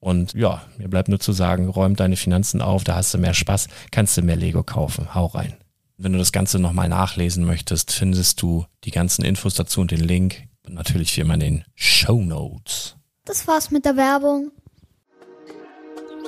Und 0.00 0.34
ja, 0.34 0.62
mir 0.76 0.88
bleibt 0.88 1.08
nur 1.08 1.18
zu 1.18 1.32
sagen, 1.32 1.68
räum 1.68 1.96
deine 1.96 2.16
Finanzen 2.16 2.62
auf, 2.62 2.84
da 2.84 2.94
hast 2.94 3.12
du 3.14 3.18
mehr 3.18 3.34
Spaß, 3.34 3.68
kannst 3.90 4.16
du 4.16 4.22
mehr 4.22 4.36
Lego 4.36 4.62
kaufen. 4.62 5.14
Hau 5.14 5.26
rein. 5.26 5.56
Wenn 5.96 6.12
du 6.12 6.18
das 6.18 6.30
Ganze 6.30 6.60
nochmal 6.60 6.88
nachlesen 6.88 7.44
möchtest, 7.44 7.90
findest 7.90 8.40
du 8.40 8.66
die 8.84 8.92
ganzen 8.92 9.24
Infos 9.24 9.54
dazu 9.54 9.80
und 9.80 9.90
den 9.90 10.00
Link. 10.00 10.44
Und 10.64 10.74
natürlich 10.74 11.16
wie 11.16 11.22
immer 11.22 11.34
in 11.34 11.40
den 11.40 11.64
Show 11.74 12.20
Notes. 12.22 12.96
Das 13.24 13.48
war's 13.48 13.70
mit 13.70 13.84
der 13.84 13.96
Werbung. 13.96 14.52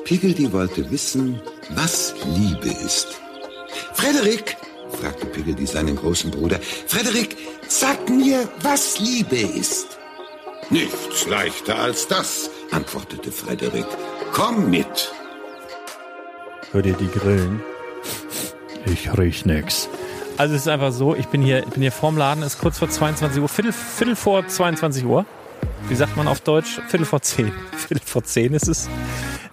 Piggledy 0.05 0.53
wollte 0.53 0.91
wissen, 0.91 1.41
was 1.71 2.15
Liebe 2.37 2.69
ist. 2.69 3.21
Frederik, 3.93 4.57
fragte 4.91 5.27
Piggledy 5.27 5.67
seinen 5.67 5.95
großen 5.95 6.33
Bruder, 6.33 6.59
Frederik, 6.61 7.37
sag 7.69 8.09
mir, 8.09 8.49
was 8.63 8.99
Liebe 8.99 9.37
ist. 9.37 10.00
Nichts 10.71 11.27
leichter 11.27 11.77
als 11.81 12.07
das, 12.07 12.49
antwortete 12.71 13.33
Frederik. 13.33 13.87
Komm 14.33 14.71
mit. 14.71 15.13
Hör 16.71 16.83
dir 16.83 16.93
die 16.93 17.09
Grillen? 17.09 17.61
Ich 18.87 19.13
riech 19.19 19.45
nix. 19.45 19.89
Also 20.37 20.55
es 20.55 20.63
ist 20.63 20.69
einfach 20.69 20.93
so, 20.93 21.17
ich 21.17 21.27
bin 21.27 21.43
hier, 21.43 21.59
ich 21.65 21.71
bin 21.71 21.83
hier 21.83 21.91
vorm 21.91 22.17
Laden, 22.17 22.45
es 22.45 22.55
ist 22.55 22.61
kurz 22.61 22.79
vor 22.79 22.89
22 22.89 23.43
Uhr, 23.43 23.49
Viertel, 23.49 23.73
Viertel 23.73 24.15
vor 24.15 24.47
22 24.47 25.05
Uhr. 25.05 25.27
Wie 25.89 25.97
sagt 25.97 26.17
man 26.17 26.29
auf 26.29 26.41
Deutsch? 26.41 26.81
Viertel 26.89 27.05
vor 27.05 27.21
10. 27.21 27.53
Viertel 27.77 28.07
vor 28.07 28.23
10 28.23 28.55
ist 28.55 28.69
es. 28.69 28.89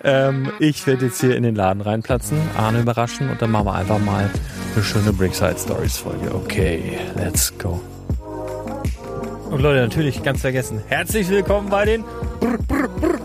Ähm, 0.04 0.52
ich 0.60 0.86
werde 0.86 1.08
jetzt 1.08 1.20
hier 1.20 1.36
in 1.36 1.42
den 1.42 1.56
Laden 1.56 1.82
reinplatzen, 1.82 2.38
Arne 2.56 2.82
überraschen 2.82 3.30
und 3.32 3.42
dann 3.42 3.50
machen 3.50 3.66
wir 3.66 3.74
einfach 3.74 4.00
mal 4.00 4.30
eine 4.76 4.84
schöne 4.84 5.12
Brickside 5.12 5.58
Stories 5.58 5.98
Folge. 5.98 6.34
Okay, 6.36 7.00
let's 7.16 7.52
go. 7.58 7.82
Und 9.50 9.62
Leute, 9.62 9.82
natürlich 9.82 10.24
ganz 10.24 10.42
vergessen, 10.42 10.82
herzlich 10.88 11.30
willkommen 11.30 11.70
bei 11.70 11.86
den 11.86 12.04
Brr, 12.40 12.58
Brr, 12.68 12.88
Brr, 12.90 13.20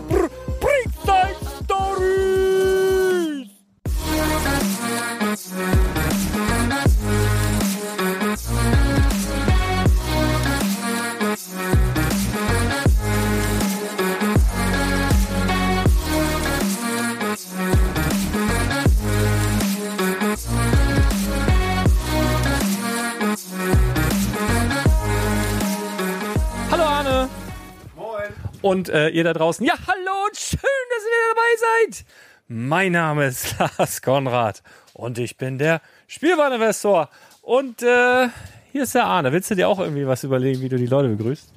Und 28.73 28.89
äh, 28.89 29.09
ihr 29.09 29.23
da 29.23 29.33
draußen, 29.33 29.63
ja, 29.63 29.75
hallo 29.85 30.25
und 30.25 30.35
schön, 30.35 30.59
dass 30.59 31.03
ihr 31.05 31.29
dabei 31.29 31.91
seid. 31.91 32.05
Mein 32.47 32.93
Name 32.93 33.27
ist 33.27 33.55
Lars 33.77 34.01
Konrad 34.01 34.63
und 34.93 35.19
ich 35.19 35.37
bin 35.37 35.59
der 35.59 35.79
Spielwareninvestor. 36.07 37.09
Und 37.43 37.83
äh, 37.83 38.29
hier 38.71 38.81
ist 38.81 38.95
der 38.95 39.05
Arne. 39.05 39.31
Willst 39.31 39.51
du 39.51 39.55
dir 39.55 39.69
auch 39.69 39.77
irgendwie 39.77 40.07
was 40.07 40.23
überlegen, 40.23 40.59
wie 40.61 40.69
du 40.69 40.77
die 40.77 40.87
Leute 40.87 41.09
begrüßt? 41.09 41.53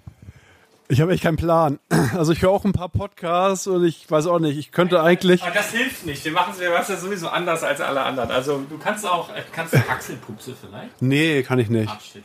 Ich 0.89 1.01
habe 1.01 1.15
echt 1.15 1.23
keinen 1.23 1.39
Plan. 1.39 1.79
Also 2.15 2.33
ich 2.33 2.43
höre 2.43 2.51
auch 2.51 2.67
ein 2.67 2.75
paar 2.75 2.91
Podcasts 2.91 3.67
und 3.67 3.87
ich 3.87 4.11
weiß 4.11 4.27
auch 4.27 4.39
nicht, 4.39 4.59
ich 4.59 4.71
könnte 4.71 5.03
eigentlich. 5.03 5.43
Aber 5.43 5.55
das 5.55 5.71
hilft 5.71 6.05
nicht. 6.05 6.23
Wir 6.23 6.33
machen 6.33 6.53
es 6.53 6.61
ja 6.61 6.97
sowieso 6.99 7.29
anders 7.29 7.63
als 7.63 7.81
alle 7.81 8.03
anderen. 8.03 8.31
Also 8.31 8.63
du 8.69 8.77
kannst 8.77 9.07
auch, 9.07 9.31
äh, 9.31 9.43
kannst 9.53 9.73
du 9.73 9.79
Achselpupse 9.79 10.55
vielleicht? 10.55 11.01
Nee, 11.01 11.43
kann 11.45 11.59
ich 11.61 11.71
nicht. 11.71 11.91
Ach, 11.91 11.99
shit. 11.99 12.25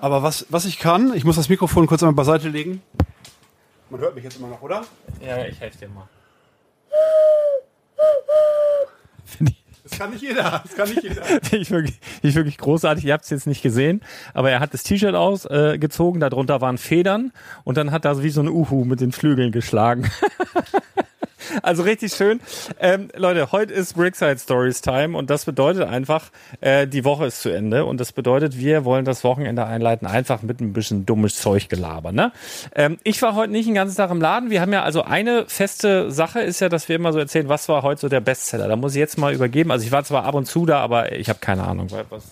Aber 0.00 0.22
was, 0.22 0.46
was 0.50 0.66
ich 0.66 0.78
kann, 0.78 1.12
ich 1.14 1.24
muss 1.24 1.34
das 1.34 1.48
Mikrofon 1.48 1.88
kurz 1.88 2.04
einmal 2.04 2.14
beiseite 2.14 2.48
legen. 2.48 2.80
Man 3.90 4.00
hört 4.00 4.14
mich 4.14 4.24
jetzt 4.24 4.36
immer 4.38 4.48
noch, 4.48 4.60
oder? 4.62 4.84
Ja, 5.24 5.44
ich 5.44 5.60
helfe 5.60 5.78
dir 5.78 5.88
mal. 5.88 6.08
Das 9.88 9.98
kann 9.98 10.10
nicht 10.10 10.22
jeder. 10.22 10.62
Das 10.64 10.74
kann 10.76 10.88
nicht 10.88 11.02
jeder. 11.02 11.22
ich 11.52 11.70
wirklich, 11.70 11.98
ich 12.22 12.34
wirklich 12.34 12.58
großartig. 12.58 13.04
Ihr 13.06 13.14
habt 13.14 13.24
es 13.24 13.30
jetzt 13.30 13.46
nicht 13.46 13.62
gesehen, 13.62 14.02
aber 14.34 14.50
er 14.50 14.60
hat 14.60 14.74
das 14.74 14.82
T-Shirt 14.82 15.14
ausgezogen, 15.14 16.20
äh, 16.20 16.28
darunter 16.28 16.60
waren 16.60 16.76
Federn 16.76 17.32
und 17.64 17.76
dann 17.76 17.90
hat 17.90 18.04
er 18.04 18.22
wie 18.22 18.30
so 18.30 18.42
ein 18.42 18.48
Uhu 18.48 18.84
mit 18.84 19.00
den 19.00 19.12
Flügeln 19.12 19.52
geschlagen. 19.52 20.10
Also 21.62 21.82
richtig 21.82 22.12
schön. 22.12 22.40
Ähm, 22.80 23.08
Leute, 23.16 23.52
heute 23.52 23.72
ist 23.72 23.94
Brickside 23.94 24.38
Stories 24.38 24.80
Time 24.80 25.16
und 25.16 25.30
das 25.30 25.44
bedeutet 25.44 25.84
einfach, 25.84 26.30
äh, 26.60 26.86
die 26.86 27.04
Woche 27.04 27.26
ist 27.26 27.42
zu 27.42 27.50
Ende 27.50 27.84
und 27.84 28.00
das 28.00 28.12
bedeutet, 28.12 28.58
wir 28.58 28.84
wollen 28.84 29.04
das 29.04 29.24
Wochenende 29.24 29.64
einleiten, 29.64 30.06
einfach 30.06 30.42
mit 30.42 30.60
ein 30.60 30.72
bisschen 30.72 31.06
dummes 31.06 31.36
Zeug 31.36 31.68
gelabern. 31.68 32.14
Ne? 32.14 32.32
Ähm, 32.74 32.98
ich 33.04 33.20
war 33.22 33.34
heute 33.34 33.52
nicht 33.52 33.66
den 33.68 33.74
ganzen 33.74 33.96
Tag 33.96 34.10
im 34.10 34.20
Laden. 34.20 34.50
Wir 34.50 34.60
haben 34.60 34.72
ja 34.72 34.82
also 34.82 35.02
eine 35.02 35.46
feste 35.46 36.10
Sache, 36.10 36.40
ist 36.40 36.60
ja, 36.60 36.68
dass 36.68 36.88
wir 36.88 36.96
immer 36.96 37.12
so 37.12 37.18
erzählen, 37.18 37.48
was 37.48 37.68
war 37.68 37.82
heute 37.82 38.00
so 38.00 38.08
der 38.08 38.20
Bestseller. 38.20 38.68
Da 38.68 38.76
muss 38.76 38.94
ich 38.94 38.98
jetzt 38.98 39.18
mal 39.18 39.32
übergeben. 39.34 39.70
Also 39.70 39.84
ich 39.84 39.92
war 39.92 40.04
zwar 40.04 40.24
ab 40.24 40.34
und 40.34 40.46
zu 40.46 40.66
da, 40.66 40.80
aber 40.80 41.12
ich 41.12 41.28
habe 41.28 41.38
keine 41.40 41.64
Ahnung. 41.64 41.88
Was, 42.10 42.24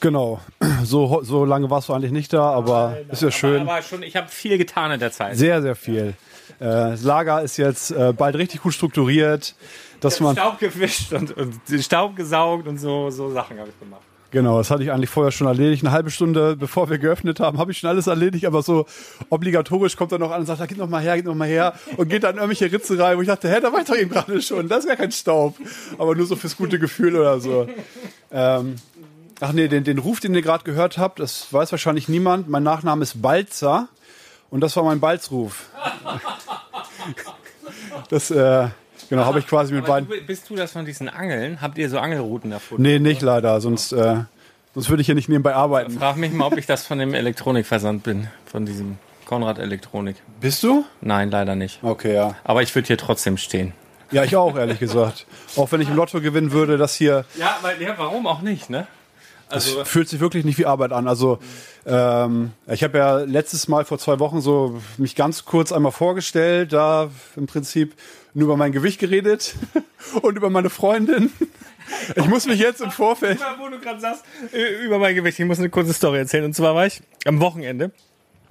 Genau. 0.00 0.40
So, 0.82 1.22
so 1.22 1.44
lange 1.44 1.68
warst 1.68 1.90
du 1.90 1.92
eigentlich 1.92 2.10
nicht 2.10 2.32
da, 2.32 2.50
aber 2.50 2.96
ist 3.10 3.20
ja 3.20 3.30
schön. 3.30 3.62
Aber, 3.62 3.72
aber 3.74 3.82
schon, 3.82 4.02
ich 4.02 4.16
habe 4.16 4.28
viel 4.28 4.56
getan 4.56 4.92
in 4.92 4.98
der 4.98 5.12
Zeit. 5.12 5.36
Sehr, 5.36 5.60
sehr 5.60 5.74
viel. 5.74 6.08
Äh, 6.08 6.12
das 6.58 7.02
Lager 7.02 7.42
ist 7.42 7.56
jetzt 7.56 7.90
äh, 7.90 8.12
bald 8.12 8.36
richtig 8.36 8.62
gut 8.62 8.74
strukturiert, 8.74 9.54
dass 10.00 10.20
man 10.20 10.34
Staub 10.34 10.58
gewischt 10.58 11.12
und, 11.12 11.36
und 11.36 11.54
Staub 11.80 12.16
gesaugt 12.16 12.66
und 12.66 12.78
so, 12.78 13.10
so 13.10 13.30
Sachen 13.30 13.58
habe 13.58 13.68
ich 13.68 13.78
gemacht. 13.78 14.02
Genau, 14.32 14.58
das 14.58 14.70
hatte 14.70 14.84
ich 14.84 14.92
eigentlich 14.92 15.10
vorher 15.10 15.32
schon 15.32 15.48
erledigt. 15.48 15.84
Eine 15.84 15.92
halbe 15.92 16.10
Stunde 16.10 16.56
bevor 16.56 16.88
wir 16.88 16.98
geöffnet 16.98 17.40
haben, 17.40 17.58
habe 17.58 17.72
ich 17.72 17.78
schon 17.78 17.90
alles 17.90 18.06
erledigt, 18.06 18.46
aber 18.46 18.62
so 18.62 18.86
obligatorisch 19.28 19.96
kommt 19.96 20.12
er 20.12 20.18
noch 20.18 20.30
an 20.30 20.40
und 20.40 20.46
sagt, 20.46 20.60
da 20.60 20.66
geht 20.66 20.78
noch 20.78 20.88
mal 20.88 21.02
her, 21.02 21.16
geht 21.16 21.24
noch 21.24 21.34
mal 21.34 21.48
her 21.48 21.74
und 21.96 22.08
geht 22.08 22.22
dann 22.22 22.36
in 22.36 22.36
irgendwelche 22.36 22.72
Ritze 22.72 22.96
rein, 22.98 23.16
wo 23.16 23.22
ich 23.22 23.28
dachte, 23.28 23.50
hä, 23.50 23.60
da 23.60 23.72
war 23.72 23.80
ich 23.80 23.86
doch 23.86 23.96
eben 23.96 24.10
gerade 24.10 24.40
schon, 24.40 24.68
das 24.68 24.84
ist 24.84 24.88
ja 24.88 24.96
kein 24.96 25.10
Staub, 25.10 25.56
aber 25.98 26.14
nur 26.14 26.26
so 26.26 26.36
fürs 26.36 26.56
gute 26.56 26.78
Gefühl 26.78 27.16
oder 27.16 27.40
so. 27.40 27.66
Ähm, 28.30 28.76
ach 29.40 29.52
nee, 29.52 29.66
den, 29.66 29.82
den 29.82 29.98
Ruf, 29.98 30.20
den 30.20 30.32
ihr 30.34 30.42
gerade 30.42 30.62
gehört 30.62 30.96
habt, 30.96 31.18
das 31.18 31.52
weiß 31.52 31.72
wahrscheinlich 31.72 32.08
niemand. 32.08 32.48
Mein 32.48 32.62
Nachname 32.62 33.02
ist 33.02 33.20
Balzer 33.20 33.88
und 34.50 34.60
das 34.60 34.76
war 34.76 34.84
mein 34.84 35.00
Balzruf. 35.00 35.66
Das, 38.08 38.30
äh, 38.30 38.68
genau, 39.08 39.24
habe 39.24 39.38
ich 39.38 39.46
quasi 39.46 39.72
mit 39.72 39.84
beiden. 39.84 40.08
du, 40.08 40.20
bist 40.22 40.50
du 40.50 40.56
das 40.56 40.72
von 40.72 40.84
diesen 40.84 41.08
Angeln? 41.08 41.60
Habt 41.60 41.78
ihr 41.78 41.88
so 41.88 41.98
Angelrouten 41.98 42.50
erfunden? 42.52 42.82
Nee, 42.82 42.98
nicht 42.98 43.22
leider, 43.22 43.60
sonst, 43.60 43.92
äh, 43.92 44.16
sonst 44.74 44.88
würde 44.88 45.00
ich 45.00 45.06
hier 45.06 45.14
nicht 45.14 45.28
nebenbei 45.28 45.54
arbeiten. 45.54 45.92
Frag 45.92 46.16
mich 46.16 46.32
mal, 46.32 46.46
ob 46.46 46.56
ich 46.56 46.66
das 46.66 46.84
von 46.86 46.98
dem 46.98 47.14
Elektronikversand 47.14 48.02
bin. 48.02 48.28
Von 48.46 48.66
diesem 48.66 48.98
Konrad 49.26 49.58
Elektronik. 49.60 50.16
Bist 50.40 50.62
du? 50.64 50.84
Nein, 51.00 51.30
leider 51.30 51.54
nicht. 51.54 51.78
Okay, 51.82 52.14
ja. 52.14 52.34
Aber 52.42 52.62
ich 52.62 52.74
würde 52.74 52.88
hier 52.88 52.98
trotzdem 52.98 53.36
stehen. 53.36 53.72
Ja, 54.10 54.24
ich 54.24 54.34
auch, 54.34 54.56
ehrlich 54.56 54.80
gesagt. 54.80 55.26
Auch 55.56 55.70
wenn 55.70 55.80
ich 55.80 55.88
im 55.88 55.94
Lotto 55.94 56.20
gewinnen 56.20 56.50
würde, 56.50 56.76
das 56.78 56.96
hier 56.96 57.24
Ja, 57.36 57.58
weil, 57.62 57.80
ja 57.80 57.94
warum 57.96 58.26
auch 58.26 58.42
nicht, 58.42 58.68
ne? 58.68 58.88
Also, 59.50 59.84
fühlt 59.84 60.08
sich 60.08 60.20
wirklich 60.20 60.44
nicht 60.44 60.58
wie 60.58 60.66
Arbeit 60.66 60.92
an. 60.92 61.08
Also 61.08 61.38
ähm, 61.86 62.52
ich 62.66 62.82
habe 62.82 62.98
ja 62.98 63.18
letztes 63.18 63.68
Mal 63.68 63.84
vor 63.84 63.98
zwei 63.98 64.18
Wochen 64.18 64.40
so 64.40 64.80
mich 64.98 65.16
ganz 65.16 65.44
kurz 65.44 65.72
einmal 65.72 65.92
vorgestellt, 65.92 66.72
da 66.72 67.10
im 67.36 67.46
Prinzip 67.46 67.94
nur 68.34 68.44
über 68.46 68.56
mein 68.56 68.72
Gewicht 68.72 69.00
geredet 69.00 69.54
und 70.22 70.36
über 70.36 70.50
meine 70.50 70.70
Freundin. 70.70 71.32
Ich 72.14 72.26
muss 72.26 72.46
mich 72.46 72.60
jetzt 72.60 72.80
im 72.80 72.90
Vorfeld. 72.90 73.40
wo 73.58 73.68
du 73.68 73.80
gerade 73.80 74.00
sagst, 74.00 74.24
über 74.84 74.98
mein 74.98 75.14
Gewicht, 75.14 75.38
ich 75.38 75.46
muss 75.46 75.58
eine 75.58 75.70
kurze 75.70 75.92
Story 75.92 76.18
erzählen. 76.18 76.44
Und 76.44 76.54
zwar 76.54 76.74
war 76.74 76.86
ich 76.86 77.02
am 77.24 77.40
Wochenende, 77.40 77.90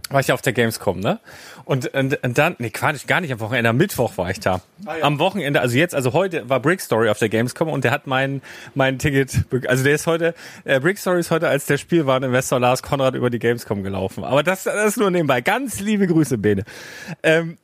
war 0.10 0.20
ich 0.20 0.32
auf 0.32 0.42
der 0.42 0.54
Gamescom, 0.54 1.00
ne? 1.00 1.20
Und, 1.66 1.94
und, 1.94 2.24
und 2.24 2.38
dann, 2.38 2.56
nee, 2.58 2.72
Quatsch, 2.72 3.06
gar 3.06 3.22
nicht 3.22 3.32
am 3.32 3.40
Wochenende, 3.40 3.70
am 3.70 3.78
Mittwoch 3.78 4.18
war 4.18 4.30
ich 4.32 4.40
da. 4.40 4.62
Am 5.02 5.20
Wochenende, 5.20 5.62
also 5.62 5.78
jetzt, 5.78 5.94
also 5.94 6.14
heute 6.14 6.50
war 6.50 6.60
Brick 6.60 6.82
Story 6.82 7.10
auf 7.10 7.20
der 7.20 7.30
Gamescom 7.30 7.70
und 7.70 7.84
der 7.84 7.92
hat 7.92 8.08
mein, 8.08 8.42
mein 8.74 8.98
Ticket, 8.98 9.46
also 9.68 9.84
der 9.84 9.94
ist 9.94 10.08
heute, 10.08 10.34
äh, 10.64 10.80
Brick 10.80 10.98
Story 10.98 11.20
ist 11.20 11.32
heute 11.32 11.48
als 11.48 11.68
der 11.68 11.78
Spielwareninvestor 11.78 12.60
Lars 12.60 12.82
Konrad 12.82 13.16
über 13.16 13.30
die 13.30 13.40
Gamescom 13.40 13.84
gelaufen. 13.84 14.24
Aber 14.24 14.42
das, 14.42 14.64
das 14.64 14.90
ist 14.90 14.98
nur 14.98 15.12
nebenbei. 15.12 15.42
Ganz 15.42 15.80
liebe 15.80 16.08
Grüße, 16.08 16.38
Bene. 16.38 16.64
Ähm, 17.22 17.58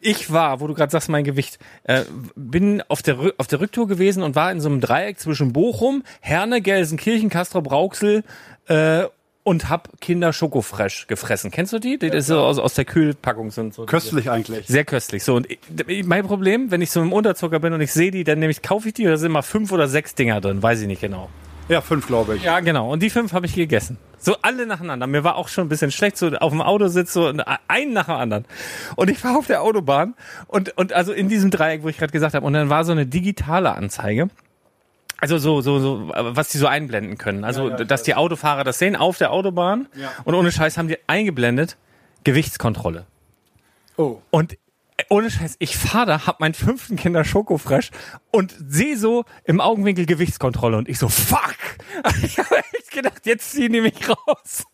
ich 0.00 0.32
war, 0.32 0.60
wo 0.60 0.66
du 0.66 0.74
gerade 0.74 0.90
sagst, 0.90 1.08
mein 1.08 1.22
Gewicht, 1.22 1.60
äh, 1.84 2.02
bin 2.34 2.82
auf 2.88 3.02
der, 3.02 3.32
auf 3.38 3.46
der 3.46 3.60
Rücktour 3.60 3.86
gewesen 3.86 4.24
und 4.24 4.34
war 4.34 4.50
in 4.50 4.60
so 4.60 4.68
einem 4.68 4.80
Dreieck 4.80 5.20
zwischen 5.20 5.52
Bochum, 5.52 6.02
Herne, 6.20 6.60
Gelsenkirchen, 6.60 7.30
Castrop 7.30 7.70
Rauxel 7.70 8.24
äh, 8.66 9.04
und 9.44 9.68
hab 9.68 10.00
Kinder 10.00 10.32
Schokofresh 10.32 11.06
gefressen. 11.08 11.50
Kennst 11.50 11.72
du 11.72 11.78
die? 11.78 11.98
Die 11.98 12.06
ist 12.06 12.28
so 12.28 12.38
aus, 12.38 12.58
aus 12.58 12.74
der 12.74 12.84
Kühlpackung 12.84 13.50
sind 13.50 13.74
so. 13.74 13.86
Köstlich 13.86 14.30
eigentlich. 14.30 14.66
Sehr 14.66 14.84
köstlich. 14.84 15.24
So 15.24 15.34
und 15.34 15.48
ich, 15.50 16.04
mein 16.04 16.26
Problem, 16.26 16.70
wenn 16.70 16.80
ich 16.80 16.90
so 16.90 17.00
im 17.02 17.12
Unterzucker 17.12 17.58
bin 17.58 17.72
und 17.72 17.80
ich 17.80 17.92
sehe 17.92 18.10
die, 18.10 18.24
dann 18.24 18.38
nehme 18.38 18.50
ich, 18.50 18.62
kaufe 18.62 18.88
ich 18.88 18.94
die 18.94 19.06
oder 19.06 19.16
sind 19.16 19.32
mal 19.32 19.42
fünf 19.42 19.72
oder 19.72 19.88
sechs 19.88 20.14
Dinger 20.14 20.40
drin, 20.40 20.62
weiß 20.62 20.80
ich 20.82 20.86
nicht 20.86 21.00
genau. 21.00 21.28
Ja, 21.68 21.80
fünf, 21.80 22.06
glaube 22.06 22.36
ich. 22.36 22.42
Ja, 22.42 22.60
genau. 22.60 22.92
Und 22.92 23.02
die 23.02 23.10
fünf 23.10 23.32
habe 23.32 23.46
ich 23.46 23.54
gegessen. 23.54 23.96
So 24.18 24.36
alle 24.42 24.66
nacheinander. 24.66 25.06
Mir 25.06 25.24
war 25.24 25.36
auch 25.36 25.48
schon 25.48 25.66
ein 25.66 25.68
bisschen 25.68 25.90
schlecht, 25.90 26.16
so 26.16 26.28
auf 26.28 26.52
dem 26.52 26.60
Autositz, 26.60 27.12
so 27.12 27.26
ein 27.26 27.92
nach 27.92 28.06
dem 28.06 28.14
anderen. 28.14 28.44
Und 28.96 29.10
ich 29.10 29.22
war 29.24 29.36
auf 29.36 29.46
der 29.46 29.62
Autobahn 29.62 30.14
und, 30.48 30.76
und 30.76 30.92
also 30.92 31.12
in 31.12 31.28
diesem 31.28 31.50
Dreieck, 31.50 31.82
wo 31.82 31.88
ich 31.88 31.98
gerade 31.98 32.12
gesagt 32.12 32.34
habe, 32.34 32.44
und 32.44 32.52
dann 32.52 32.68
war 32.68 32.84
so 32.84 32.92
eine 32.92 33.06
digitale 33.06 33.72
Anzeige. 33.72 34.28
Also 35.22 35.38
so, 35.38 35.60
so, 35.60 35.78
so, 35.78 36.10
was 36.12 36.48
die 36.48 36.58
so 36.58 36.66
einblenden 36.66 37.16
können. 37.16 37.44
Also, 37.44 37.70
dass 37.70 38.02
die 38.02 38.16
Autofahrer 38.16 38.64
das 38.64 38.80
sehen 38.80 38.96
auf 38.96 39.18
der 39.18 39.30
Autobahn. 39.30 39.86
Und 40.24 40.34
ohne 40.34 40.50
Scheiß 40.50 40.76
haben 40.76 40.88
die 40.88 40.98
eingeblendet, 41.06 41.76
Gewichtskontrolle. 42.24 43.06
Oh. 43.96 44.20
Und 44.30 44.54
äh, 44.96 45.04
ohne 45.10 45.30
Scheiß, 45.30 45.54
ich 45.60 45.76
fahre 45.76 46.06
da, 46.06 46.26
hab 46.26 46.40
meinen 46.40 46.54
fünften 46.54 46.96
Kinder 46.96 47.24
Schokofresh 47.24 47.92
und 48.32 48.52
sehe 48.68 48.96
so 48.96 49.24
im 49.44 49.60
Augenwinkel 49.60 50.06
Gewichtskontrolle 50.06 50.76
und 50.76 50.88
ich 50.88 50.98
so, 50.98 51.08
fuck! 51.08 51.54
Ich 52.24 52.38
habe 52.38 52.56
echt 52.72 52.90
gedacht, 52.90 53.24
jetzt 53.24 53.52
ziehen 53.52 53.72
die 53.72 53.80
mich 53.80 54.08
raus. 54.08 54.64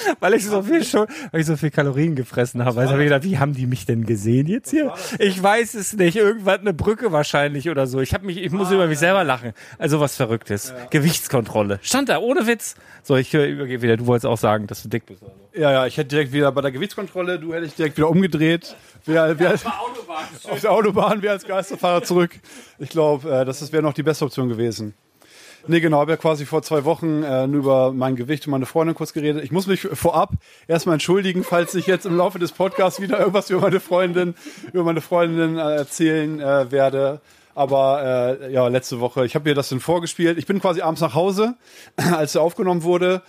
Weil 0.20 0.34
ich 0.34 0.46
so 0.46 0.62
viel 0.62 0.84
schon, 0.84 1.06
weil 1.30 1.40
ich 1.40 1.46
so 1.46 1.56
viel 1.56 1.70
Kalorien 1.70 2.14
gefressen 2.14 2.64
habe. 2.64 2.80
Also 2.80 2.92
habe 2.92 3.02
ich 3.02 3.08
gedacht, 3.08 3.24
wie 3.24 3.38
haben 3.38 3.54
die 3.54 3.66
mich 3.66 3.86
denn 3.86 4.06
gesehen 4.06 4.46
jetzt 4.46 4.70
hier? 4.70 4.92
Ich 5.18 5.42
weiß 5.42 5.74
es 5.74 5.92
nicht. 5.94 6.16
Irgendwann 6.16 6.60
eine 6.60 6.74
Brücke 6.74 7.12
wahrscheinlich 7.12 7.68
oder 7.70 7.86
so. 7.86 8.00
Ich 8.00 8.14
habe 8.14 8.26
mich, 8.26 8.38
ich 8.38 8.50
muss 8.50 8.70
über 8.70 8.86
mich 8.86 8.98
selber 8.98 9.24
lachen. 9.24 9.52
Also 9.78 10.00
was 10.00 10.16
Verrücktes. 10.16 10.72
Gewichtskontrolle. 10.90 11.78
Stand 11.82 12.08
da, 12.08 12.18
ohne 12.18 12.46
Witz. 12.46 12.76
So, 13.02 13.16
ich 13.16 13.32
übergebe 13.32 13.82
wieder. 13.82 13.96
Du 13.96 14.06
wolltest 14.06 14.26
auch 14.26 14.38
sagen, 14.38 14.66
dass 14.66 14.82
du 14.82 14.88
dick 14.88 15.06
bist. 15.06 15.22
Oder 15.22 15.32
so. 15.32 15.60
Ja, 15.60 15.72
ja, 15.72 15.86
ich 15.86 15.96
hätte 15.96 16.10
direkt 16.10 16.32
wieder 16.32 16.52
bei 16.52 16.60
der 16.60 16.70
Gewichtskontrolle, 16.70 17.38
du 17.38 17.54
hättest 17.54 17.78
direkt 17.78 17.96
wieder 17.96 18.10
umgedreht. 18.10 18.76
Wir, 19.04 19.38
wir, 19.38 19.54
auf 19.54 20.60
der 20.60 20.70
Autobahn, 20.70 21.22
wir 21.22 21.30
als 21.30 21.44
Geisterfahrer 21.44 22.02
zurück. 22.02 22.32
Ich 22.78 22.90
glaube, 22.90 23.30
äh, 23.30 23.44
das 23.44 23.72
wäre 23.72 23.82
noch 23.82 23.94
die 23.94 24.02
beste 24.02 24.24
Option 24.24 24.48
gewesen. 24.48 24.94
Nee, 25.68 25.80
genau, 25.80 25.98
habe 25.98 26.12
ja 26.12 26.16
quasi 26.16 26.46
vor 26.46 26.62
zwei 26.62 26.84
Wochen 26.84 27.22
äh, 27.22 27.44
über 27.46 27.92
mein 27.92 28.14
Gewicht 28.14 28.46
und 28.46 28.52
meine 28.52 28.66
Freundin 28.66 28.94
kurz 28.94 29.12
geredet. 29.12 29.42
Ich 29.42 29.50
muss 29.50 29.66
mich 29.66 29.80
vorab 29.80 30.30
erstmal 30.68 30.94
entschuldigen, 30.94 31.42
falls 31.42 31.74
ich 31.74 31.86
jetzt 31.86 32.06
im 32.06 32.16
Laufe 32.16 32.38
des 32.38 32.52
Podcasts 32.52 33.00
wieder 33.00 33.18
irgendwas 33.18 33.50
über 33.50 33.62
meine 33.62 33.80
Freundin, 33.80 34.34
über 34.72 34.84
meine 34.84 35.00
Freundin 35.00 35.58
äh, 35.58 35.76
erzählen 35.76 36.38
äh, 36.40 36.70
werde. 36.70 37.20
Aber 37.56 38.38
äh, 38.40 38.52
ja, 38.52 38.68
letzte 38.68 39.00
Woche, 39.00 39.24
ich 39.24 39.34
habe 39.34 39.48
ihr 39.48 39.54
das 39.54 39.70
dann 39.70 39.80
vorgespielt. 39.80 40.38
Ich 40.38 40.46
bin 40.46 40.60
quasi 40.60 40.82
abends 40.82 41.00
nach 41.00 41.14
Hause, 41.14 41.54
als 41.96 42.34
er 42.34 42.42
aufgenommen 42.42 42.82
wurde 42.84 43.22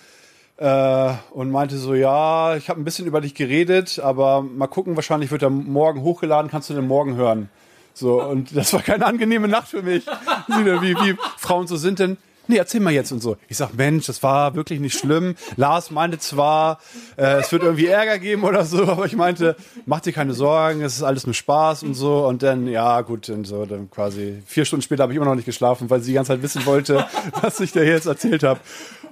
äh, 0.58 1.14
und 1.32 1.50
meinte 1.50 1.78
so, 1.78 1.94
ja, 1.96 2.56
ich 2.56 2.70
habe 2.70 2.80
ein 2.80 2.84
bisschen 2.84 3.08
über 3.08 3.22
dich 3.22 3.36
geredet, 3.36 4.00
aber 4.00 4.42
mal 4.42 4.68
gucken, 4.68 4.96
wahrscheinlich 4.96 5.32
wird 5.32 5.42
er 5.42 5.50
morgen 5.50 6.02
hochgeladen, 6.02 6.52
kannst 6.52 6.70
du 6.70 6.74
den 6.74 6.88
morgen 6.88 7.16
hören. 7.16 7.50
So, 7.98 8.22
und 8.22 8.56
das 8.56 8.74
war 8.74 8.82
keine 8.82 9.06
angenehme 9.06 9.48
Nacht 9.48 9.70
für 9.70 9.82
mich. 9.82 10.06
Wie, 10.48 10.96
wie 10.96 11.16
Frauen 11.38 11.68
so 11.68 11.78
sind 11.78 12.00
denn. 12.00 12.18
Nee, 12.50 12.58
erzähl 12.58 12.80
mal 12.80 12.94
jetzt 12.94 13.12
und 13.12 13.22
so. 13.22 13.36
Ich 13.50 13.58
sag, 13.58 13.74
Mensch, 13.74 14.06
das 14.06 14.24
war 14.24 14.56
wirklich 14.56 14.80
nicht 14.80 14.98
schlimm. 14.98 15.36
Lars 15.58 15.92
meinte 15.92 16.18
zwar, 16.18 16.80
äh, 17.18 17.40
es 17.40 17.52
wird 17.52 17.64
irgendwie 17.64 17.88
Ärger 17.88 18.20
geben 18.20 18.44
oder 18.44 18.64
so, 18.64 18.84
aber 18.88 19.06
ich 19.06 19.18
meinte, 19.18 19.58
mach 19.86 20.00
dir 20.00 20.14
keine 20.14 20.34
Sorgen, 20.34 20.82
es 20.82 20.96
ist 20.96 21.04
alles 21.04 21.26
nur 21.26 21.34
Spaß 21.34 21.84
und 21.84 21.94
so. 21.94 22.26
Und 22.26 22.44
dann, 22.44 22.68
ja, 22.68 23.02
gut, 23.02 23.28
und 23.30 23.46
so, 23.46 23.66
dann 23.66 23.92
quasi 23.92 24.42
vier 24.46 24.64
Stunden 24.64 24.84
später 24.84 25.04
habe 25.04 25.12
ich 25.12 25.18
immer 25.18 25.26
noch 25.26 25.36
nicht 25.36 25.46
geschlafen, 25.46 25.90
weil 25.90 26.00
sie 26.00 26.12
die 26.12 26.14
ganze 26.14 26.34
Zeit 26.34 26.42
wissen 26.42 26.66
wollte, 26.66 27.06
was 27.42 27.60
ich 27.60 27.74
da 27.74 27.82
jetzt 27.82 28.06
erzählt 28.06 28.44
habe. 28.44 28.62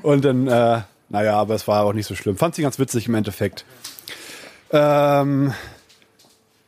Und 0.02 0.24
dann, 0.24 0.48
äh, 0.48 0.82
naja, 1.10 1.38
aber 1.38 1.56
es 1.56 1.68
war 1.68 1.84
auch 1.84 1.94
nicht 1.94 2.08
so 2.08 2.16
schlimm. 2.16 2.38
Fand 2.38 2.56
sie 2.56 2.62
ganz 2.62 2.80
witzig 2.80 3.08
im 3.10 3.16
Endeffekt. 3.16 3.66
Ähm, 4.72 5.54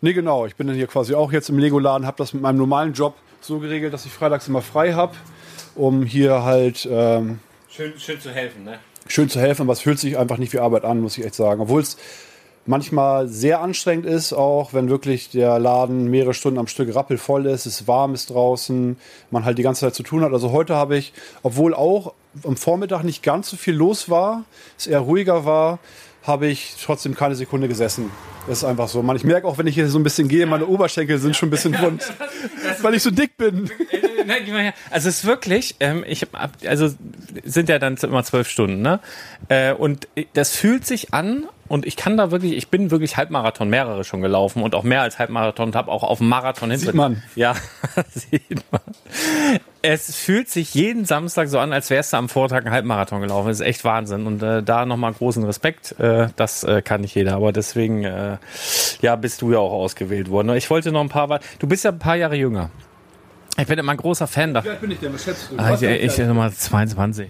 nee, 0.02 0.14
genau. 0.14 0.46
Ich 0.46 0.56
bin 0.56 0.68
dann 0.68 0.76
hier 0.76 0.88
quasi 0.88 1.16
auch 1.16 1.32
jetzt 1.32 1.50
im 1.50 1.60
Lego-Laden, 1.60 2.06
habe 2.06 2.18
das 2.18 2.34
mit 2.34 2.42
meinem 2.42 2.58
normalen 2.58 2.94
Job 2.94 3.16
so 3.42 3.60
geregelt, 3.60 3.94
dass 3.94 4.06
ich 4.06 4.12
freitags 4.12 4.48
immer 4.48 4.62
frei 4.62 4.94
habe, 4.94 5.16
um 5.76 6.04
hier 6.04 6.44
halt 6.44 6.88
ähm, 6.90 7.40
Schön, 7.70 7.94
schön 8.00 8.20
zu 8.20 8.32
helfen, 8.32 8.64
ne? 8.64 8.80
schön 9.12 9.30
zu 9.30 9.40
helfen, 9.40 9.64
aber 9.64 9.74
es 9.74 9.82
fühlt 9.82 10.00
sich 10.00 10.18
einfach 10.18 10.38
nicht 10.38 10.54
wie 10.54 10.60
Arbeit 10.60 10.84
an, 10.84 11.02
muss 11.02 11.18
ich 11.18 11.26
echt 11.26 11.36
sagen. 11.36 11.62
Obwohl 11.62 11.82
es 11.82 11.98
manchmal 12.66 13.28
sehr 13.28 13.62
anstrengend 13.62 14.06
ist, 14.06 14.34
auch 14.34 14.74
wenn 14.74 14.90
wirklich 14.90 15.30
der 15.30 15.58
Laden 15.60 16.10
mehrere 16.10 16.34
Stunden 16.34 16.60
am 16.60 16.68
Stück 16.68 16.94
rappelvoll 16.94 17.46
ist, 17.46 17.66
es 17.66 17.88
warm 17.88 18.14
ist 18.14 18.30
draußen, 18.30 18.98
man 19.32 19.46
halt 19.46 19.58
die 19.58 19.64
ganze 19.64 19.82
Zeit 19.82 19.96
zu 19.96 20.04
tun 20.04 20.24
hat. 20.24 20.34
Also 20.34 20.52
heute 20.52 20.76
habe 20.76 20.98
ich, 20.98 21.14
obwohl 21.44 21.74
auch 21.74 22.14
am 22.44 22.58
Vormittag 22.58 23.04
nicht 23.04 23.24
ganz 23.24 23.50
so 23.50 23.58
viel 23.58 23.74
los 23.74 24.10
war, 24.10 24.44
es 24.78 24.88
eher 24.88 25.00
ruhiger 25.00 25.46
war, 25.46 25.80
habe 26.28 26.48
ich 26.48 26.76
trotzdem 26.84 27.16
keine 27.16 27.36
Sekunde 27.36 27.68
gesessen. 27.68 28.12
Das 28.48 28.60
ist 28.60 28.64
einfach 28.64 28.88
so. 28.88 29.02
Man, 29.02 29.16
ich 29.16 29.24
merke 29.24 29.48
auch, 29.48 29.58
wenn 29.58 29.68
ich 29.68 29.76
hier 29.76 29.90
so 29.90 30.00
ein 30.00 30.04
bisschen 30.04 30.28
gehe, 30.28 30.46
meine 30.46 30.68
Oberschenkel 30.68 31.18
sind 31.18 31.36
schon 31.36 31.48
ein 31.48 31.52
bisschen 31.52 31.80
wund, 31.82 32.04
weil 32.82 32.94
ich 32.94 33.04
so 33.04 33.12
dick 33.12 33.38
bin. 33.38 33.70
Her. 34.28 34.74
Also 34.90 35.10
es 35.10 35.20
ist 35.20 35.26
wirklich, 35.26 35.76
ähm, 35.80 36.04
ich 36.08 36.22
hab, 36.22 36.58
also 36.66 36.94
sind 37.44 37.70
ja 37.70 37.80
dann 37.80 37.96
immer 37.98 38.24
zwölf 38.24 38.50
Stunden, 38.50 38.82
ne? 38.82 39.00
Äh, 39.48 39.74
und 39.74 40.08
das 40.34 40.56
fühlt 40.56 40.86
sich 40.86 41.14
an 41.14 41.48
und 41.68 41.86
ich 41.86 41.96
kann 41.96 42.18
da 42.18 42.32
wirklich, 42.32 42.54
ich 42.54 42.70
bin 42.70 42.92
wirklich 42.92 43.18
Halbmarathon 43.18 43.70
mehrere 43.70 44.04
schon 44.04 44.22
gelaufen 44.22 44.64
und 44.64 44.76
auch 44.76 44.84
mehr 44.84 45.02
als 45.02 45.20
Halbmarathon 45.20 45.68
und 45.68 45.76
habe 45.76 45.92
auch 45.92 46.04
auf 46.04 46.20
dem 46.20 46.30
Marathon 46.30 46.72
hinter. 46.72 46.88
Sieht 46.88 46.96
man. 46.96 47.24
Ja, 47.36 47.56
sieht 48.10 48.64
man. 48.72 48.82
Es 49.82 50.16
fühlt 50.16 50.50
sich 50.50 50.74
jeden 50.74 51.06
Samstag 51.06 51.48
so 51.50 51.60
an, 51.60 51.74
als 51.74 51.90
wärst 51.90 52.14
du 52.14 52.18
am 52.18 52.30
Vortag 52.30 52.60
einen 52.60 52.72
Halbmarathon 52.72 53.22
gelaufen. 53.22 53.48
Das 53.48 53.60
ist 53.60 53.66
echt 53.66 53.84
Wahnsinn. 53.84 54.26
Und 54.26 54.44
äh, 54.44 54.64
da 54.64 54.86
nochmal 54.86 55.14
großen 55.14 55.44
Respekt. 55.44 55.98
Äh, 56.00 56.28
das 56.36 56.64
äh, 56.64 56.82
kann 56.82 57.02
nicht 57.02 57.16
jeder. 57.16 57.36
Aber 57.36 57.52
deswegen, 57.52 58.04
äh, 58.04 58.38
ja, 59.02 59.16
bist 59.16 59.42
du 59.42 59.52
ja 59.52 59.60
auch 59.60 59.72
ausgewählt 59.72 60.30
worden. 60.30 60.56
Ich 60.56 60.70
wollte 60.70 60.92
noch 60.92 61.02
ein 61.02 61.10
paar, 61.10 61.40
du 61.60 61.68
bist 61.68 61.84
ja 61.84 61.92
ein 61.92 62.00
paar 62.00 62.16
Jahre 62.16 62.36
jünger. 62.36 62.70
Ich 63.60 63.68
bin 63.68 63.80
immer 63.80 63.92
ein 63.92 63.98
großer 63.98 64.28
Fan 64.28 64.54
da. 64.54 64.64
Wie 64.64 64.70
alt 64.70 64.82
bin 64.82 64.92
ich 64.92 65.00
denn? 65.00 65.14
Was 65.14 65.24
schätzt 65.24 65.52
du? 65.52 65.58
Ah, 65.58 65.74
ich, 65.74 65.82
ich, 65.82 66.20
ich 66.20 66.26
Nummer 66.26 66.52
22. 66.52 67.30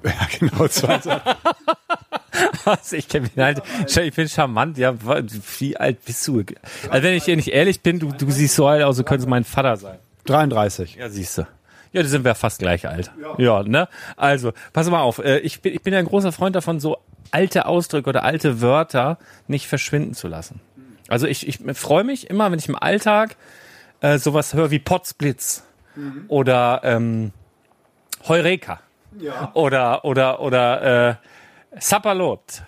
ja, 0.04 0.12
genau, 0.38 0.68
20. 0.68 1.12
Was? 2.64 2.92
Ich, 2.92 3.08
kenn 3.08 3.22
mich 3.24 3.32
halt, 3.36 3.62
ich 3.86 4.14
bin 4.14 4.28
charmant. 4.28 4.78
Ja, 4.78 4.94
wie 5.58 5.76
alt 5.76 6.04
bist 6.04 6.26
du? 6.28 6.44
Also 6.90 7.02
wenn 7.02 7.14
ich 7.14 7.24
dir 7.24 7.34
nicht 7.36 7.48
ehrlich 7.48 7.80
bin, 7.80 7.98
du, 7.98 8.12
du 8.12 8.30
siehst 8.30 8.54
so 8.54 8.66
alt 8.66 8.82
aus, 8.82 8.96
du 8.96 9.04
könntest 9.04 9.28
mein 9.28 9.44
Vater 9.44 9.76
sein. 9.76 9.98
33. 10.26 10.96
Ja, 10.96 11.08
siehst 11.08 11.38
du. 11.38 11.42
Ja, 11.92 12.02
da 12.02 12.08
sind 12.08 12.24
wir 12.24 12.34
fast 12.34 12.58
gleich 12.58 12.86
alt. 12.86 13.10
Ja, 13.38 13.62
ne? 13.62 13.88
Also, 14.16 14.52
pass 14.74 14.88
mal 14.90 15.00
auf. 15.00 15.18
äh, 15.18 15.38
Ich 15.38 15.62
bin, 15.62 15.72
ich 15.74 15.82
bin 15.82 15.94
ja 15.94 15.98
ein 15.98 16.04
großer 16.04 16.32
Freund 16.32 16.54
davon, 16.54 16.78
so 16.80 16.98
alte 17.30 17.66
Ausdrücke 17.66 18.10
oder 18.10 18.22
alte 18.24 18.60
Wörter 18.60 19.18
nicht 19.46 19.66
verschwinden 19.66 20.14
zu 20.14 20.28
lassen. 20.28 20.60
Also 21.08 21.26
ich, 21.26 21.48
ich 21.48 21.58
freue 21.74 22.04
mich 22.04 22.28
immer, 22.28 22.50
wenn 22.52 22.58
ich 22.58 22.68
im 22.68 22.76
Alltag 22.76 23.36
äh, 24.02 24.18
sowas 24.18 24.52
höre 24.54 24.70
wie 24.70 24.78
Potzblitz 24.78 25.64
oder 26.28 26.82
ähm, 26.84 27.32
Heureka 28.28 28.80
oder 29.54 30.04
oder 30.04 30.40
oder 30.40 31.10
äh, 31.10 31.14
Sapperlot. 31.78 32.62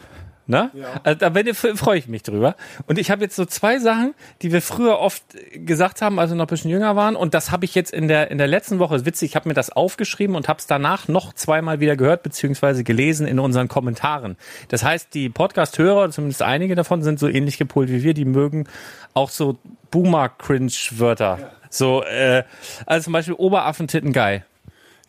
Ne? 0.51 0.69
Also, 1.05 1.31
da 1.31 1.55
freue 1.77 1.99
ich 1.99 2.09
mich 2.09 2.25
drüber. 2.25 2.57
Und 2.89 2.99
ich 2.99 3.13
habe 3.13 3.23
jetzt 3.23 3.37
so 3.37 3.45
zwei 3.45 3.79
Sachen, 3.79 4.15
die 4.43 4.51
wir 4.51 4.61
früher 4.61 4.99
oft 4.99 5.23
gesagt 5.55 6.03
haben, 6.03 6.19
als 6.19 6.31
wir 6.33 6.35
noch 6.35 6.47
ein 6.47 6.49
bisschen 6.49 6.73
jünger 6.73 6.97
waren. 6.97 7.15
Und 7.15 7.35
das 7.35 7.53
habe 7.53 7.65
ich 7.65 7.77
jetzt 7.77 7.93
in 7.93 8.09
der, 8.09 8.33
in 8.33 8.39
der 8.39 8.49
letzten 8.49 8.81
Woche, 8.81 8.97
ist 8.97 9.07
witzig, 9.07 9.31
ich 9.31 9.37
habe 9.37 9.49
mir 9.49 9.55
das 9.55 9.71
aufgeschrieben 9.71 10.35
und 10.35 10.49
habe 10.49 10.59
es 10.59 10.67
danach 10.67 11.07
noch 11.07 11.35
zweimal 11.35 11.79
wieder 11.79 11.95
gehört, 11.95 12.25
beziehungsweise 12.25 12.83
gelesen 12.83 13.29
in 13.29 13.39
unseren 13.39 13.69
Kommentaren. 13.69 14.37
Das 14.67 14.83
heißt, 14.83 15.15
die 15.15 15.29
Podcast-Hörer, 15.29 16.11
zumindest 16.11 16.43
einige 16.43 16.75
davon, 16.75 17.05
sind 17.05 17.21
so 17.21 17.29
ähnlich 17.29 17.57
gepolt 17.57 17.89
wie 17.89 18.03
wir, 18.03 18.13
die 18.13 18.25
mögen 18.25 18.67
auch 19.15 19.31
so 19.31 19.57
Boomer-Cringe-Wörter. 19.93 21.53
So, 21.69 22.03
äh, 22.03 22.43
also 22.87 23.05
zum 23.05 23.13
Beispiel 23.13 23.35
Oberaffentitten 23.35 24.13
geil. 24.13 24.45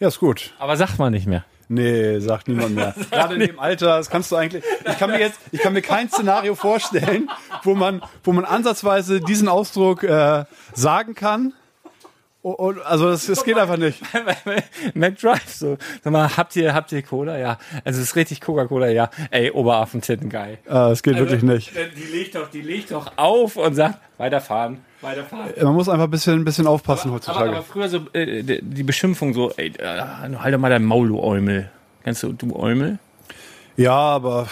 Ja, 0.02 0.08
ist 0.08 0.20
gut. 0.20 0.52
Aber 0.58 0.76
sagt 0.78 0.98
man 0.98 1.14
nicht 1.14 1.28
mehr. 1.28 1.46
Nee, 1.70 2.18
sagt 2.18 2.48
niemand 2.48 2.74
mehr. 2.74 2.96
Gerade 3.12 3.36
in 3.36 3.40
dem 3.42 3.60
Alter, 3.60 3.98
das 3.98 4.10
kannst 4.10 4.32
du 4.32 4.36
eigentlich. 4.36 4.64
Ich 4.90 4.98
kann 4.98 5.12
mir 5.12 5.20
jetzt, 5.20 5.40
ich 5.52 5.60
kann 5.60 5.74
mir 5.74 5.84
kein 5.84 6.10
Szenario 6.10 6.56
vorstellen, 6.56 7.30
wo 7.62 7.76
man, 7.76 8.02
wo 8.24 8.34
man 8.34 8.44
ansatzweise 8.44 9.22
diesen 9.22 9.48
Ausdruck 9.48 10.02
äh, 10.02 10.46
sagen 10.74 11.14
kann. 11.14 11.54
Und, 12.42 12.56
und, 12.56 12.82
also 12.82 13.12
das, 13.12 13.28
das 13.28 13.44
geht 13.44 13.60
einfach 13.60 13.78
nicht. 13.78 14.02
McDrive, 14.96 15.48
so. 15.48 15.78
Sag 16.04 16.12
mal, 16.12 16.36
habt 16.36 16.56
ihr, 16.56 16.74
habt 16.74 16.92
ihr 16.94 17.04
Cola? 17.04 17.38
Ja. 17.38 17.60
Also 17.86 18.02
es 18.02 18.08
ist 18.08 18.16
richtig 18.16 18.42
Coca-Cola, 18.42 18.88
ja. 18.88 19.12
Ey, 19.30 19.52
Oberaffentitten 19.52 20.30
geil. 20.30 20.58
Äh, 20.66 20.70
das 20.72 21.04
geht 21.04 21.16
wirklich 21.18 21.44
nicht. 21.44 21.74
Die 21.76 22.12
legt 22.12 22.34
doch, 22.34 22.50
die 22.50 22.62
legt 22.62 22.90
doch 22.90 23.18
auf 23.18 23.56
und 23.56 23.76
sagt, 23.76 24.00
weiterfahren, 24.18 24.84
weiterfahren. 25.02 25.52
Man 25.62 25.74
muss 25.74 25.90
einfach 25.90 26.06
ein 26.06 26.12
bisschen, 26.12 26.40
ein 26.40 26.46
bisschen 26.46 26.68
aufpassen 26.68 27.10
Aber, 27.10 27.16
heutzutage. 27.16 27.50
aber 27.50 27.64
früher 27.64 27.90
so, 27.90 28.02
äh, 28.14 28.44
die 28.62 28.84
Beschimpfung 28.84 29.34
so, 29.34 29.52
ey, 29.58 29.74
äh, 29.78 30.02
halt 30.38 30.54
doch 30.54 30.60
mal 30.60 30.70
dein 30.70 30.84
Maul, 30.84 31.10
du 31.10 31.20
Eumel. 31.22 31.70
Kennst 32.04 32.24
du, 32.24 32.34
du 32.34 32.56
Eumel? 32.56 33.00
ja, 33.78 33.94
aber 33.96 34.48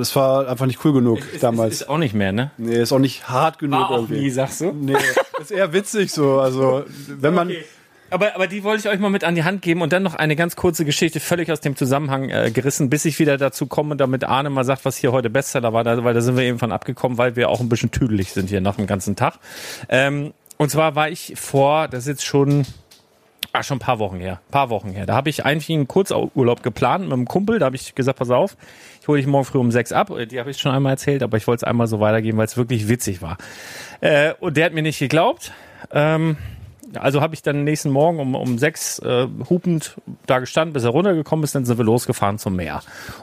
es 0.00 0.16
war 0.16 0.48
einfach 0.48 0.66
nicht 0.66 0.84
cool 0.84 0.92
genug 0.92 1.20
damals. 1.40 1.74
Ist 1.74 1.88
auch 1.88 1.98
nicht 1.98 2.14
mehr, 2.14 2.32
ne? 2.32 2.50
nee, 2.56 2.80
ist 2.80 2.92
auch 2.92 2.98
nicht 2.98 3.28
hart 3.28 3.58
genug 3.58 3.80
War 3.80 3.90
auch 3.90 3.96
irgendwie. 3.96 4.20
nie, 4.20 4.30
sagst 4.30 4.60
du? 4.62 4.72
Nee, 4.72 4.96
ist 5.40 5.50
eher 5.50 5.72
witzig 5.72 6.12
so. 6.12 6.40
Also 6.40 6.84
wenn 7.08 7.34
man. 7.34 7.50
Aber, 8.14 8.36
aber 8.36 8.46
die 8.46 8.62
wollte 8.62 8.86
ich 8.86 8.94
euch 8.94 9.00
mal 9.00 9.10
mit 9.10 9.24
an 9.24 9.34
die 9.34 9.42
Hand 9.42 9.60
geben 9.60 9.82
und 9.82 9.92
dann 9.92 10.04
noch 10.04 10.14
eine 10.14 10.36
ganz 10.36 10.54
kurze 10.54 10.84
Geschichte, 10.84 11.18
völlig 11.18 11.50
aus 11.50 11.58
dem 11.58 11.74
Zusammenhang 11.74 12.30
äh, 12.30 12.52
gerissen, 12.52 12.88
bis 12.88 13.04
ich 13.06 13.18
wieder 13.18 13.38
dazu 13.38 13.66
komme, 13.66 13.96
damit 13.96 14.22
Arne 14.22 14.50
mal 14.50 14.62
sagt, 14.62 14.84
was 14.84 14.96
hier 14.96 15.10
heute 15.10 15.30
Bestseller 15.30 15.72
war, 15.72 15.82
da, 15.82 16.04
weil 16.04 16.14
da 16.14 16.20
sind 16.20 16.36
wir 16.36 16.44
eben 16.44 16.60
von 16.60 16.70
abgekommen, 16.70 17.18
weil 17.18 17.34
wir 17.34 17.48
auch 17.48 17.58
ein 17.58 17.68
bisschen 17.68 17.90
tüdelig 17.90 18.32
sind 18.32 18.50
hier 18.50 18.60
nach 18.60 18.76
dem 18.76 18.86
ganzen 18.86 19.16
Tag. 19.16 19.40
Ähm, 19.88 20.32
und 20.58 20.70
zwar 20.70 20.94
war 20.94 21.08
ich 21.08 21.32
vor, 21.34 21.88
das 21.88 22.04
ist 22.04 22.06
jetzt 22.06 22.24
schon, 22.24 22.64
ah, 23.52 23.64
schon 23.64 23.78
ein 23.78 23.80
paar 23.80 23.98
Wochen 23.98 24.20
her, 24.20 24.40
paar 24.52 24.70
Wochen 24.70 24.90
her. 24.90 25.06
Da 25.06 25.16
habe 25.16 25.28
ich 25.28 25.44
eigentlich 25.44 25.76
einen 25.76 25.88
Kurzurlaub 25.88 26.62
geplant 26.62 27.02
mit 27.02 27.12
einem 27.14 27.26
Kumpel, 27.26 27.58
da 27.58 27.66
habe 27.66 27.74
ich 27.74 27.96
gesagt, 27.96 28.20
pass 28.20 28.30
auf, 28.30 28.56
ich 29.02 29.08
hole 29.08 29.18
dich 29.18 29.26
morgen 29.26 29.44
früh 29.44 29.58
um 29.58 29.72
sechs 29.72 29.90
ab. 29.90 30.10
Äh, 30.10 30.28
Die 30.28 30.38
habe 30.38 30.52
ich 30.52 30.58
schon 30.58 30.70
einmal 30.70 30.92
erzählt, 30.92 31.24
aber 31.24 31.36
ich 31.36 31.48
wollte 31.48 31.64
es 31.64 31.68
einmal 31.68 31.88
so 31.88 31.98
weitergeben, 31.98 32.38
weil 32.38 32.46
es 32.46 32.56
wirklich 32.56 32.88
witzig 32.88 33.22
war. 33.22 33.38
Äh, 34.00 34.34
und 34.38 34.56
der 34.56 34.66
hat 34.66 34.72
mir 34.72 34.82
nicht 34.82 35.00
geglaubt. 35.00 35.50
Ähm, 35.92 36.36
also 36.96 37.20
habe 37.20 37.34
ich 37.34 37.42
dann 37.42 37.64
nächsten 37.64 37.90
Morgen 37.90 38.18
um, 38.18 38.34
um 38.34 38.58
sechs 38.58 38.98
äh, 39.00 39.26
hupend 39.48 39.96
da 40.26 40.38
gestanden, 40.38 40.72
bis 40.72 40.84
er 40.84 40.90
runtergekommen 40.90 41.44
ist, 41.44 41.54
dann 41.54 41.64
sind 41.64 41.78
wir 41.78 41.84
losgefahren 41.84 42.38
zum 42.38 42.56
Meer. 42.56 42.82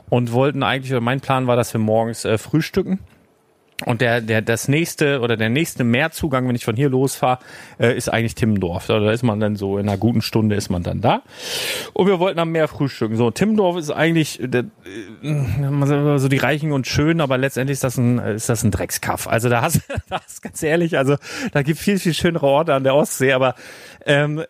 Und 0.10 0.32
wollten 0.32 0.63
eigentlich, 0.63 0.92
oder 0.92 1.01
mein 1.01 1.22
Plan 1.22 1.48
war, 1.48 1.56
dass 1.56 1.74
wir 1.74 1.80
morgens 1.80 2.25
äh, 2.25 2.38
frühstücken. 2.38 3.00
Und 3.86 4.02
der, 4.02 4.22
der, 4.22 4.42
das 4.42 4.68
nächste 4.68 5.20
oder 5.22 5.38
der 5.38 5.50
nächste 5.50 5.84
Meerzugang, 5.84 6.48
wenn 6.48 6.56
ich 6.56 6.66
von 6.66 6.76
hier 6.76 6.90
losfahre, 6.90 7.40
äh, 7.80 7.96
ist 7.96 8.10
eigentlich 8.10 8.36
Timmendorf. 8.36 8.88
Da 8.88 9.00
da 9.00 9.12
ist 9.12 9.24
man 9.24 9.40
dann 9.40 9.56
so 9.56 9.78
in 9.78 9.88
einer 9.88 9.98
guten 9.98 10.22
Stunde 10.22 10.56
ist 10.56 10.70
man 10.70 10.84
dann 10.84 11.02
da. 11.02 11.22
Und 11.94 12.08
wir 12.08 12.20
wollten 12.20 12.40
am 12.40 12.52
Meer 12.52 12.68
frühstücken. 12.68 13.16
So, 13.16 13.32
Timmendorf 13.32 13.78
ist 13.78 13.92
eigentlich 13.92 14.40
der, 14.42 14.66
äh, 15.24 16.18
so 16.18 16.28
die 16.28 16.38
Reichen 16.38 16.72
und 16.72 16.88
Schönen, 16.88 17.22
aber 17.22 17.38
letztendlich 17.38 17.76
ist 17.76 17.84
das 17.84 17.98
ein, 17.98 18.20
ist 18.20 18.50
das 18.50 18.64
ein 18.64 18.72
Dreckskaff. 18.72 19.28
Also 19.28 19.50
da 19.50 19.62
hast, 19.62 19.82
ist 20.28 20.42
ganz 20.42 20.62
ehrlich, 20.64 20.98
also 20.98 21.16
da 21.52 21.62
gibt 21.62 21.80
viel, 21.80 22.00
viel 22.00 22.14
schönere 22.14 22.46
Orte 22.46 22.74
an 22.74 22.84
der 22.84 22.96
Ostsee, 22.96 23.34
aber 23.34 23.56
ähm, 24.06 24.44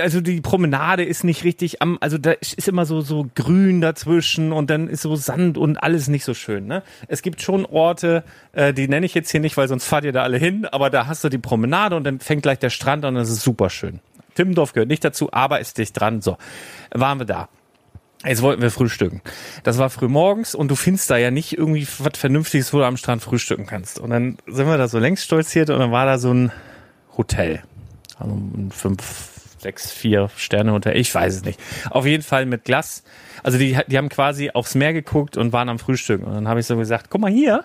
also 0.00 0.20
die 0.20 0.40
Promenade 0.40 1.04
ist 1.04 1.24
nicht 1.24 1.44
richtig 1.44 1.82
am, 1.82 1.98
also 2.00 2.18
da 2.18 2.32
ist 2.32 2.68
immer 2.68 2.86
so, 2.86 3.00
so 3.00 3.26
grün 3.34 3.80
dazwischen 3.80 4.52
und 4.52 4.70
dann 4.70 4.88
ist 4.88 5.02
so 5.02 5.16
Sand 5.16 5.58
und 5.58 5.82
alles 5.82 6.08
nicht 6.08 6.24
so 6.24 6.34
schön. 6.34 6.66
Ne? 6.66 6.82
Es 7.08 7.22
gibt 7.22 7.40
schon 7.40 7.66
Orte, 7.66 8.24
äh, 8.54 8.72
die 8.72 8.88
nenne 8.88 9.06
ich 9.06 9.14
jetzt 9.14 9.30
hier 9.30 9.40
nicht, 9.40 9.56
weil 9.56 9.68
sonst 9.68 9.86
fahrt 9.86 10.04
ihr 10.04 10.12
da 10.12 10.22
alle 10.22 10.38
hin, 10.38 10.66
aber 10.66 10.90
da 10.90 11.06
hast 11.06 11.24
du 11.24 11.28
die 11.28 11.38
Promenade 11.38 11.96
und 11.96 12.04
dann 12.04 12.20
fängt 12.20 12.42
gleich 12.42 12.58
der 12.58 12.70
Strand 12.70 13.04
an 13.04 13.14
und 13.14 13.20
das 13.20 13.30
ist 13.30 13.42
super 13.42 13.70
schön. 13.70 14.00
Timmendorf 14.34 14.72
gehört 14.72 14.88
nicht 14.88 15.04
dazu, 15.04 15.32
aber 15.32 15.60
ist 15.60 15.78
dicht 15.78 15.98
dran. 15.98 16.20
So, 16.20 16.36
waren 16.92 17.18
wir 17.18 17.26
da. 17.26 17.48
Jetzt 18.24 18.40
wollten 18.40 18.62
wir 18.62 18.70
frühstücken. 18.70 19.20
Das 19.64 19.78
war 19.78 19.90
früh 19.90 20.08
morgens 20.08 20.54
und 20.54 20.70
du 20.70 20.76
findest 20.76 21.10
da 21.10 21.18
ja 21.18 21.30
nicht 21.30 21.56
irgendwie 21.58 21.86
was 21.98 22.18
Vernünftiges, 22.18 22.72
wo 22.72 22.78
du 22.78 22.84
am 22.84 22.96
Strand 22.96 23.22
frühstücken 23.22 23.66
kannst. 23.66 23.98
Und 23.98 24.10
dann 24.10 24.38
sind 24.46 24.66
wir 24.66 24.78
da 24.78 24.88
so 24.88 24.98
längs 24.98 25.22
stolziert 25.24 25.68
und 25.68 25.78
dann 25.78 25.92
war 25.92 26.06
da 26.06 26.18
so 26.18 26.32
ein 26.32 26.50
Hotel. 27.18 27.62
Also 28.18 28.34
ein 28.34 28.70
fünf, 28.72 29.30
sechs, 29.58 29.92
vier 29.92 30.30
Sterne 30.36 30.72
Hotel. 30.72 30.96
Ich 30.96 31.14
weiß 31.14 31.34
es 31.34 31.44
nicht. 31.44 31.60
Auf 31.90 32.06
jeden 32.06 32.22
Fall 32.22 32.46
mit 32.46 32.64
Glas. 32.64 33.02
Also 33.42 33.58
die, 33.58 33.78
die 33.88 33.98
haben 33.98 34.08
quasi 34.08 34.50
aufs 34.50 34.74
Meer 34.74 34.94
geguckt 34.94 35.36
und 35.36 35.52
waren 35.52 35.68
am 35.68 35.78
Frühstücken. 35.78 36.24
Und 36.24 36.34
dann 36.34 36.48
habe 36.48 36.60
ich 36.60 36.66
so 36.66 36.78
gesagt, 36.78 37.08
guck 37.10 37.20
mal 37.20 37.30
hier, 37.30 37.64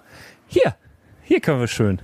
hier, 0.50 0.75
hier 1.24 1.39
können 1.39 1.60
wir 1.60 1.68
schön. 1.68 2.01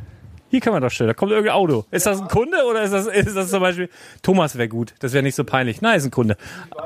Hier 0.49 0.61
können 0.61 0.75
wir 0.75 0.79
doch 0.79 0.91
schön. 0.91 1.07
Da 1.07 1.13
kommt 1.13 1.31
irgendein 1.31 1.55
Auto. 1.55 1.85
Ist 1.89 2.05
das 2.05 2.21
ein 2.21 2.27
Kunde 2.27 2.63
oder 2.69 2.83
ist 2.83 2.93
das, 2.93 3.07
ist 3.07 3.35
das 3.35 3.49
zum 3.49 3.59
Beispiel 3.59 3.89
Thomas 4.21 4.55
wäre 4.55 4.69
gut. 4.69 4.93
Das 4.99 5.11
wäre 5.13 5.23
nicht 5.23 5.35
so 5.35 5.43
peinlich. 5.43 5.81
Nein, 5.81 5.97
ist 5.97 6.05
ein 6.05 6.11
Kunde. 6.11 6.37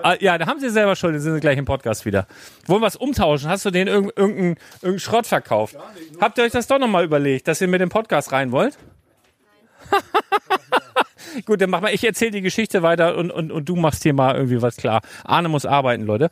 Ah, 0.01 0.15
ja, 0.19 0.37
da 0.37 0.47
haben 0.47 0.59
sie 0.59 0.69
selber 0.69 0.95
schon. 0.95 1.13
Die 1.13 1.19
sind 1.19 1.39
gleich 1.41 1.57
im 1.57 1.65
Podcast 1.65 2.05
wieder. 2.05 2.25
Wollen 2.65 2.81
wir 2.81 2.85
was 2.85 2.95
umtauschen? 2.95 3.49
Hast 3.49 3.65
du 3.65 3.71
den 3.71 3.87
irgendeinen 3.87 4.55
irgendein, 4.81 4.99
Schrott 4.99 5.27
verkauft? 5.27 5.75
Habt 6.19 6.37
ihr 6.37 6.45
euch 6.45 6.53
das 6.53 6.67
doch 6.67 6.79
nochmal 6.79 7.03
überlegt, 7.03 7.47
dass 7.49 7.59
ihr 7.59 7.67
mit 7.67 7.81
dem 7.81 7.89
Podcast 7.89 8.31
rein 8.31 8.51
wollt? 8.53 8.77
Gut, 11.45 11.61
dann 11.61 11.69
mach 11.69 11.81
mal, 11.81 11.93
ich 11.93 12.03
erzähle 12.03 12.31
die 12.31 12.41
Geschichte 12.41 12.81
weiter 12.81 13.17
und, 13.17 13.29
und, 13.29 13.51
und 13.51 13.67
du 13.67 13.75
machst 13.75 14.03
hier 14.03 14.13
mal 14.13 14.35
irgendwie 14.35 14.61
was 14.61 14.77
klar. 14.77 15.01
Arne 15.25 15.49
muss 15.49 15.65
arbeiten, 15.65 16.05
Leute. 16.05 16.29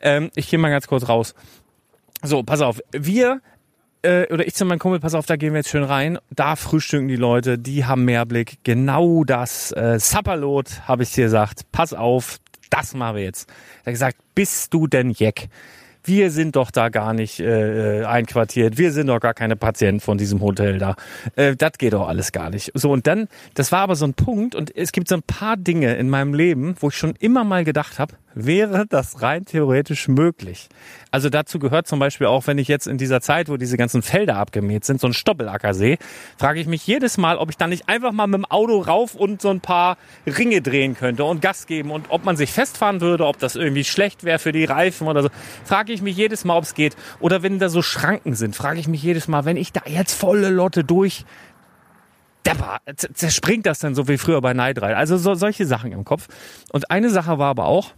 Ähm, 0.00 0.30
ich 0.34 0.48
gehe 0.48 0.58
mal 0.58 0.70
ganz 0.70 0.86
kurz 0.86 1.08
raus. 1.08 1.34
So, 2.22 2.42
pass 2.42 2.62
auf. 2.62 2.80
Wir, 2.90 3.40
äh, 4.02 4.32
oder 4.32 4.46
ich 4.46 4.54
zu 4.54 4.64
meinem 4.64 4.78
Kumpel, 4.78 5.00
pass 5.00 5.14
auf, 5.14 5.26
da 5.26 5.36
gehen 5.36 5.52
wir 5.52 5.58
jetzt 5.58 5.70
schön 5.70 5.84
rein. 5.84 6.18
Da 6.30 6.56
frühstücken 6.56 7.08
die 7.08 7.16
Leute, 7.16 7.58
die 7.58 7.84
haben 7.84 8.04
Mehrblick. 8.04 8.58
Genau 8.64 9.24
das. 9.24 9.72
Äh, 9.72 9.98
Sapperlot, 9.98 10.82
habe 10.86 11.02
ich 11.02 11.12
dir 11.12 11.24
gesagt. 11.24 11.62
Pass 11.72 11.92
auf, 11.92 12.38
das 12.70 12.94
machen 12.94 13.16
wir 13.16 13.24
jetzt. 13.24 13.48
Er 13.82 13.86
hat 13.86 13.92
gesagt, 13.92 14.16
bist 14.34 14.72
du 14.72 14.86
denn 14.86 15.10
Jeck? 15.10 15.48
Wir 16.02 16.30
sind 16.30 16.56
doch 16.56 16.70
da 16.70 16.88
gar 16.88 17.12
nicht 17.12 17.40
äh, 17.40 18.04
einquartiert. 18.04 18.78
Wir 18.78 18.90
sind 18.90 19.08
doch 19.08 19.20
gar 19.20 19.34
keine 19.34 19.56
Patienten 19.56 20.00
von 20.00 20.16
diesem 20.16 20.40
Hotel 20.40 20.78
da. 20.78 20.96
Äh, 21.36 21.56
das 21.56 21.72
geht 21.76 21.92
doch 21.92 22.08
alles 22.08 22.32
gar 22.32 22.48
nicht. 22.48 22.72
So, 22.74 22.90
und 22.90 23.06
dann, 23.06 23.28
das 23.54 23.70
war 23.70 23.80
aber 23.80 23.96
so 23.96 24.06
ein 24.06 24.14
Punkt 24.14 24.54
und 24.54 24.74
es 24.74 24.92
gibt 24.92 25.08
so 25.08 25.14
ein 25.16 25.22
paar 25.22 25.58
Dinge 25.58 25.96
in 25.96 26.08
meinem 26.08 26.32
Leben, 26.32 26.74
wo 26.80 26.88
ich 26.88 26.96
schon 26.96 27.14
immer 27.20 27.44
mal 27.44 27.64
gedacht 27.64 27.98
habe, 27.98 28.14
wäre 28.34 28.86
das 28.86 29.22
rein 29.22 29.44
theoretisch 29.44 30.08
möglich. 30.08 30.68
Also 31.10 31.30
dazu 31.30 31.58
gehört 31.58 31.88
zum 31.88 31.98
Beispiel 31.98 32.28
auch, 32.28 32.46
wenn 32.46 32.58
ich 32.58 32.68
jetzt 32.68 32.86
in 32.86 32.96
dieser 32.96 33.20
Zeit, 33.20 33.48
wo 33.48 33.56
diese 33.56 33.76
ganzen 33.76 34.02
Felder 34.02 34.36
abgemäht 34.36 34.84
sind, 34.84 35.00
so 35.00 35.08
ein 35.08 35.12
Stoppelacker 35.12 35.74
sehe, 35.74 35.98
frage 36.38 36.60
ich 36.60 36.66
mich 36.66 36.86
jedes 36.86 37.18
Mal, 37.18 37.36
ob 37.38 37.50
ich 37.50 37.56
dann 37.56 37.70
nicht 37.70 37.88
einfach 37.88 38.12
mal 38.12 38.26
mit 38.26 38.38
dem 38.38 38.44
Auto 38.44 38.78
rauf 38.80 39.14
und 39.14 39.42
so 39.42 39.50
ein 39.50 39.60
paar 39.60 39.96
Ringe 40.26 40.62
drehen 40.62 40.94
könnte 40.94 41.24
und 41.24 41.42
Gas 41.42 41.66
geben 41.66 41.90
und 41.90 42.06
ob 42.10 42.24
man 42.24 42.36
sich 42.36 42.52
festfahren 42.52 43.00
würde, 43.00 43.26
ob 43.26 43.38
das 43.38 43.56
irgendwie 43.56 43.84
schlecht 43.84 44.22
wäre 44.22 44.38
für 44.38 44.52
die 44.52 44.64
Reifen 44.64 45.08
oder 45.08 45.22
so. 45.22 45.28
Frage 45.64 45.92
ich 45.92 46.00
mich 46.00 46.16
jedes 46.16 46.44
Mal, 46.44 46.56
ob 46.56 46.64
es 46.64 46.74
geht. 46.74 46.96
Oder 47.18 47.42
wenn 47.42 47.58
da 47.58 47.68
so 47.68 47.82
Schranken 47.82 48.34
sind, 48.34 48.54
frage 48.54 48.78
ich 48.78 48.86
mich 48.86 49.02
jedes 49.02 49.26
Mal, 49.26 49.44
wenn 49.44 49.56
ich 49.56 49.72
da 49.72 49.82
jetzt 49.86 50.14
volle 50.14 50.50
Lotte 50.50 50.84
durch 50.84 51.24
Depper, 52.46 52.78
z- 52.96 53.16
zerspringt 53.16 53.66
das 53.66 53.80
dann 53.80 53.94
so 53.94 54.08
wie 54.08 54.16
früher 54.16 54.40
bei 54.40 54.54
Night 54.54 54.78
Ride. 54.78 54.96
Also 54.96 55.18
so, 55.18 55.34
solche 55.34 55.66
Sachen 55.66 55.92
im 55.92 56.04
Kopf. 56.04 56.28
Und 56.72 56.90
eine 56.90 57.10
Sache 57.10 57.38
war 57.38 57.50
aber 57.50 57.66
auch, 57.66 57.92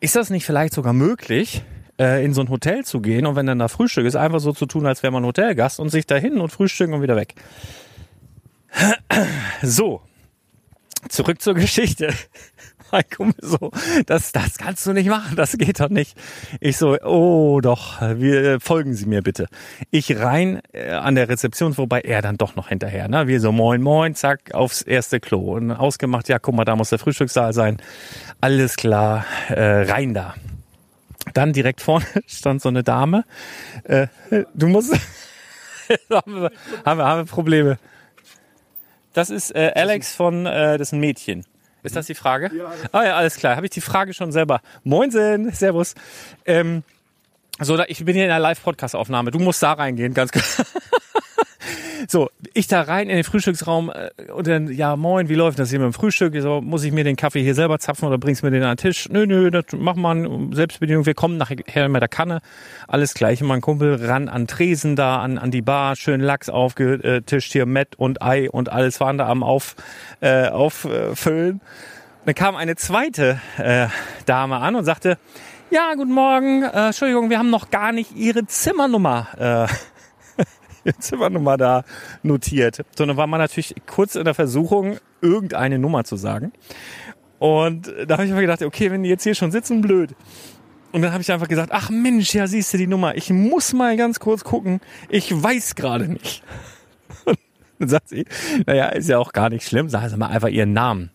ist 0.00 0.16
das 0.16 0.30
nicht 0.30 0.44
vielleicht 0.44 0.74
sogar 0.74 0.92
möglich, 0.92 1.62
äh, 1.98 2.24
in 2.24 2.34
so 2.34 2.40
ein 2.40 2.48
Hotel 2.48 2.84
zu 2.84 3.00
gehen 3.00 3.26
und 3.26 3.36
wenn 3.36 3.46
dann 3.46 3.58
da 3.58 3.68
Frühstück 3.68 4.06
ist, 4.06 4.16
einfach 4.16 4.40
so 4.40 4.52
zu 4.52 4.66
tun, 4.66 4.86
als 4.86 5.02
wäre 5.02 5.12
man 5.12 5.24
Hotelgast 5.24 5.80
und 5.80 5.90
sich 5.90 6.06
dahin 6.06 6.40
und 6.40 6.50
frühstücken 6.50 6.94
und 6.94 7.02
wieder 7.02 7.16
weg. 7.16 7.34
So, 9.62 10.02
zurück 11.08 11.40
zur 11.40 11.54
Geschichte. 11.54 12.12
Mein 12.94 13.10
Kumpel 13.10 13.48
so, 13.48 13.72
das, 14.06 14.30
das 14.30 14.56
kannst 14.56 14.86
du 14.86 14.92
nicht 14.92 15.08
machen, 15.08 15.34
das 15.34 15.58
geht 15.58 15.80
doch 15.80 15.88
nicht. 15.88 16.16
Ich 16.60 16.76
so, 16.76 16.96
oh 17.02 17.60
doch, 17.60 18.00
wir 18.00 18.60
folgen 18.60 18.94
Sie 18.94 19.06
mir 19.06 19.20
bitte. 19.20 19.48
Ich 19.90 20.16
rein 20.16 20.60
äh, 20.72 20.92
an 20.92 21.16
der 21.16 21.28
Rezeption, 21.28 21.76
wobei 21.76 22.02
er 22.02 22.22
dann 22.22 22.36
doch 22.36 22.54
noch 22.54 22.68
hinterher. 22.68 23.08
Ne? 23.08 23.26
Wir 23.26 23.40
so, 23.40 23.50
moin, 23.50 23.82
moin, 23.82 24.14
zack, 24.14 24.54
aufs 24.54 24.80
erste 24.80 25.18
Klo. 25.18 25.56
Und 25.56 25.72
ausgemacht, 25.72 26.28
ja, 26.28 26.38
guck 26.38 26.54
mal, 26.54 26.64
da 26.64 26.76
muss 26.76 26.90
der 26.90 27.00
Frühstückssaal 27.00 27.52
sein. 27.52 27.78
Alles 28.40 28.76
klar, 28.76 29.24
äh, 29.48 29.90
rein 29.90 30.14
da. 30.14 30.36
Dann 31.32 31.52
direkt 31.52 31.80
vorne 31.80 32.06
stand 32.28 32.62
so 32.62 32.68
eine 32.68 32.84
Dame. 32.84 33.24
Äh, 33.82 34.06
du 34.54 34.68
musst, 34.68 34.94
haben, 36.10 36.42
wir, 36.42 36.50
haben, 36.84 36.98
wir, 36.98 37.04
haben 37.04 37.20
wir 37.22 37.24
Probleme. 37.24 37.76
Das 39.14 39.30
ist 39.30 39.52
äh, 39.52 39.72
Alex 39.74 40.14
von, 40.14 40.46
äh, 40.46 40.78
das 40.78 40.90
ist 40.90 40.92
ein 40.92 41.00
Mädchen. 41.00 41.44
Ist 41.84 41.96
das 41.96 42.06
die 42.06 42.14
Frage? 42.14 42.50
Ja. 42.56 42.72
Ah 42.92 43.04
ja, 43.04 43.16
alles 43.16 43.36
klar. 43.36 43.56
Habe 43.56 43.66
ich 43.66 43.70
die 43.70 43.82
Frage 43.82 44.14
schon 44.14 44.32
selber. 44.32 44.60
Moinsen, 44.84 45.52
Servus. 45.52 45.94
Ähm, 46.46 46.82
so, 47.60 47.78
ich 47.86 48.04
bin 48.04 48.14
hier 48.16 48.24
in 48.24 48.30
einer 48.30 48.40
Live-Podcast-Aufnahme. 48.40 49.30
Du 49.30 49.38
musst 49.38 49.62
da 49.62 49.74
reingehen, 49.74 50.14
ganz 50.14 50.32
klar. 50.32 50.44
So, 52.08 52.30
ich 52.52 52.66
da 52.66 52.82
rein 52.82 53.08
in 53.08 53.16
den 53.16 53.24
Frühstücksraum 53.24 53.90
äh, 53.90 54.30
und 54.32 54.46
dann, 54.46 54.72
ja 54.72 54.96
moin, 54.96 55.28
wie 55.28 55.34
läuft 55.34 55.58
das 55.58 55.70
hier 55.70 55.78
mit 55.78 55.86
dem 55.86 55.92
Frühstück? 55.92 56.34
So, 56.40 56.60
muss 56.60 56.84
ich 56.84 56.92
mir 56.92 57.04
den 57.04 57.16
Kaffee 57.16 57.42
hier 57.42 57.54
selber 57.54 57.78
zapfen 57.78 58.06
oder 58.06 58.18
bringst 58.18 58.42
du 58.42 58.46
mir 58.46 58.50
den 58.52 58.62
an 58.62 58.76
den 58.76 58.78
Tisch? 58.78 59.08
Nö, 59.08 59.26
nö, 59.26 59.50
das 59.50 59.64
mach 59.72 59.96
mal 59.96 60.28
Selbstbedienung. 60.52 61.06
Wir 61.06 61.14
kommen 61.14 61.36
nachher 61.36 61.88
mit 61.88 62.00
der 62.00 62.08
Kanne. 62.08 62.40
Alles 62.88 63.14
gleich. 63.14 63.40
Mein 63.42 63.60
Kumpel 63.60 64.04
ran 64.04 64.28
an 64.28 64.46
Tresen 64.46 64.96
da, 64.96 65.20
an, 65.20 65.38
an 65.38 65.50
die 65.50 65.62
Bar, 65.62 65.96
schön 65.96 66.20
Lachs 66.20 66.48
aufgetischt 66.48 67.52
hier, 67.52 67.66
Met 67.66 67.96
und 67.96 68.22
Ei 68.22 68.50
und 68.50 68.70
alles 68.70 69.00
waren 69.00 69.18
da 69.18 69.28
am 69.28 69.42
auf, 69.42 69.76
äh, 70.20 70.48
auffüllen. 70.48 71.60
Dann 72.26 72.34
kam 72.34 72.56
eine 72.56 72.76
zweite 72.76 73.38
äh, 73.58 73.88
Dame 74.26 74.56
an 74.56 74.76
und 74.76 74.84
sagte, 74.84 75.18
ja, 75.70 75.94
guten 75.94 76.12
Morgen, 76.12 76.62
äh, 76.62 76.86
Entschuldigung, 76.86 77.30
wir 77.30 77.38
haben 77.38 77.50
noch 77.50 77.70
gar 77.70 77.92
nicht 77.92 78.14
Ihre 78.16 78.46
Zimmernummer 78.46 79.68
äh, 79.68 79.74
Zimmernummer 80.98 81.56
da 81.56 81.84
notiert. 82.22 82.84
Sondern 82.96 83.16
war 83.16 83.26
man 83.26 83.40
natürlich 83.40 83.74
kurz 83.86 84.14
in 84.14 84.24
der 84.24 84.34
Versuchung, 84.34 84.98
irgendeine 85.20 85.78
Nummer 85.78 86.04
zu 86.04 86.16
sagen. 86.16 86.52
Und 87.38 87.92
da 88.06 88.14
habe 88.14 88.26
ich 88.26 88.32
mir 88.32 88.40
gedacht, 88.40 88.62
okay, 88.62 88.90
wenn 88.90 89.02
die 89.02 89.10
jetzt 89.10 89.24
hier 89.24 89.34
schon 89.34 89.50
sitzen, 89.50 89.80
blöd. 89.80 90.14
Und 90.92 91.02
dann 91.02 91.12
habe 91.12 91.22
ich 91.22 91.32
einfach 91.32 91.48
gesagt, 91.48 91.70
ach 91.72 91.90
Mensch, 91.90 92.34
ja, 92.34 92.46
siehst 92.46 92.72
du 92.72 92.78
die 92.78 92.86
Nummer. 92.86 93.16
Ich 93.16 93.28
muss 93.30 93.72
mal 93.72 93.96
ganz 93.96 94.20
kurz 94.20 94.44
gucken. 94.44 94.80
Ich 95.08 95.30
weiß 95.30 95.74
gerade 95.74 96.08
nicht. 96.08 96.44
Und 97.24 97.38
dann 97.80 97.88
sagt 97.88 98.10
sie, 98.10 98.24
naja, 98.64 98.90
ist 98.90 99.08
ja 99.08 99.18
auch 99.18 99.32
gar 99.32 99.50
nicht 99.50 99.66
schlimm. 99.66 99.88
Sie 99.88 99.98
mal 100.16 100.28
einfach 100.28 100.48
Ihren 100.48 100.72
Namen. 100.72 101.10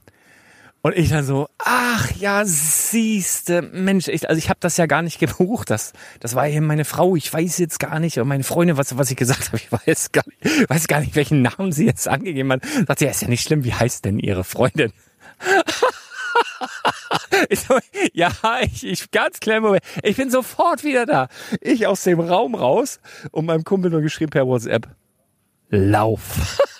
Und 0.81 0.95
ich 0.95 1.09
dann 1.09 1.25
so, 1.25 1.49
ach 1.57 2.09
ja, 2.17 2.43
siehste, 2.45 3.61
Mensch, 3.61 4.07
ich, 4.07 4.29
also 4.29 4.39
ich 4.39 4.49
habe 4.49 4.59
das 4.61 4.77
ja 4.77 4.85
gar 4.85 5.01
nicht 5.01 5.19
gebucht. 5.19 5.69
Das, 5.69 5.93
das 6.19 6.35
war 6.35 6.47
eben 6.47 6.65
meine 6.65 6.85
Frau. 6.85 7.15
Ich 7.15 7.31
weiß 7.31 7.57
jetzt 7.57 7.79
gar 7.79 7.99
nicht, 7.99 8.17
und 8.17 8.27
meine 8.27 8.43
Freundin, 8.43 8.77
was, 8.77 8.97
was 8.97 9.11
ich 9.11 9.17
gesagt 9.17 9.47
habe, 9.47 9.57
ich 9.57 9.71
weiß 9.71 10.11
gar 10.11 10.23
nicht, 10.25 10.69
weiß 10.69 10.87
gar 10.87 11.01
nicht, 11.01 11.15
welchen 11.15 11.41
Namen 11.41 11.71
sie 11.71 11.85
jetzt 11.85 12.07
angegeben 12.07 12.51
hat. 12.53 12.61
Sagt 12.87 12.99
sie, 12.99 13.05
ja, 13.05 13.11
ist 13.11 13.21
ja 13.21 13.27
nicht 13.27 13.43
schlimm. 13.43 13.63
Wie 13.63 13.73
heißt 13.73 14.05
denn 14.05 14.19
ihre 14.19 14.43
Freundin? 14.43 14.93
Ich 17.49 17.67
ja, 18.13 18.31
ich, 18.61 18.85
ich 18.85 19.11
ganz 19.11 19.39
klar, 19.39 19.61
Moment. 19.61 19.83
ich 20.03 20.17
bin 20.17 20.29
sofort 20.29 20.83
wieder 20.83 21.05
da. 21.05 21.29
Ich 21.61 21.87
aus 21.87 22.03
dem 22.03 22.19
Raum 22.19 22.53
raus 22.53 22.99
und 23.31 23.45
meinem 23.45 23.63
Kumpel 23.63 23.91
nur 23.91 24.01
geschrieben 24.01 24.31
per 24.31 24.45
WhatsApp. 24.45 24.87
Lauf. 25.69 26.67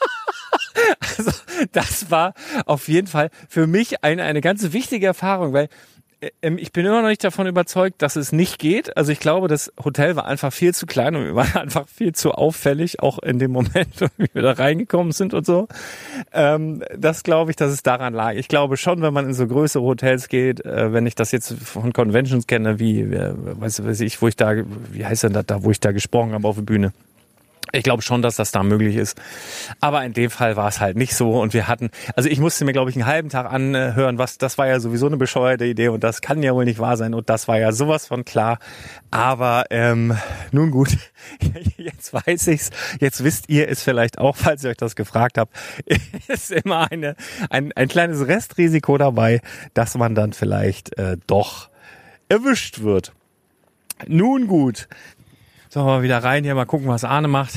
Also 1.20 1.32
das 1.74 2.10
war 2.10 2.34
auf 2.66 2.88
jeden 2.88 3.08
Fall 3.08 3.30
für 3.48 3.68
mich 3.68 4.04
eine, 4.04 4.24
eine 4.24 4.42
ganz 4.42 4.72
wichtige 4.74 5.08
Erfahrung, 5.08 5.54
weil 5.54 5.70
ähm, 6.42 6.58
ich 6.58 6.72
bin 6.72 6.86
immer 6.86 7.02
noch 7.02 7.08
nicht 7.08 7.24
davon 7.24 7.48
überzeugt, 7.48 8.02
dass 8.02 8.16
es 8.16 8.32
nicht 8.32 8.60
geht. 8.60 8.96
Also 8.98 9.12
ich 9.12 9.20
glaube, 9.20 9.48
das 9.48 9.72
Hotel 9.84 10.16
war 10.16 10.26
einfach 10.26 10.52
viel 10.52 10.74
zu 10.74 10.86
klein 10.86 11.16
und 11.16 11.26
wir 11.26 11.36
waren 11.36 11.56
einfach 11.56 11.88
viel 11.88 12.14
zu 12.14 12.32
auffällig, 12.32 13.00
auch 13.00 13.20
in 13.20 13.40
dem 13.40 13.52
Moment, 13.52 14.02
wie 14.18 14.28
wir 14.34 14.42
da 14.42 14.52
reingekommen 14.52 15.12
sind 15.12 15.34
und 15.34 15.46
so. 15.46 15.68
Ähm, 16.34 16.84
das 16.98 17.24
glaube 17.24 17.52
ich, 17.52 17.58
dass 17.58 17.72
es 17.72 17.84
daran 17.84 18.14
lag. 18.14 18.34
Ich 18.34 18.48
glaube 18.48 18.78
schon, 18.78 19.02
wenn 19.02 19.14
man 19.14 19.26
in 19.26 19.34
so 19.34 19.48
größere 19.48 19.84
Hotels 19.84 20.28
geht, 20.28 20.66
äh, 20.66 20.92
wenn 20.94 21.06
ich 21.06 21.16
das 21.16 21.32
jetzt 21.32 21.54
von 21.54 21.94
Conventions 21.94 22.48
kenne, 22.48 22.80
wie, 22.80 23.02
äh, 23.02 23.34
weiß, 23.36 23.86
weiß 23.86 24.02
ich, 24.02 24.22
wo 24.22 24.28
ich 24.28 24.36
da, 24.36 24.54
wie 24.92 25.06
heißt 25.06 25.24
denn 25.24 25.34
das 25.34 25.46
da, 25.46 25.64
wo 25.64 25.72
ich 25.72 25.80
da 25.80 25.92
gesprochen 25.92 26.34
habe 26.34 26.48
auf 26.48 26.56
der 26.56 26.64
Bühne. 26.64 26.94
Ich 27.72 27.84
glaube 27.84 28.02
schon, 28.02 28.22
dass 28.22 28.36
das 28.36 28.52
da 28.52 28.64
möglich 28.64 28.96
ist. 28.96 29.20
Aber 29.80 30.04
in 30.04 30.14
dem 30.14 30.30
Fall 30.30 30.56
war 30.56 30.68
es 30.68 30.80
halt 30.80 30.98
nicht 30.98 31.16
so. 31.16 31.40
Und 31.40 31.54
wir 31.54 31.68
hatten, 31.68 31.90
also 32.16 32.30
ich 32.30 32.40
musste 32.40 32.66
mir, 32.66 32.74
glaube 32.74 32.90
ich, 32.90 32.96
einen 32.96 33.06
halben 33.06 33.30
Tag 33.30 33.52
anhören, 33.52 34.18
was, 34.18 34.38
das 34.38 34.58
war 34.58 34.68
ja 34.68 34.80
sowieso 34.80 35.08
eine 35.08 35.18
bescheuerte 35.18 35.66
Idee 35.66 35.90
und 35.90 36.04
das 36.04 36.22
kann 36.22 36.42
ja 36.42 36.54
wohl 36.54 36.66
nicht 36.66 36.80
wahr 36.80 36.98
sein. 36.98 37.14
Und 37.14 37.30
das 37.30 37.48
war 37.48 37.60
ja 37.60 37.72
sowas 37.72 38.08
von 38.08 38.26
klar. 38.26 38.60
Aber 39.12 39.66
ähm, 39.70 40.18
nun 40.52 40.72
gut, 40.72 40.98
jetzt 41.78 42.14
weiß 42.14 42.48
ich's. 42.48 42.72
Jetzt 43.00 43.24
wisst 43.24 43.50
ihr 43.50 43.70
es 43.70 43.84
vielleicht 43.84 44.18
auch, 44.18 44.36
falls 44.36 44.64
ihr 44.64 44.72
euch 44.72 44.78
das 44.78 44.96
gefragt 44.96 45.38
habt. 45.38 45.56
Ist 46.28 46.52
immer 46.52 46.92
eine, 46.92 47.16
ein, 47.50 47.72
ein 47.74 47.88
kleines 47.88 48.28
Restrisiko 48.28 48.98
dabei, 48.98 49.42
dass 49.74 49.96
man 49.96 50.16
dann 50.16 50.34
vielleicht 50.34 50.98
äh, 50.98 51.18
doch 51.28 51.70
erwischt 52.30 52.82
wird. 52.82 53.14
Nun 54.08 54.48
gut, 54.48 54.88
so, 55.70 55.84
mal 55.84 56.02
wieder 56.04 56.24
rein 56.24 56.44
hier, 56.44 56.56
mal 56.56 56.66
gucken, 56.66 56.88
was 56.88 57.04
Arne 57.04 57.28
macht. 57.28 57.54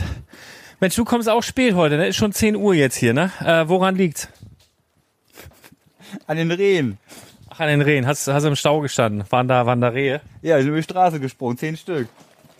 Mensch, 0.80 0.94
du 0.96 1.04
kommst 1.04 1.28
auch 1.28 1.42
spät 1.42 1.74
heute, 1.74 1.96
ne? 1.96 2.08
Ist 2.08 2.16
schon 2.16 2.32
10 2.32 2.56
Uhr 2.56 2.74
jetzt 2.74 2.96
hier, 2.96 3.14
ne? 3.14 3.30
Äh, 3.44 3.68
woran 3.68 3.94
liegt's? 3.96 4.28
An 6.26 6.36
den 6.36 6.50
Rehen. 6.50 6.98
Ach, 7.48 7.60
an 7.60 7.68
den 7.68 7.80
Rehen. 7.82 8.06
Hast, 8.06 8.26
hast 8.28 8.42
du 8.42 8.48
im 8.48 8.56
Stau 8.56 8.80
gestanden? 8.80 9.24
Waren 9.30 9.48
da, 9.48 9.64
waren 9.66 9.80
da 9.80 9.88
Rehe? 9.88 10.20
Ja, 10.42 10.56
die 10.56 10.62
sind 10.62 10.68
über 10.70 10.78
die 10.78 10.82
Straße 10.82 11.20
gesprungen, 11.20 11.56
zehn 11.56 11.76
Stück. 11.76 12.08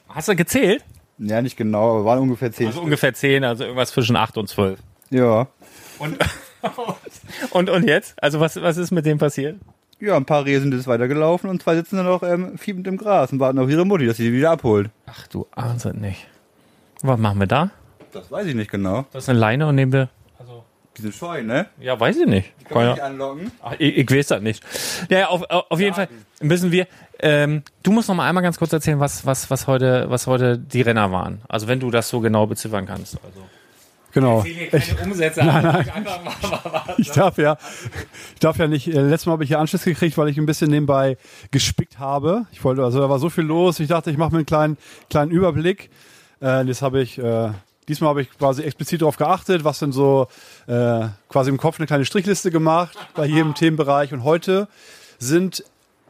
Hast 0.08 0.28
du 0.28 0.36
gezählt? 0.36 0.84
Ja, 1.18 1.42
nicht 1.42 1.56
genau, 1.56 1.90
aber 1.96 2.04
waren 2.04 2.18
ungefähr 2.20 2.50
zehn 2.52 2.66
Also 2.68 2.78
Stück. 2.78 2.84
ungefähr 2.84 3.12
10, 3.14 3.44
also 3.44 3.64
irgendwas 3.64 3.90
zwischen 3.90 4.16
8 4.16 4.38
und 4.38 4.48
12. 4.48 4.78
Ja. 5.10 5.46
Und, 5.98 6.18
und, 7.50 7.70
und 7.70 7.88
jetzt? 7.88 8.14
Also 8.22 8.40
was, 8.40 8.60
was 8.60 8.76
ist 8.76 8.90
mit 8.90 9.04
dem 9.06 9.18
passiert? 9.18 9.56
Ja, 10.02 10.16
ein 10.16 10.24
paar 10.24 10.44
Rehe 10.44 10.60
sind 10.60 10.74
jetzt 10.74 10.88
weitergelaufen 10.88 11.48
und 11.48 11.62
zwei 11.62 11.76
sitzen 11.76 11.96
dann 11.96 12.06
noch 12.06 12.24
ähm, 12.24 12.58
fiebend 12.58 12.88
im 12.88 12.96
Gras 12.96 13.30
und 13.32 13.38
warten 13.38 13.60
auf 13.60 13.70
ihre 13.70 13.86
Mutti, 13.86 14.04
dass 14.04 14.16
sie 14.16 14.24
die 14.24 14.32
wieder 14.32 14.50
abholt. 14.50 14.90
Ach 15.06 15.28
du 15.28 15.46
ahnst 15.52 15.86
es 15.86 15.94
nicht. 15.94 16.26
Was 17.02 17.20
machen 17.20 17.38
wir 17.38 17.46
da? 17.46 17.70
Das 18.10 18.28
weiß 18.28 18.46
ich 18.48 18.56
nicht 18.56 18.68
genau. 18.68 19.06
Das 19.12 19.24
ist 19.24 19.28
eine 19.28 19.38
Leine 19.38 19.68
und 19.68 19.76
nehmen 19.76 19.92
wir... 19.92 20.08
Die 20.96 21.02
sind 21.02 21.14
scheu, 21.14 21.42
ne? 21.42 21.66
Ja, 21.80 21.98
weiß 21.98 22.16
ich 22.18 22.26
nicht. 22.26 22.52
Die 22.60 22.64
kann 22.64 22.74
man 22.74 22.82
Keine- 22.82 22.92
nicht 22.94 23.02
anlocken. 23.02 23.52
Ach, 23.62 23.74
ich, 23.78 23.96
ich 23.96 24.10
weiß 24.10 24.26
das 24.26 24.42
nicht. 24.42 24.62
Ja, 25.08 25.28
auf, 25.28 25.42
auf 25.48 25.70
auf 25.70 25.80
jeden 25.80 25.94
Fall 25.94 26.08
müssen 26.42 26.70
wir. 26.70 26.86
Ähm, 27.18 27.62
du 27.82 27.92
musst 27.92 28.08
noch 28.08 28.14
mal 28.14 28.28
einmal 28.28 28.42
ganz 28.42 28.58
kurz 28.58 28.72
erzählen, 28.74 29.00
was, 29.00 29.24
was, 29.24 29.48
was, 29.50 29.66
heute, 29.66 30.10
was 30.10 30.26
heute 30.26 30.58
die 30.58 30.82
Renner 30.82 31.10
waren. 31.10 31.40
Also 31.48 31.66
wenn 31.66 31.80
du 31.80 31.90
das 31.90 32.10
so 32.10 32.20
genau 32.20 32.46
beziffern 32.46 32.84
kannst. 32.84 33.16
Also. 33.24 33.40
Genau. 34.12 34.44
keine 34.70 35.11
Umsätze. 35.11 35.44
Nein, 35.44 35.64
nein. 35.64 35.87
Ich 36.98 37.11
darf 37.11 37.38
ja, 37.38 37.57
ich 38.35 38.40
darf 38.40 38.59
ja 38.59 38.68
nicht. 38.68 38.88
Äh, 38.88 39.01
letztes 39.01 39.27
Mal 39.27 39.33
habe 39.33 39.44
ich 39.44 39.51
ja 39.51 39.59
Anschluss 39.59 39.85
gekriegt, 39.85 40.18
weil 40.18 40.29
ich 40.29 40.38
ein 40.38 40.46
bisschen 40.46 40.70
nebenbei 40.70 41.16
gespickt 41.51 41.98
habe. 41.98 42.46
Ich 42.53 42.62
wollte, 42.62 42.85
also 42.85 43.01
da 43.01 43.09
war 43.09 43.18
so 43.18 43.31
viel 43.31 43.44
los. 43.44 43.81
Ich 43.81 43.88
dachte, 43.88 44.11
ich 44.11 44.18
mache 44.18 44.33
mir 44.33 44.38
einen 44.38 44.46
kleinen, 44.46 44.77
kleinen 45.09 45.31
Überblick. 45.31 45.90
Äh, 46.40 46.64
das 46.64 46.83
habe 46.83 47.01
ich. 47.01 47.18
Äh, 47.18 47.51
diesmal 47.88 48.11
habe 48.11 48.22
ich 48.22 48.31
quasi 48.38 48.62
explizit 48.62 49.03
darauf 49.03 49.16
geachtet, 49.16 49.64
was 49.64 49.79
denn 49.79 49.92
so 49.92 50.29
äh, 50.66 51.07
quasi 51.29 51.51
im 51.51 51.59
Kopf 51.59 51.79
eine 51.79 51.87
kleine 51.87 52.05
Strichliste 52.05 52.51
gemacht 52.51 52.96
bei 53.14 53.27
jedem 53.27 53.55
Themenbereich. 53.55 54.12
Und 54.12 54.25
heute 54.25 54.68
sind 55.18 55.64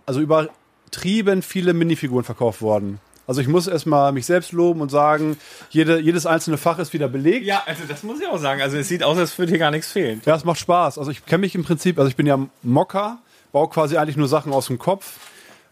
also 0.07 0.21
übertrieben 0.21 1.43
viele 1.43 1.73
Minifiguren 1.73 2.25
verkauft 2.25 2.61
worden. 2.63 3.01
Also 3.27 3.41
ich 3.41 3.49
muss 3.49 3.67
erstmal 3.69 4.13
mich 4.13 4.27
selbst 4.27 4.53
loben 4.53 4.81
und 4.81 4.91
sagen, 4.91 5.37
jede, 5.71 6.01
jedes 6.01 6.27
einzelne 6.27 6.57
Fach 6.59 6.79
ist 6.79 6.93
wieder 6.93 7.09
belegt. 7.09 7.47
Ja, 7.47 7.63
also 7.67 7.83
das 7.89 8.03
muss 8.03 8.21
ich 8.21 8.27
auch 8.27 8.39
sagen. 8.39 8.61
Also 8.63 8.77
es 8.77 8.89
sieht 8.89 9.03
aus, 9.03 9.17
als 9.17 9.39
würde 9.39 9.51
hier 9.51 9.59
gar 9.59 9.71
nichts 9.71 9.93
fehlen. 9.93 10.21
Ja, 10.25 10.35
es 10.35 10.45
macht 10.45 10.59
Spaß. 10.59 10.99
Also 10.99 11.11
ich 11.11 11.25
kenne 11.25 11.39
mich 11.43 11.55
im 11.55 11.65
Prinzip, 11.65 11.99
also 11.99 12.09
ich 12.09 12.17
bin 12.17 12.27
ja 12.27 12.39
Mocker, 12.63 13.19
baue 13.53 13.69
quasi 13.69 13.97
eigentlich 13.97 14.17
nur 14.17 14.29
Sachen 14.29 14.53
aus 14.53 14.67
dem 14.67 14.79
Kopf. 14.79 15.19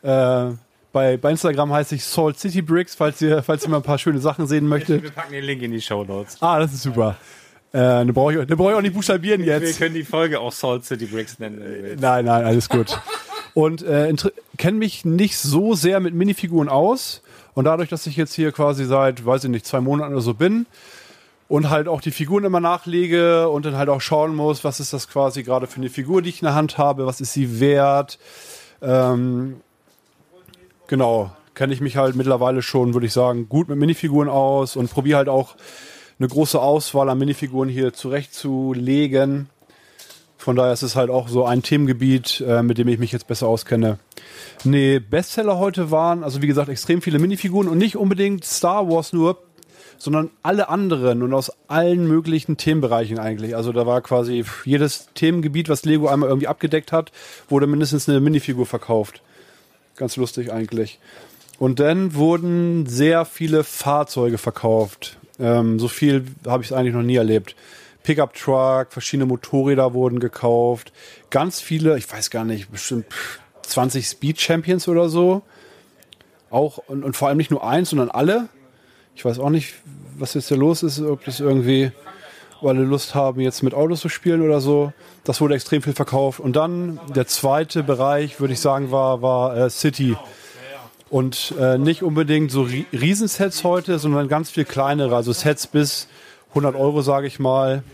Äh, 0.03 0.51
bei, 0.93 1.17
bei 1.17 1.31
Instagram 1.31 1.73
heiße 1.73 1.95
ich 1.97 2.05
Salt 2.05 2.39
City 2.39 2.63
Bricks, 2.63 2.95
falls 2.95 3.21
ihr, 3.23 3.43
falls 3.43 3.65
ihr 3.65 3.71
mal 3.71 3.77
ein 3.79 3.83
paar 3.83 3.99
schöne 3.99 4.19
Sachen 4.19 4.47
sehen 4.47 4.67
möchtet. 4.67 5.03
Wir 5.03 5.11
packen 5.11 5.33
den 5.33 5.45
Link 5.45 5.63
in 5.63 5.73
die 5.73 5.81
Show 5.81 6.05
Notes. 6.05 6.37
Ah, 6.41 6.59
das 6.59 6.73
ist 6.73 6.83
super. 6.83 7.17
Äh, 7.73 7.79
dann 7.79 8.13
brauche 8.13 8.33
ich, 8.41 8.47
dann 8.47 8.57
brauche 8.59 8.71
ich 8.73 8.77
auch 8.77 8.83
nicht 8.83 8.95
buchstabieren 8.95 9.45
Wir 9.45 9.61
jetzt. 9.61 9.79
können 9.79 9.95
die 9.95 10.03
Folge 10.03 10.41
auch 10.41 10.51
Salt 10.53 10.85
City 10.85 11.07
Bricks 11.07 11.39
nennen. 11.39 11.97
Nein, 12.01 12.25
nein, 12.25 12.45
alles 12.45 12.69
gut. 12.69 12.99
Und 13.55 13.83
äh, 13.83 14.15
kenne 14.57 14.79
mich 14.79 15.05
nicht 15.05 15.39
so 15.39 15.75
sehr 15.75 16.01
mit 16.01 16.15
Minifiguren 16.15 16.69
aus. 16.69 17.23
Und 17.55 17.65
dadurch, 17.65 17.89
dass 17.89 18.07
ich 18.07 18.17
jetzt 18.17 18.35
hier 18.35 18.53
quasi 18.53 18.85
seit, 18.85 19.27
weiß 19.27 19.45
ich 19.45 19.51
nicht, 19.51 19.67
zwei 19.67 19.81
Monaten 19.81 20.13
oder 20.13 20.23
so 20.23 20.35
bin 20.35 20.67
und 21.51 21.69
halt 21.69 21.89
auch 21.89 22.01
die 22.01 22.13
Figuren 22.13 22.45
immer 22.45 22.61
nachlege 22.61 23.49
und 23.49 23.67
dann 23.67 23.77
halt 23.77 23.89
auch 23.89 24.01
schauen 24.01 24.37
muss, 24.37 24.63
was 24.63 24.79
ist 24.79 24.93
das 24.93 25.09
quasi 25.09 25.43
gerade 25.43 25.67
für 25.67 25.81
eine 25.81 25.91
Figur, 25.91 26.23
die 26.23 26.29
ich 26.29 26.41
in 26.41 26.47
der 26.47 26.55
Hand 26.55 26.79
habe, 26.79 27.07
was 27.07 27.21
ist 27.21 27.33
sie 27.33 27.59
wert. 27.59 28.21
Ähm, 28.81 29.61
genau, 30.87 31.33
kenne 31.55 31.73
ich 31.73 31.81
mich 31.81 31.97
halt 31.97 32.15
mittlerweile 32.15 32.63
schon, 32.63 32.95
würde 32.95 33.09
ich 33.09 33.13
sagen, 33.13 33.49
gut 33.49 33.69
mit 33.69 33.79
Minifiguren 33.79 34.29
aus 34.29 34.77
und 34.77 34.91
probiere 34.93 35.19
halt 35.19 35.29
auch 35.29 35.57
eine 36.21 36.29
große 36.29 36.61
Auswahl 36.61 37.09
an 37.09 37.19
Minifiguren 37.19 37.69
hier 37.69 37.93
zurechtzulegen. 37.93 39.51
Von 40.41 40.57
daher 40.57 40.73
ist 40.73 40.81
es 40.81 40.97
halt 40.97 41.11
auch 41.11 41.29
so 41.29 41.45
ein 41.45 41.63
Themengebiet, 41.63 42.43
äh, 42.49 42.63
mit 42.63 42.79
dem 42.79 42.89
ich 42.89 42.99
mich 42.99 43.13
jetzt 43.13 43.27
besser 43.27 43.47
auskenne. 43.47 43.99
Nee, 44.65 44.99
Bestseller 44.99 45.59
heute 45.59 45.91
waren, 45.91 46.25
also 46.25 46.41
wie 46.41 46.47
gesagt, 46.47 46.71
extrem 46.71 47.03
viele 47.03 47.19
Minifiguren 47.19 47.69
und 47.69 47.77
nicht 47.77 47.95
unbedingt 47.95 48.43
Star 48.47 48.89
Wars 48.89 49.13
nur, 49.13 49.37
sondern 49.99 50.31
alle 50.43 50.71
anderen 50.71 51.23
und 51.23 51.35
aus 51.35 51.53
allen 51.69 52.09
möglichen 52.09 52.57
Themenbereichen 52.57 53.19
eigentlich. 53.19 53.55
Also 53.55 53.71
da 53.71 53.87
war 53.87 54.01
quasi 54.01 54.43
jedes 54.65 55.09
Themengebiet, 55.15 55.69
was 55.69 55.85
Lego 55.85 56.09
einmal 56.09 56.31
irgendwie 56.31 56.49
abgedeckt 56.49 56.91
hat, 56.91 57.13
wurde 57.51 57.67
mindestens 57.67 58.09
eine 58.09 58.19
Minifigur 58.21 58.65
verkauft. 58.65 59.21
Ganz 59.97 60.17
lustig 60.17 60.51
eigentlich. 60.51 61.01
Und 61.59 61.81
dann 61.81 62.15
wurden 62.15 62.87
sehr 62.87 63.27
viele 63.27 63.63
Fahrzeuge 63.63 64.39
verkauft. 64.39 65.19
Ähm, 65.39 65.79
so 65.79 65.89
viel 65.89 66.25
habe 66.47 66.63
ich 66.63 66.71
es 66.71 66.73
eigentlich 66.75 66.95
noch 66.95 67.03
nie 67.03 67.17
erlebt. 67.17 67.55
Pickup 68.11 68.35
Truck, 68.35 68.89
verschiedene 68.91 69.27
Motorräder 69.27 69.95
wurden 69.95 70.19
gekauft. 70.19 70.93
Ganz 71.31 71.61
viele, 71.61 71.97
ich 71.97 72.13
weiß 72.13 72.31
gar 72.31 72.45
nicht, 72.45 72.69
bestimmt 72.73 73.07
20 73.63 74.05
Speed 74.05 74.41
Champions 74.41 74.89
oder 74.89 75.09
so. 75.09 75.43
Auch 76.51 76.79
und, 76.89 77.05
und 77.05 77.17
vor 77.17 77.29
allem 77.29 77.37
nicht 77.37 77.53
nur 77.53 77.63
eins, 77.65 77.91
sondern 77.91 78.11
alle. 78.11 78.49
Ich 79.15 79.25
weiß 79.25 79.39
auch 79.39 79.51
nicht, 79.51 79.75
was 80.19 80.35
jetzt 80.35 80.49
hier 80.49 80.57
los 80.57 80.83
ist, 80.83 81.01
ob 81.01 81.25
das 81.25 81.39
irgendwie, 81.39 81.93
alle 82.63 82.83
Lust 82.83 83.15
haben, 83.15 83.39
jetzt 83.39 83.63
mit 83.63 83.75
Autos 83.75 84.01
zu 84.01 84.09
spielen 84.09 84.43
oder 84.43 84.61
so. 84.61 84.93
Das 85.23 85.41
wurde 85.41 85.55
extrem 85.55 85.81
viel 85.81 85.93
verkauft. 85.93 86.41
Und 86.41 86.57
dann 86.57 86.99
der 87.15 87.29
zweite 87.29 87.85
Bereich, 87.85 88.41
würde 88.41 88.55
ich 88.55 88.61
sagen, 88.61 88.91
war, 88.91 89.23
war 89.23 89.57
äh, 89.57 89.71
City. 89.71 90.17
Und 91.11 91.55
äh, 91.61 91.79
nicht 91.79 92.03
unbedingt 92.03 92.51
so 92.51 92.63
Rie- 92.63 92.87
Riesensets 92.93 93.63
heute, 93.63 94.01
sondern 94.01 94.27
ganz 94.27 94.51
viel 94.51 94.65
kleinere, 94.65 95.15
also 95.15 95.33
Sets 95.33 95.69
bis 95.69 96.09
100 96.51 96.75
Euro, 96.75 97.03
sage 97.03 97.29
ich 97.29 97.39
mal. 97.39 97.85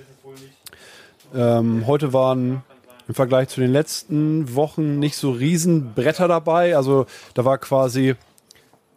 Ähm, 1.34 1.86
heute 1.86 2.12
waren 2.12 2.62
im 3.08 3.14
Vergleich 3.14 3.48
zu 3.48 3.60
den 3.60 3.72
letzten 3.72 4.54
Wochen 4.54 4.98
nicht 4.98 5.16
so 5.16 5.30
Riesenbretter 5.30 6.28
dabei. 6.28 6.76
Also 6.76 7.06
da 7.34 7.44
war 7.44 7.58
quasi, 7.58 8.16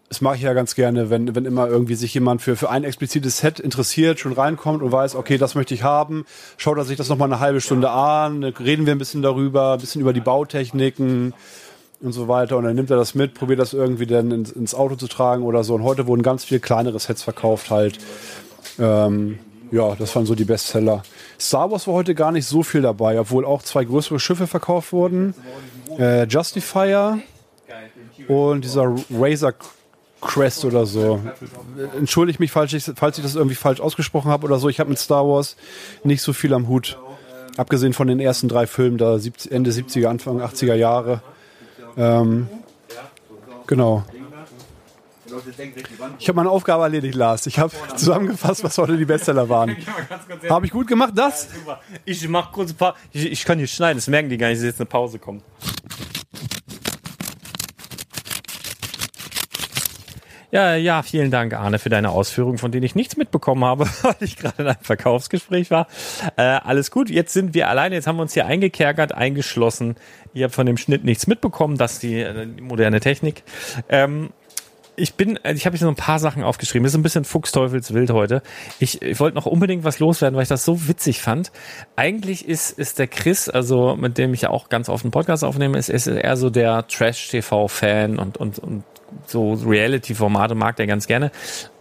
das 0.10 0.22
mache 0.22 0.38
ich 0.38 0.42
ja 0.42 0.54
ganz 0.54 0.74
gerne, 0.74 1.10
wenn, 1.10 1.36
wenn 1.36 1.46
immer 1.46 1.68
irgendwie 1.68 1.96
sich 1.96 2.14
jemand 2.14 2.42
für, 2.42 2.56
für 2.56 2.70
ein 2.70 2.84
explizites 2.84 3.38
Set 3.38 3.60
interessiert, 3.60 4.20
schon 4.20 4.34
reinkommt 4.34 4.82
und 4.82 4.92
weiß, 4.92 5.16
okay, 5.16 5.38
das 5.38 5.54
möchte 5.54 5.74
ich 5.74 5.84
haben, 5.84 6.26
schaut 6.58 6.78
er 6.78 6.86
sich 6.86 6.98
das 6.98 7.10
nochmal 7.10 7.32
eine 7.32 7.40
halbe 7.40 7.62
Stunde 7.62 7.92
an, 7.92 8.44
reden 8.44 8.86
wir 8.86 8.96
ein 8.96 9.00
bisschen 9.00 9.22
darüber, 9.22 9.74
ein 9.74 9.80
bisschen 9.80 10.02
über 10.02 10.14
die 10.14 10.22
Bautechniken 10.22 11.34
und 12.02 12.12
so 12.12 12.28
weiter. 12.28 12.58
Und 12.58 12.64
dann 12.64 12.76
nimmt 12.76 12.90
er 12.90 12.98
das 12.98 13.14
mit, 13.14 13.36
probiert 13.36 13.60
das 13.60 13.74
irgendwie 13.74 14.08
dann 14.08 14.32
ins, 14.32 14.52
ins 14.52 14.74
Auto 14.74 14.96
zu 14.96 15.08
tragen 15.08 15.44
oder 15.44 15.64
so. 15.64 15.76
Und 15.76 15.84
heute 15.84 16.08
wurden 16.08 16.24
ganz 16.24 16.44
viel 16.44 16.60
kleinere 16.60 17.00
Sets 17.00 17.22
verkauft 17.22 17.70
halt. 17.70 18.00
Ähm, 18.80 19.38
ja, 19.72 19.96
das 19.96 20.16
waren 20.16 20.26
so 20.26 20.36
die 20.36 20.46
Bestseller. 20.46 21.04
Star 21.40 21.72
Wars 21.72 21.88
war 21.88 21.94
heute 21.94 22.16
gar 22.16 22.32
nicht 22.32 22.46
so 22.46 22.64
viel 22.64 22.82
dabei, 22.82 23.20
obwohl 23.20 23.46
auch 23.46 23.62
zwei 23.62 23.84
größere 23.84 24.20
Schiffe 24.20 24.48
verkauft 24.48 24.92
wurden. 24.92 25.34
Äh, 25.98 26.26
Justifier 26.26 27.20
und 28.28 28.64
dieser 28.64 28.96
Razor 29.12 29.54
Crest 30.22 30.66
oder 30.66 30.86
so. 30.86 31.22
Entschuldige 31.98 32.40
mich, 32.40 32.52
falls 32.52 32.74
ich, 32.74 32.84
falls 32.96 33.18
ich 33.18 33.24
das 33.24 33.36
irgendwie 33.36 33.56
falsch 33.56 33.80
ausgesprochen 33.80 34.30
habe 34.30 34.46
oder 34.46 34.60
so. 34.60 34.70
Ich 34.70 34.80
habe 34.80 34.90
mit 34.90 35.00
Star 35.00 35.26
Wars 35.26 35.56
nicht 36.04 36.22
so 36.22 36.34
viel 36.34 36.54
am 36.54 36.68
Hut. 36.68 36.98
Abgesehen 37.58 37.94
von 37.94 38.08
den 38.08 38.20
ersten 38.20 38.48
drei 38.48 38.68
Filmen, 38.68 38.98
da 38.98 39.18
70, 39.18 39.52
Ende 39.52 39.72
70er, 39.72 40.08
Anfang 40.08 40.42
80er 40.42 40.76
Jahre. 40.76 41.22
Ähm, 41.98 42.48
genau. 43.68 44.04
Ich 46.20 46.28
habe 46.28 46.36
meine 46.36 46.50
Aufgabe 46.50 46.84
erledigt, 46.84 47.16
Lars. 47.16 47.46
Ich 47.48 47.60
habe 47.60 47.72
zusammengefasst, 47.96 48.64
was 48.64 48.78
heute 48.78 48.98
die 48.98 49.06
Bestseller 49.06 49.50
waren. 49.50 49.76
Habe 50.50 50.66
ich 50.66 50.72
gut 50.72 50.88
gemacht, 50.88 51.14
das? 51.16 51.48
Ich 52.06 52.28
mach 52.28 52.52
kurz 52.52 52.72
ein 52.72 52.78
paar. 52.78 52.96
Ich, 53.12 53.26
ich 53.26 53.46
kann 53.46 53.58
nicht 53.58 53.74
schneiden, 53.74 53.98
das 53.98 54.08
merken 54.08 54.30
die 54.30 54.38
gar 54.38 54.48
nicht, 54.48 54.58
dass 54.58 54.66
jetzt 54.66 54.80
eine 54.80 54.88
Pause 54.88 55.20
kommt. 55.20 55.44
Ja, 60.52 60.74
ja, 60.76 61.04
vielen 61.04 61.30
Dank, 61.30 61.54
Arne, 61.54 61.78
für 61.78 61.90
deine 61.90 62.10
Ausführungen, 62.10 62.58
von 62.58 62.72
denen 62.72 62.84
ich 62.84 62.96
nichts 62.96 63.18
mitbekommen 63.18 63.64
habe, 63.64 63.86
weil 64.02 64.16
ich 64.22 64.36
gerade 64.36 64.64
in 64.64 64.68
einem 64.68 64.82
Verkaufsgespräch 64.82 65.70
war. 65.70 65.88
Äh, 66.38 66.42
alles 66.42 66.90
gut, 66.90 67.10
jetzt 67.10 67.34
sind 67.34 67.54
wir 67.54 67.70
alleine, 67.70 67.94
jetzt 67.94 68.08
haben 68.08 68.16
wir 68.16 68.24
uns 68.24 68.34
hier 68.34 68.48
eingekerkert, 68.48 69.14
eingeschlossen. 69.14 69.96
Ihr 70.34 70.46
habt 70.46 70.56
von 70.56 70.66
dem 70.66 70.78
Schnitt 70.78 71.04
nichts 71.04 71.28
mitbekommen, 71.28 71.78
das 71.78 71.94
ist 71.94 72.04
die, 72.04 72.22
äh, 72.22 72.48
die 72.48 72.62
moderne 72.62 73.00
Technik. 73.00 73.44
Ähm, 73.90 74.32
ich 75.00 75.16
bin, 75.16 75.38
äh, 75.44 75.54
ich 75.54 75.66
habe 75.66 75.78
hier 75.78 75.86
so 75.86 75.92
ein 75.92 75.96
paar 75.96 76.20
Sachen 76.20 76.44
aufgeschrieben. 76.44 76.84
Das 76.84 76.94
ist 76.94 77.00
ein 77.00 77.04
bisschen 77.04 77.26
Fuchsteufelswild 77.26 78.12
heute. 78.12 78.42
Ich, 78.80 79.02
ich 79.02 79.20
wollte 79.20 79.36
noch 79.36 79.46
unbedingt 79.46 79.84
was 79.84 80.00
loswerden, 80.00 80.36
weil 80.36 80.44
ich 80.44 80.50
das 80.50 80.66
so 80.66 80.88
witzig 80.88 81.22
fand. 81.22 81.52
Eigentlich 81.96 82.48
ist, 82.48 82.78
ist 82.78 83.00
der 83.00 83.08
Chris, 83.08 83.50
also 83.50 83.96
mit 83.96 84.18
dem 84.18 84.34
ich 84.34 84.42
ja 84.42 84.50
auch 84.50 84.70
ganz 84.70 84.90
oft 84.90 85.04
einen 85.04 85.12
Podcast 85.12 85.44
aufnehme, 85.44 85.78
ist, 85.78 85.90
ist 85.90 86.08
eher 86.08 86.38
so 86.38 86.50
der 86.50 86.88
Trash-TV-Fan 86.88 88.20
und, 88.20 88.38
und, 88.38 88.60
und 88.60 88.84
so 89.26 89.54
Reality-Formate 89.54 90.56
mag 90.56 90.76
der 90.76 90.88
ganz 90.88 91.08
gerne. 91.08 91.32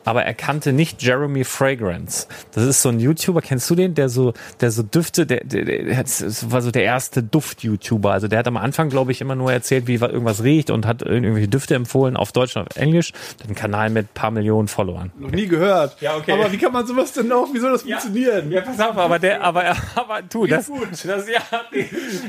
Aber 0.08 0.24
er 0.24 0.32
kannte 0.32 0.72
nicht 0.72 1.02
Jeremy 1.02 1.44
Fragrance. 1.44 2.26
Das 2.52 2.64
ist 2.64 2.80
so 2.80 2.88
ein 2.88 2.98
YouTuber, 2.98 3.42
kennst 3.42 3.68
du 3.68 3.74
den? 3.74 3.94
Der 3.94 4.08
so, 4.08 4.32
der 4.62 4.70
so 4.70 4.82
Düfte, 4.82 5.26
der, 5.26 5.44
der, 5.44 5.66
der 5.66 6.04
war 6.48 6.62
so 6.62 6.70
der 6.70 6.82
erste 6.84 7.22
Duft-YouTuber. 7.22 8.10
Also 8.10 8.26
der 8.26 8.38
hat 8.38 8.46
am 8.46 8.56
Anfang, 8.56 8.88
glaube 8.88 9.12
ich, 9.12 9.20
immer 9.20 9.34
nur 9.34 9.52
erzählt, 9.52 9.86
wie 9.86 9.96
irgendwas 9.96 10.42
riecht 10.42 10.70
und 10.70 10.86
hat 10.86 11.02
irgendwelche 11.02 11.48
Düfte 11.48 11.74
empfohlen 11.74 12.16
auf 12.16 12.32
Deutsch 12.32 12.56
und 12.56 12.62
auf 12.70 12.76
Englisch. 12.76 13.12
Hat 13.38 13.44
einen 13.48 13.54
Kanal 13.54 13.90
mit 13.90 14.06
ein 14.06 14.14
paar 14.14 14.30
Millionen 14.30 14.66
Followern. 14.68 15.12
Noch 15.18 15.30
nie 15.30 15.46
gehört. 15.46 16.00
Ja, 16.00 16.16
okay. 16.16 16.32
Aber 16.32 16.50
wie 16.52 16.56
kann 16.56 16.72
man 16.72 16.86
sowas 16.86 17.12
denn 17.12 17.30
auch? 17.30 17.52
Wie 17.52 17.58
soll 17.58 17.72
das 17.72 17.82
funktionieren? 17.82 18.50
Ja, 18.50 18.62
pass 18.62 18.80
auf, 18.80 18.96
aber 18.96 19.18
der, 19.18 19.42
aber, 19.42 19.76
aber 19.94 20.22
du, 20.22 20.46
das, 20.46 20.70
das, 21.04 21.28
ja, 21.28 21.42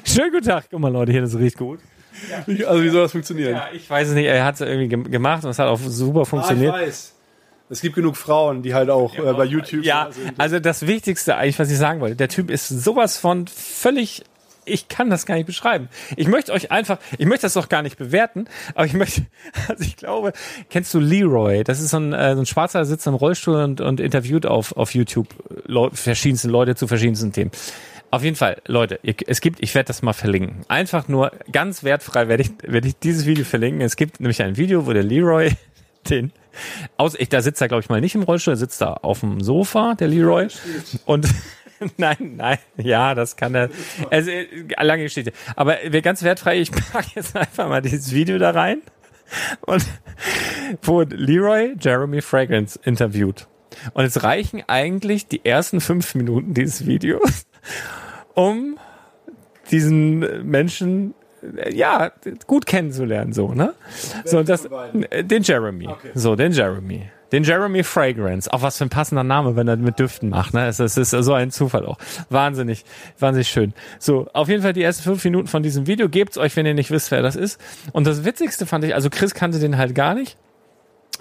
schönen 0.03 0.31
guten 0.31 0.45
Tag. 0.47 0.65
Guck 0.69 0.79
mal, 0.81 0.91
Leute, 0.91 1.13
hier, 1.13 1.21
das 1.21 1.37
riecht 1.37 1.57
gut. 1.57 1.79
Wie- 2.45 2.65
Also 2.65 2.83
wie 2.83 2.89
soll 2.89 3.03
das 3.03 3.11
funktionieren? 3.13 3.53
Ja, 3.53 3.67
ich 3.73 3.89
weiß 3.89 4.09
es 4.09 4.13
nicht, 4.15 4.25
er 4.25 4.43
hat 4.43 4.55
es 4.55 4.61
irgendwie 4.61 4.89
gem- 4.89 5.09
gemacht 5.09 5.45
und 5.45 5.51
es 5.51 5.59
hat 5.59 5.67
auch 5.67 5.79
super 5.79 6.25
funktioniert. 6.25 6.73
Ah, 6.73 6.81
ich 6.81 6.87
weiß. 6.87 7.13
Es 7.69 7.81
gibt 7.81 7.95
genug 7.95 8.17
Frauen, 8.17 8.63
die 8.63 8.73
halt 8.73 8.89
auch 8.89 9.15
äh, 9.15 9.33
bei 9.33 9.45
YouTube 9.45 9.83
Ja, 9.83 10.09
also 10.37 10.59
das 10.59 10.87
Wichtigste 10.87 11.35
eigentlich, 11.35 11.59
was 11.59 11.69
ich 11.69 11.77
sagen 11.77 12.01
wollte, 12.01 12.15
der 12.15 12.29
Typ 12.29 12.49
ist 12.49 12.67
sowas 12.67 13.17
von 13.17 13.45
völlig, 13.47 14.23
ich 14.65 14.87
kann 14.87 15.09
das 15.09 15.25
gar 15.25 15.35
nicht 15.35 15.45
beschreiben. 15.45 15.87
Ich 16.15 16.27
möchte 16.27 16.51
euch 16.51 16.71
einfach, 16.71 16.97
ich 17.17 17.27
möchte 17.27 17.43
das 17.43 17.53
doch 17.53 17.69
gar 17.69 17.83
nicht 17.83 17.97
bewerten, 17.97 18.45
aber 18.73 18.85
ich 18.85 18.93
möchte, 18.93 19.25
also 19.67 19.83
ich 19.83 19.97
glaube, 19.97 20.33
kennst 20.69 20.93
du 20.93 20.99
Leroy? 20.99 21.63
Das 21.63 21.79
ist 21.79 21.91
so 21.91 21.97
ein, 21.97 22.13
äh, 22.13 22.33
so 22.33 22.41
ein 22.41 22.45
Schwarzer, 22.47 22.79
der 22.79 22.85
sitzt 22.85 23.05
im 23.05 23.13
Rollstuhl 23.13 23.55
und, 23.55 23.81
und 23.81 23.99
interviewt 23.99 24.45
auf, 24.45 24.75
auf 24.75 24.95
YouTube 24.95 25.27
Leu 25.65 25.89
verschiedenste 25.93 26.47
Leute 26.47 26.75
zu 26.75 26.87
verschiedensten 26.87 27.33
Themen. 27.33 27.51
Auf 28.11 28.23
jeden 28.23 28.35
Fall, 28.35 28.59
Leute, 28.65 28.99
ihr, 29.03 29.13
es 29.27 29.39
gibt, 29.39 29.61
ich 29.61 29.75
werde 29.75 29.87
das 29.87 30.01
mal 30.01 30.13
verlinken. 30.13 30.61
Einfach 30.67 31.07
nur 31.07 31.31
ganz 31.51 31.83
wertfrei 31.83 32.27
werde 32.27 32.41
ich, 32.41 32.51
werde 32.63 32.87
ich 32.87 32.97
dieses 32.97 33.27
Video 33.27 33.45
verlinken. 33.45 33.81
Es 33.81 33.95
gibt 33.95 34.19
nämlich 34.19 34.41
ein 34.41 34.57
Video, 34.57 34.87
wo 34.87 34.93
der 34.93 35.03
Leroy 35.03 35.51
den 36.09 36.31
aus, 36.97 37.15
ich, 37.17 37.29
da 37.29 37.41
sitzt 37.41 37.61
er, 37.61 37.67
glaube 37.67 37.81
ich, 37.81 37.89
mal 37.89 38.01
nicht 38.01 38.15
im 38.15 38.23
Rollstuhl, 38.23 38.53
er 38.53 38.57
sitzt 38.57 38.81
da 38.81 38.93
auf 38.93 39.21
dem 39.21 39.41
Sofa, 39.41 39.95
der 39.95 40.07
Leroy. 40.07 40.47
Und 41.05 41.27
nein, 41.97 42.35
nein, 42.35 42.57
ja, 42.77 43.15
das 43.15 43.35
kann 43.35 43.55
er. 43.55 43.69
Also, 44.09 44.31
lange 44.77 45.03
Geschichte. 45.03 45.31
Aber 45.55 45.77
ganz 46.01 46.23
wertfrei, 46.23 46.59
ich 46.59 46.71
packe 46.71 47.09
jetzt 47.15 47.35
einfach 47.35 47.69
mal 47.69 47.81
dieses 47.81 48.13
Video 48.13 48.37
da 48.37 48.51
rein. 48.51 48.81
Und 49.61 49.85
wo 50.81 51.01
Leroy 51.01 51.75
Jeremy 51.79 52.21
Fragrance 52.21 52.79
interviewt. 52.83 53.47
Und 53.93 54.03
es 54.03 54.23
reichen 54.23 54.63
eigentlich 54.67 55.27
die 55.27 55.45
ersten 55.45 55.79
fünf 55.79 56.15
Minuten 56.15 56.53
dieses 56.53 56.85
Videos, 56.85 57.45
um 58.33 58.77
diesen 59.71 60.49
Menschen 60.49 61.13
ja 61.71 62.11
gut 62.47 62.65
kennenzulernen 62.65 63.33
so 63.33 63.53
ne 63.53 63.73
so 64.25 64.43
das 64.43 64.67
äh, 65.09 65.23
den 65.23 65.43
Jeremy 65.43 65.89
so 66.13 66.35
den 66.35 66.51
Jeremy 66.51 67.09
Den 67.31 67.43
Jeremy 67.43 67.83
Fragrance. 67.83 68.51
Auch 68.51 68.63
was 68.63 68.77
für 68.77 68.85
ein 68.85 68.89
passender 68.89 69.23
Name, 69.23 69.55
wenn 69.55 69.67
er 69.67 69.77
mit 69.77 69.99
Düften 69.99 70.29
macht. 70.29 70.53
Ne? 70.53 70.67
Es, 70.67 70.79
es 70.79 70.97
ist 70.97 71.11
so 71.11 71.33
ein 71.33 71.51
Zufall 71.51 71.85
auch. 71.85 71.97
Wahnsinnig, 72.29 72.85
wahnsinnig 73.19 73.49
schön. 73.49 73.73
So, 73.99 74.27
auf 74.33 74.49
jeden 74.49 74.63
Fall 74.63 74.73
die 74.73 74.81
ersten 74.81 75.03
fünf 75.03 75.23
Minuten 75.23 75.47
von 75.47 75.61
diesem 75.61 75.85
Video. 75.85 76.09
Gebt's 76.09 76.37
euch, 76.37 76.55
wenn 76.55 76.65
ihr 76.65 76.73
nicht 76.73 76.89
wisst, 76.89 77.11
wer 77.11 77.21
das 77.21 77.35
ist. 77.35 77.61
Und 77.91 78.07
das 78.07 78.25
Witzigste 78.25 78.65
fand 78.65 78.83
ich, 78.83 78.95
also 78.95 79.09
Chris 79.11 79.35
kannte 79.35 79.59
den 79.59 79.77
halt 79.77 79.93
gar 79.93 80.15
nicht. 80.15 80.37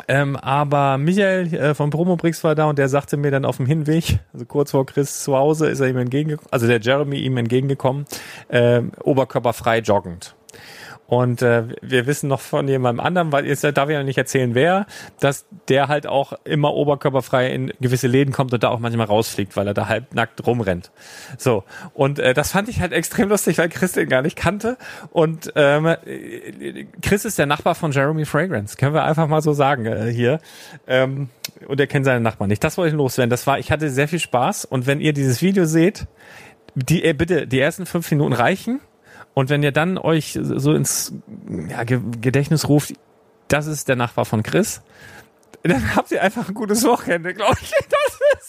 Ähm, 0.06 0.36
aber 0.36 0.98
Michael 0.98 1.52
äh, 1.54 1.74
von 1.74 1.90
Promobrix 1.90 2.44
war 2.44 2.54
da 2.54 2.66
und 2.66 2.78
der 2.78 2.88
sagte 2.88 3.16
mir 3.16 3.30
dann 3.30 3.44
auf 3.44 3.56
dem 3.56 3.66
Hinweg, 3.66 4.20
also 4.32 4.46
kurz 4.46 4.70
vor 4.70 4.86
Chris 4.86 5.24
zu 5.24 5.36
Hause, 5.36 5.68
ist 5.68 5.80
er 5.80 5.88
ihm 5.88 5.98
entgegengekommen, 5.98 6.48
also 6.52 6.66
der 6.66 6.80
Jeremy 6.80 7.18
ihm 7.18 7.36
entgegengekommen, 7.36 8.06
ähm, 8.50 8.92
oberkörperfrei 9.02 9.78
joggend. 9.78 10.34
Und 11.08 11.40
äh, 11.40 11.64
wir 11.80 12.06
wissen 12.06 12.28
noch 12.28 12.40
von 12.40 12.68
jemandem 12.68 13.04
anderen, 13.04 13.32
weil 13.32 13.46
jetzt 13.46 13.64
darf 13.64 13.88
ich 13.88 13.94
ja 13.94 14.02
nicht 14.02 14.18
erzählen, 14.18 14.54
wer, 14.54 14.84
dass 15.20 15.46
der 15.68 15.88
halt 15.88 16.06
auch 16.06 16.34
immer 16.44 16.74
oberkörperfrei 16.74 17.50
in 17.50 17.72
gewisse 17.80 18.06
Läden 18.08 18.34
kommt 18.34 18.52
und 18.52 18.62
da 18.62 18.68
auch 18.68 18.78
manchmal 18.78 19.06
rausfliegt, 19.06 19.56
weil 19.56 19.66
er 19.66 19.72
da 19.72 19.88
halb 19.88 20.14
nackt 20.14 20.46
rumrennt. 20.46 20.90
So. 21.38 21.64
Und 21.94 22.18
äh, 22.18 22.34
das 22.34 22.52
fand 22.52 22.68
ich 22.68 22.80
halt 22.80 22.92
extrem 22.92 23.30
lustig, 23.30 23.56
weil 23.56 23.70
Chris 23.70 23.92
den 23.92 24.10
gar 24.10 24.20
nicht 24.20 24.36
kannte. 24.36 24.76
Und 25.10 25.50
ähm, 25.56 25.96
Chris 27.00 27.24
ist 27.24 27.38
der 27.38 27.46
Nachbar 27.46 27.74
von 27.74 27.90
Jeremy 27.90 28.26
Fragrance, 28.26 28.76
können 28.76 28.92
wir 28.92 29.04
einfach 29.04 29.28
mal 29.28 29.40
so 29.40 29.54
sagen 29.54 29.86
äh, 29.86 30.12
hier. 30.12 30.40
Ähm, 30.86 31.30
und 31.66 31.80
er 31.80 31.86
kennt 31.86 32.04
seinen 32.04 32.22
Nachbarn 32.22 32.48
nicht. 32.48 32.62
Das 32.62 32.76
wollte 32.76 32.90
ich 32.90 32.98
loswerden. 32.98 33.30
Das 33.30 33.46
war, 33.46 33.58
ich 33.58 33.72
hatte 33.72 33.88
sehr 33.88 34.08
viel 34.08 34.20
Spaß. 34.20 34.66
Und 34.66 34.86
wenn 34.86 35.00
ihr 35.00 35.14
dieses 35.14 35.40
Video 35.40 35.64
seht, 35.64 36.06
die, 36.74 37.02
äh, 37.02 37.14
bitte, 37.14 37.46
die 37.46 37.60
ersten 37.60 37.86
fünf 37.86 38.10
Minuten 38.10 38.34
reichen 38.34 38.80
und 39.38 39.50
wenn 39.50 39.62
ihr 39.62 39.70
dann 39.70 39.98
euch 39.98 40.36
so 40.42 40.74
ins 40.74 41.12
ja, 41.68 41.84
Gedächtnis 41.84 42.68
ruft, 42.68 42.94
das 43.46 43.68
ist 43.68 43.86
der 43.86 43.94
Nachbar 43.94 44.24
von 44.24 44.42
Chris, 44.42 44.82
dann 45.62 45.94
habt 45.96 46.10
ihr 46.10 46.20
einfach 46.24 46.48
ein 46.48 46.54
gutes 46.54 46.82
Wochenende, 46.82 47.34
glaube 47.34 47.56
ich. 47.62 47.72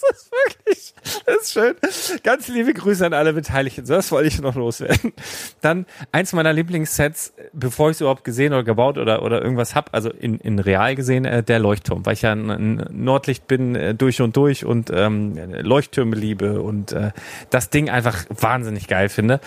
Das 0.02 0.22
ist 0.22 0.32
wirklich. 0.32 0.94
Das 1.26 1.36
ist 1.36 1.52
schön. 1.52 1.74
Ganz 2.22 2.48
liebe 2.48 2.72
Grüße 2.72 3.04
an 3.04 3.12
alle 3.12 3.32
Beteiligten. 3.34 3.84
So, 3.84 3.94
das 3.94 4.10
wollte 4.10 4.28
ich 4.28 4.40
noch 4.40 4.54
loswerden. 4.54 5.12
Dann 5.60 5.86
eins 6.10 6.32
meiner 6.32 6.52
Lieblingssets, 6.52 7.34
bevor 7.52 7.90
ich 7.90 7.96
es 7.96 8.00
überhaupt 8.00 8.24
gesehen 8.24 8.52
oder 8.52 8.64
gebaut 8.64 8.98
oder, 8.98 9.22
oder 9.22 9.42
irgendwas 9.42 9.74
hab, 9.74 9.94
also 9.94 10.10
in, 10.10 10.38
in 10.38 10.58
real 10.58 10.94
gesehen, 10.94 11.26
äh, 11.26 11.42
der 11.42 11.58
Leuchtturm, 11.58 12.06
weil 12.06 12.14
ich 12.14 12.22
ja 12.22 12.32
ein, 12.32 12.50
ein 12.50 12.86
Nordlicht 12.90 13.46
bin 13.46 13.76
äh, 13.76 13.94
durch 13.94 14.20
und 14.22 14.36
durch 14.36 14.64
und 14.64 14.90
ähm, 14.92 15.38
Leuchttürme 15.60 16.16
liebe 16.16 16.62
und 16.62 16.92
äh, 16.92 17.10
das 17.50 17.70
Ding 17.70 17.90
einfach 17.90 18.24
wahnsinnig 18.30 18.88
geil 18.88 19.08
finde 19.10 19.40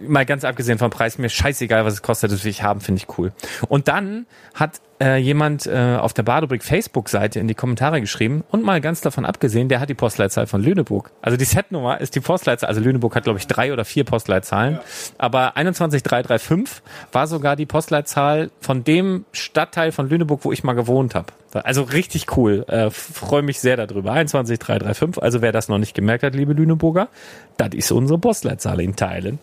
mal 0.00 0.24
ganz 0.24 0.44
abgesehen 0.44 0.78
vom 0.78 0.90
Preis, 0.90 1.18
mir 1.18 1.28
scheißegal, 1.28 1.84
was 1.84 1.94
es 1.94 2.02
kostet, 2.02 2.32
das 2.32 2.44
will 2.44 2.50
ich 2.50 2.62
haben, 2.62 2.80
finde 2.80 3.02
ich 3.02 3.18
cool. 3.18 3.32
Und 3.68 3.88
dann 3.88 4.26
hat 4.54 4.80
äh, 5.00 5.16
jemand 5.16 5.66
äh, 5.66 5.96
auf 5.96 6.12
der 6.12 6.22
Badobrick 6.22 6.64
Facebook-Seite 6.64 7.38
in 7.38 7.48
die 7.48 7.54
Kommentare 7.54 8.00
geschrieben 8.00 8.44
und 8.50 8.64
mal 8.64 8.80
ganz 8.80 9.00
davon 9.00 9.24
abgesehen, 9.24 9.68
der 9.68 9.80
hat 9.80 9.88
die 9.88 9.94
Postleitzahl 9.94 10.46
von 10.46 10.62
Lüneburg. 10.62 11.10
Also 11.22 11.36
die 11.36 11.44
Setnummer 11.44 12.00
ist 12.00 12.14
die 12.14 12.20
Postleitzahl, 12.20 12.68
also 12.68 12.80
Lüneburg 12.80 13.14
hat 13.14 13.24
glaube 13.24 13.38
ich 13.38 13.46
drei 13.46 13.72
oder 13.72 13.84
vier 13.84 14.04
Postleitzahlen, 14.04 14.74
ja. 14.74 14.80
aber 15.18 15.56
21335 15.56 16.82
war 17.12 17.26
sogar 17.26 17.56
die 17.56 17.66
Postleitzahl 17.66 18.50
von 18.60 18.84
dem 18.84 19.24
Stadtteil 19.32 19.92
von 19.92 20.08
Lüneburg, 20.08 20.44
wo 20.44 20.52
ich 20.52 20.64
mal 20.64 20.74
gewohnt 20.74 21.14
habe. 21.14 21.32
Also 21.52 21.82
richtig 21.82 22.36
cool, 22.36 22.64
äh, 22.68 22.90
freue 22.90 23.42
mich 23.42 23.60
sehr 23.60 23.76
darüber. 23.76 24.12
21335, 24.12 25.22
also 25.22 25.40
wer 25.40 25.52
das 25.52 25.68
noch 25.68 25.78
nicht 25.78 25.94
gemerkt 25.94 26.22
hat, 26.22 26.34
liebe 26.34 26.52
Lüneburger, 26.52 27.08
das 27.56 27.70
ist 27.72 27.90
unsere 27.90 28.18
Postleitzahl 28.18 28.80
in 28.80 28.96
Teilen. 28.96 29.38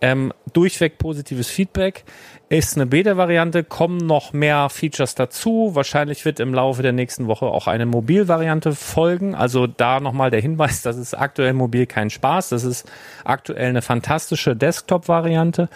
Ähm, 0.00 0.32
durchweg 0.52 0.98
positives 0.98 1.48
Feedback. 1.48 2.04
Ist 2.50 2.76
eine 2.76 2.86
Beta-Variante, 2.86 3.62
kommen 3.62 3.98
noch 3.98 4.32
mehr 4.32 4.70
Features 4.70 5.14
dazu. 5.14 5.72
Wahrscheinlich 5.74 6.24
wird 6.24 6.40
im 6.40 6.54
Laufe 6.54 6.82
der 6.82 6.92
nächsten 6.92 7.26
Woche 7.26 7.46
auch 7.46 7.66
eine 7.66 7.84
Mobil-Variante 7.84 8.72
folgen. 8.72 9.34
Also 9.34 9.66
da 9.66 10.00
nochmal 10.00 10.30
der 10.30 10.40
Hinweis, 10.40 10.80
das 10.82 10.96
ist 10.96 11.14
aktuell 11.14 11.52
mobil 11.52 11.86
kein 11.86 12.08
Spaß. 12.08 12.48
Das 12.50 12.64
ist 12.64 12.90
aktuell 13.24 13.68
eine 13.68 13.82
fantastische 13.82 14.56
Desktop-Variante. 14.56 15.68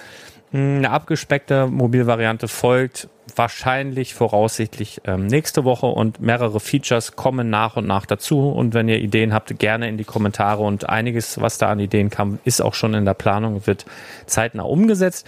Eine 0.53 0.91
abgespeckte 0.91 1.67
Mobilvariante 1.67 2.47
folgt 2.47 3.09
wahrscheinlich 3.35 4.13
voraussichtlich 4.13 5.01
ähm, 5.07 5.27
nächste 5.27 5.65
Woche 5.65 5.87
und 5.87 6.21
mehrere 6.21 6.61
Features 6.61 7.17
kommen 7.17 7.49
nach 7.49 7.77
und 7.77 7.87
nach 7.87 8.05
dazu. 8.05 8.51
Und 8.51 8.75
wenn 8.75 8.87
ihr 8.87 8.99
Ideen 8.99 9.33
habt, 9.33 9.59
gerne 9.59 9.89
in 9.89 9.97
die 9.97 10.05
Kommentare 10.05 10.63
und 10.63 10.91
einiges, 10.91 11.41
was 11.41 11.57
da 11.57 11.71
an 11.71 11.81
Ideen 11.81 12.11
kam, 12.11 12.39
ist 12.45 12.61
auch 12.61 12.75
schon 12.75 12.93
in 12.93 13.07
der 13.07 13.15
Planung, 13.15 13.67
wird 13.67 13.87
zeitnah 14.27 14.65
umgesetzt. 14.65 15.27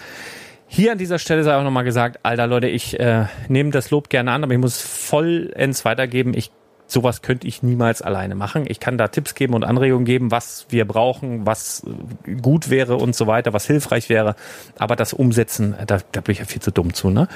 Hier 0.67 0.93
an 0.93 0.99
dieser 0.99 1.19
Stelle 1.19 1.43
sei 1.43 1.57
auch 1.57 1.63
nochmal 1.63 1.85
gesagt, 1.85 2.21
alter 2.23 2.47
Leute, 2.47 2.67
ich 2.67 3.01
äh, 3.01 3.25
nehme 3.49 3.71
das 3.71 3.91
Lob 3.91 4.11
gerne 4.11 4.33
an, 4.33 4.45
aber 4.45 4.53
ich 4.53 4.59
muss 4.59 4.83
vollends 4.83 5.87
weitergeben. 5.87 6.35
Ich 6.35 6.51
sowas 6.95 7.21
könnte 7.21 7.47
ich 7.47 7.63
niemals 7.63 8.01
alleine 8.01 8.35
machen. 8.35 8.65
Ich 8.67 8.81
kann 8.81 8.97
da 8.97 9.09
Tipps 9.09 9.35
geben 9.35 9.53
und 9.53 9.65
Anregungen 9.65 10.07
geben, 10.07 10.31
was 10.31 10.65
wir 10.71 10.87
brauchen, 10.87 11.45
was 11.45 11.83
gut 12.41 12.71
wäre 12.71 12.97
und 12.97 13.15
so 13.15 13.27
weiter, 13.27 13.53
was 13.53 13.67
hilfreich 13.67 14.09
wäre. 14.09 14.35
Aber 14.79 14.97
das 14.97 15.13
Umsetzen, 15.13 15.75
da, 15.87 15.99
da 16.13 16.21
bin 16.23 16.33
ich 16.33 16.39
ja 16.39 16.47
viel 16.47 16.63
zu 16.63 16.71
dumm 16.71 16.95
zu. 16.95 17.11
Ne? 17.11 17.29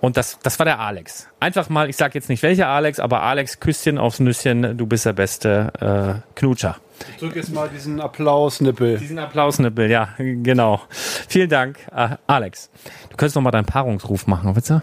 Und 0.00 0.16
das, 0.16 0.38
das 0.42 0.60
war 0.60 0.66
der 0.66 0.78
Alex. 0.78 1.28
Einfach 1.40 1.68
mal, 1.68 1.90
ich 1.90 1.96
sage 1.96 2.14
jetzt 2.14 2.28
nicht 2.28 2.44
welcher 2.44 2.68
Alex, 2.68 3.00
aber 3.00 3.22
Alex, 3.22 3.58
Küsschen 3.58 3.98
aufs 3.98 4.20
Nüsschen, 4.20 4.78
du 4.78 4.86
bist 4.86 5.06
der 5.06 5.14
beste 5.14 5.72
äh, 5.80 6.38
Knutscher. 6.38 6.76
Ich 7.10 7.16
drücke 7.18 7.38
jetzt 7.40 7.52
mal 7.52 7.68
diesen 7.68 8.00
Applausnippel. 8.00 8.98
Diesen 8.98 9.18
Applausnippel, 9.18 9.90
ja, 9.90 10.10
genau. 10.18 10.80
Vielen 10.90 11.50
Dank, 11.50 11.78
äh, 11.94 12.16
Alex. 12.26 12.70
Du 13.10 13.16
könntest 13.16 13.36
noch 13.36 13.42
mal 13.42 13.50
deinen 13.50 13.66
Paarungsruf 13.66 14.26
machen, 14.26 14.54
bitte? 14.54 14.82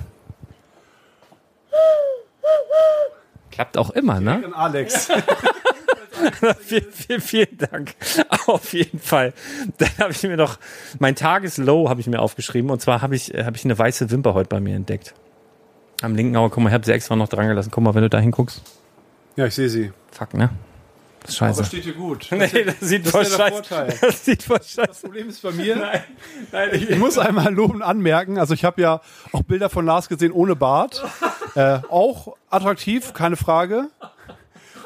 Klappt 3.53 3.77
auch 3.77 3.91
immer, 3.91 4.19
ne? 4.19 4.51
Alex. 4.55 5.09
vielen, 6.59 6.91
vielen, 6.91 7.21
vielen 7.21 7.57
Dank. 7.57 7.93
Auf 8.47 8.73
jeden 8.73 8.99
Fall. 8.99 9.33
Dann 9.77 9.89
habe 9.99 10.11
ich 10.11 10.23
mir 10.23 10.37
noch 10.37 10.57
mein 10.99 11.15
Tageslow 11.15 11.87
habe 11.89 12.01
ich 12.01 12.07
mir 12.07 12.19
aufgeschrieben 12.19 12.71
und 12.71 12.81
zwar 12.81 13.01
habe 13.01 13.15
ich 13.15 13.29
habe 13.29 13.55
ich 13.55 13.63
eine 13.63 13.77
weiße 13.77 14.09
Wimper 14.09 14.33
heute 14.33 14.49
bei 14.49 14.59
mir 14.59 14.75
entdeckt. 14.75 15.13
Am 16.01 16.15
linken 16.15 16.35
Auge, 16.35 16.49
guck 16.49 16.63
mal, 16.63 16.69
ich 16.69 16.73
habe 16.73 16.83
sie 16.83 16.91
extra 16.91 17.15
noch 17.15 17.29
dran 17.29 17.47
gelassen. 17.47 17.69
Guck 17.71 17.83
mal, 17.83 17.93
wenn 17.93 18.01
du 18.01 18.09
da 18.09 18.19
hinguckst. 18.19 18.61
Ja, 19.35 19.45
ich 19.45 19.53
sehe 19.53 19.69
sie. 19.69 19.91
Fuck, 20.11 20.33
ne? 20.33 20.49
Das 21.23 21.31
ist 21.31 21.37
scheiße. 21.37 21.59
Aber 21.59 21.67
steht 21.67 21.83
hier 21.83 21.93
gut. 21.93 22.27
Das 22.29 22.53
nee, 22.53 22.63
das 22.65 22.79
sieht 22.81 23.07
voll 23.07 23.25
scheiße. 23.25 23.97
Das 24.01 24.25
sieht 24.25 24.43
voll 24.43 24.57
scheiße. 24.57 24.87
Das 24.87 25.01
Problem 25.01 25.29
ist 25.29 25.41
bei 25.41 25.51
mir, 25.51 25.75
nein, 25.77 26.03
nein, 26.51 26.69
ich, 26.73 26.89
ich 26.89 26.97
muss 26.99 27.17
einmal 27.17 27.53
loben 27.53 27.81
anmerken, 27.81 28.37
also 28.37 28.53
ich 28.53 28.65
habe 28.65 28.81
ja 28.81 29.01
auch 29.31 29.43
Bilder 29.43 29.69
von 29.69 29.85
Lars 29.85 30.09
gesehen 30.09 30.31
ohne 30.31 30.55
Bart. 30.55 31.03
äh, 31.55 31.79
auch 31.89 32.35
attraktiv, 32.49 33.13
keine 33.13 33.35
Frage. 33.37 33.89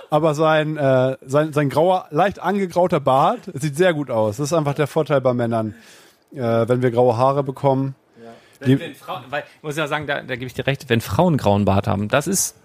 Aber 0.09 0.35
sein, 0.35 0.77
äh, 0.77 1.17
sein, 1.25 1.51
sein 1.51 1.69
grauer, 1.69 2.07
leicht 2.11 2.39
angegrauter 2.39 2.99
Bart 2.99 3.39
sieht 3.53 3.75
sehr 3.75 3.93
gut 3.93 4.09
aus. 4.09 4.37
Das 4.37 4.47
ist 4.47 4.53
einfach 4.53 4.73
der 4.73 4.87
Vorteil 4.87 5.19
bei 5.19 5.33
Männern, 5.33 5.75
äh, 6.33 6.37
wenn 6.39 6.81
wir 6.81 6.91
graue 6.91 7.17
Haare 7.17 7.43
bekommen. 7.43 7.95
Ja. 8.23 8.29
Wenn, 8.59 8.79
wenn 8.79 8.95
Frauen, 8.95 9.23
weil, 9.29 9.43
ich 9.57 9.63
muss 9.63 9.75
ja 9.75 9.87
sagen, 9.87 10.07
da, 10.07 10.21
da 10.21 10.35
gebe 10.35 10.45
ich 10.45 10.53
dir 10.53 10.65
recht, 10.65 10.87
wenn 10.87 11.01
Frauen 11.01 11.33
einen 11.33 11.37
grauen 11.37 11.65
Bart 11.65 11.87
haben, 11.87 12.07
das 12.07 12.27
ist 12.27 12.55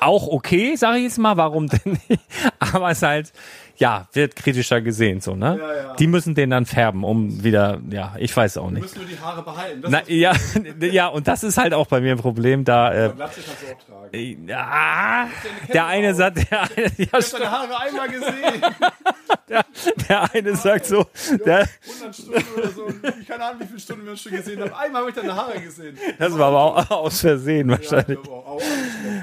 auch 0.00 0.28
okay, 0.28 0.76
sage 0.76 0.98
ich 0.98 1.04
jetzt 1.04 1.18
mal, 1.18 1.36
warum 1.36 1.68
denn 1.68 1.98
nicht? 2.08 2.22
Aber 2.58 2.90
es 2.90 2.98
ist 2.98 3.02
halt, 3.02 3.32
ja, 3.76 4.08
wird 4.12 4.36
kritischer 4.36 4.80
gesehen, 4.80 5.20
so, 5.20 5.34
ne? 5.34 5.58
Ja, 5.58 5.76
ja. 5.76 5.94
Die 5.94 6.06
müssen 6.06 6.34
den 6.34 6.50
dann 6.50 6.64
färben, 6.64 7.02
um 7.02 7.42
wieder, 7.42 7.80
ja, 7.90 8.14
ich 8.18 8.36
weiß 8.36 8.58
auch 8.58 8.70
nicht. 8.70 8.78
Die 8.78 8.82
müssen 8.82 8.98
nur 8.98 9.08
die 9.08 9.18
Haare 9.18 9.42
behalten. 9.42 9.82
Na, 9.88 10.02
ja, 10.06 10.32
ja, 10.80 11.08
und 11.08 11.26
das 11.26 11.42
ist 11.42 11.58
halt 11.58 11.74
auch 11.74 11.88
bei 11.88 12.00
mir 12.00 12.12
ein 12.12 12.18
Problem, 12.18 12.64
da, 12.64 12.92
äh, 12.92 13.12
Glatze 13.14 13.40
kannst 13.44 13.62
du 13.62 13.66
auch 13.74 13.98
tragen. 13.98 14.14
Äh, 14.14 14.36
ja, 14.46 15.28
der 15.72 15.86
eine 15.86 16.14
sagt, 16.14 16.50
der 16.50 16.62
eine, 16.62 16.86
ja, 16.96 17.18
ich 17.18 17.30
deine 17.30 17.50
Haare 17.50 17.80
einmal 17.80 18.08
gesehen. 18.08 18.62
der, 19.48 19.64
der 20.08 20.34
eine 20.34 20.56
sagt 20.56 20.86
so, 20.86 21.06
der, 21.44 21.68
100 21.86 22.14
Stunden 22.14 22.44
oder 22.56 22.70
so, 22.70 22.86
ich 23.20 23.26
keine 23.26 23.44
Ahnung, 23.44 23.60
wie 23.60 23.66
viele 23.66 23.80
Stunden 23.80 24.04
wir 24.04 24.12
uns 24.12 24.20
schon 24.20 24.32
gesehen 24.32 24.60
haben. 24.60 24.72
Einmal 24.72 25.00
habe 25.02 25.10
ich 25.10 25.16
deine 25.16 25.34
Haare 25.34 25.60
gesehen. 25.60 25.98
Das 26.18 26.38
war 26.38 26.48
aber 26.48 26.62
auch 26.62 26.90
aus 26.90 27.20
Versehen 27.20 27.68
wahrscheinlich. 27.70 28.18
Ja, 28.24 28.30
auch, 28.30 28.60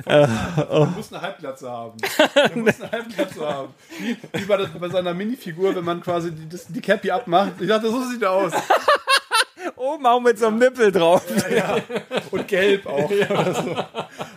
auch, 0.05 0.69
auch, 0.69 0.87
Du 0.87 0.91
musst 0.97 1.13
eine 1.13 1.21
Halbglatze 1.21 1.69
haben. 1.69 1.97
Du 2.53 2.59
musst 2.59 2.81
eine 2.81 2.91
Halbglatze 2.91 3.47
haben. 3.47 3.73
Wie, 4.41 4.45
bei, 4.45 4.57
das, 4.57 4.69
bei 4.69 4.89
seiner 4.89 5.13
Minifigur, 5.13 5.75
wenn 5.75 5.85
man 5.85 6.01
quasi 6.01 6.31
die, 6.31 6.49
das, 6.49 6.67
die 6.67 6.81
Cappy 6.81 7.11
abmacht. 7.11 7.53
Ich 7.59 7.67
dachte, 7.67 7.89
so 7.89 8.03
sieht 8.03 8.21
er 8.21 8.31
aus. 8.31 8.53
Oben 9.75 10.05
auch 10.05 10.19
mit 10.19 10.37
so 10.37 10.47
einem 10.47 10.59
Nippel 10.59 10.91
drauf. 10.91 11.23
Und 12.29 12.47
gelb 12.47 12.85
auch. 12.85 13.09
Oder 13.29 13.53
so. 13.53 13.75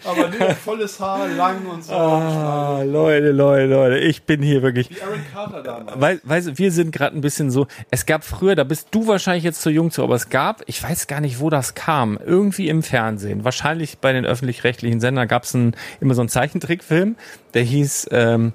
Aber 0.04 0.28
nee, 0.28 0.54
volles 0.54 0.98
Haar, 0.98 1.28
lang 1.28 1.66
und 1.66 1.84
so. 1.84 1.92
Ah, 1.92 2.82
Leute, 2.82 3.30
Leute, 3.30 3.66
Leute, 3.66 3.98
ich 3.98 4.24
bin 4.24 4.42
hier 4.42 4.62
wirklich. 4.62 4.90
Wie 4.90 5.02
Aaron 5.02 5.20
Carter 5.32 5.62
damals. 5.62 6.00
Weil, 6.00 6.20
weißt 6.24 6.48
du, 6.48 6.58
wir 6.58 6.72
sind 6.72 6.92
gerade 6.92 7.16
ein 7.16 7.20
bisschen 7.20 7.50
so. 7.50 7.66
Es 7.90 8.06
gab 8.06 8.24
früher, 8.24 8.54
da 8.54 8.64
bist 8.64 8.88
du 8.90 9.06
wahrscheinlich 9.06 9.44
jetzt 9.44 9.60
zu 9.60 9.70
jung 9.70 9.90
zu, 9.90 10.02
aber 10.02 10.14
es 10.14 10.30
gab, 10.30 10.62
ich 10.66 10.82
weiß 10.82 11.06
gar 11.06 11.20
nicht, 11.20 11.40
wo 11.40 11.50
das 11.50 11.74
kam, 11.74 12.18
irgendwie 12.24 12.68
im 12.68 12.82
Fernsehen. 12.82 13.44
Wahrscheinlich 13.44 13.98
bei 13.98 14.12
den 14.12 14.24
öffentlich-rechtlichen 14.24 15.00
Sendern 15.00 15.28
gab 15.28 15.44
es 15.44 15.54
immer 15.54 16.14
so 16.14 16.22
einen 16.22 16.28
Zeichentrickfilm, 16.28 17.16
der 17.52 17.62
hieß 17.62 18.08
ähm, 18.12 18.52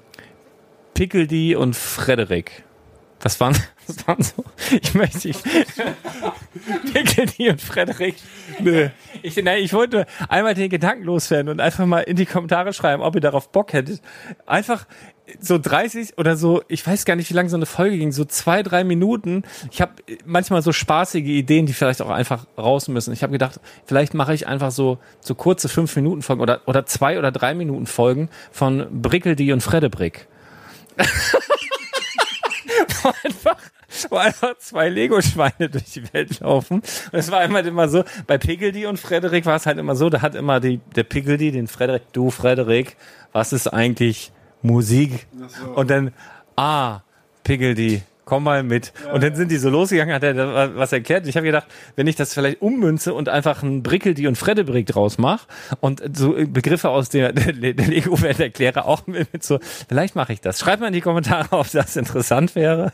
Pickledy 0.94 1.56
und 1.56 1.76
Frederik. 1.76 2.64
Das 3.20 3.38
waren, 3.38 3.54
das 3.86 4.06
waren 4.06 4.22
so. 4.22 4.44
Ich 4.70 4.94
möchte 4.94 5.28
nicht. 5.28 5.42
Pickledy 6.92 7.50
und 7.50 7.60
Frederik. 7.60 8.16
Nee. 8.58 8.90
Ich, 9.22 9.36
nein, 9.36 9.62
ich 9.62 9.72
wollte 9.72 10.06
einmal 10.28 10.54
den 10.54 10.70
Gedanken 10.70 11.04
loswerden 11.04 11.50
und 11.50 11.60
einfach 11.60 11.86
mal 11.86 12.00
in 12.00 12.16
die 12.16 12.26
Kommentare 12.26 12.72
schreiben, 12.72 13.02
ob 13.02 13.14
ihr 13.14 13.20
darauf 13.20 13.50
Bock 13.50 13.72
hättet. 13.72 14.00
Einfach 14.46 14.86
so 15.38 15.58
30 15.58 16.18
oder 16.18 16.36
so, 16.36 16.62
ich 16.66 16.84
weiß 16.84 17.04
gar 17.04 17.14
nicht, 17.14 17.30
wie 17.30 17.34
lange 17.34 17.48
so 17.48 17.56
eine 17.56 17.66
Folge 17.66 17.98
ging, 17.98 18.10
so 18.10 18.24
zwei, 18.24 18.62
drei 18.62 18.84
Minuten. 18.84 19.44
Ich 19.70 19.80
habe 19.80 19.92
manchmal 20.24 20.62
so 20.62 20.72
spaßige 20.72 21.22
Ideen, 21.22 21.66
die 21.66 21.72
vielleicht 21.72 22.02
auch 22.02 22.10
einfach 22.10 22.46
raus 22.58 22.88
müssen. 22.88 23.12
Ich 23.12 23.22
habe 23.22 23.32
gedacht, 23.32 23.60
vielleicht 23.84 24.14
mache 24.14 24.34
ich 24.34 24.48
einfach 24.48 24.70
so 24.70 24.98
so 25.20 25.34
kurze 25.34 25.68
fünf 25.68 25.94
Minuten 25.94 26.22
Folgen 26.22 26.42
oder 26.42 26.62
oder 26.66 26.86
zwei 26.86 27.18
oder 27.18 27.30
drei 27.30 27.54
Minuten 27.54 27.86
Folgen 27.86 28.28
von 28.50 29.02
Brickeldi 29.02 29.52
und 29.52 29.60
Fredebrick. 29.60 30.26
wo 33.02 33.12
einfach, 33.24 33.56
wo 34.08 34.16
einfach 34.16 34.58
zwei 34.58 34.88
Lego-Schweine 34.88 35.68
durch 35.68 35.92
die 35.92 36.12
Welt 36.12 36.40
laufen. 36.40 36.80
Und 36.80 37.18
es 37.18 37.30
war 37.30 37.44
immer 37.44 37.64
immer 37.64 37.88
so, 37.88 38.04
bei 38.26 38.38
Pickledy 38.38 38.86
und 38.86 38.98
Frederik 38.98 39.46
war 39.46 39.56
es 39.56 39.66
halt 39.66 39.78
immer 39.78 39.96
so, 39.96 40.10
da 40.10 40.22
hat 40.22 40.34
immer 40.34 40.60
die, 40.60 40.80
der 40.96 41.04
Pickledy 41.04 41.52
den 41.52 41.68
Frederik, 41.68 42.12
du 42.12 42.30
Frederik, 42.30 42.96
was 43.32 43.52
ist 43.52 43.68
eigentlich 43.68 44.32
Musik? 44.62 45.26
Und 45.74 45.90
dann, 45.90 46.12
ah, 46.56 47.00
Pickledy, 47.44 48.02
komm 48.30 48.44
mal 48.44 48.62
mit. 48.62 48.92
und 49.12 49.24
dann 49.24 49.34
sind 49.34 49.50
die 49.50 49.56
so 49.56 49.70
losgegangen, 49.70 50.14
hat 50.14 50.22
er 50.22 50.34
da 50.34 50.76
was 50.76 50.92
erklärt. 50.92 51.26
Ich 51.26 51.36
habe 51.36 51.46
gedacht, 51.46 51.66
wenn 51.96 52.06
ich 52.06 52.14
das 52.14 52.32
vielleicht 52.32 52.62
ummünze 52.62 53.12
und 53.12 53.28
einfach 53.28 53.64
ein 53.64 53.82
Brickeldi 53.82 54.28
und 54.28 54.38
Fredebrick 54.38 54.86
draus 54.86 55.18
mache 55.18 55.48
und 55.80 56.00
so 56.16 56.36
Begriffe 56.46 56.90
aus 56.90 57.08
der, 57.08 57.32
der, 57.32 57.52
der 57.52 57.86
Lego-Welt 57.88 58.38
erkläre, 58.38 58.84
auch 58.84 59.08
mit, 59.08 59.32
mit 59.32 59.42
so, 59.42 59.58
vielleicht 59.88 60.14
mache 60.14 60.32
ich 60.32 60.40
das. 60.40 60.60
Schreibt 60.60 60.80
mal 60.80 60.86
in 60.86 60.92
die 60.92 61.00
Kommentare, 61.00 61.48
ob 61.58 61.68
das 61.72 61.96
interessant 61.96 62.54
wäre. 62.54 62.92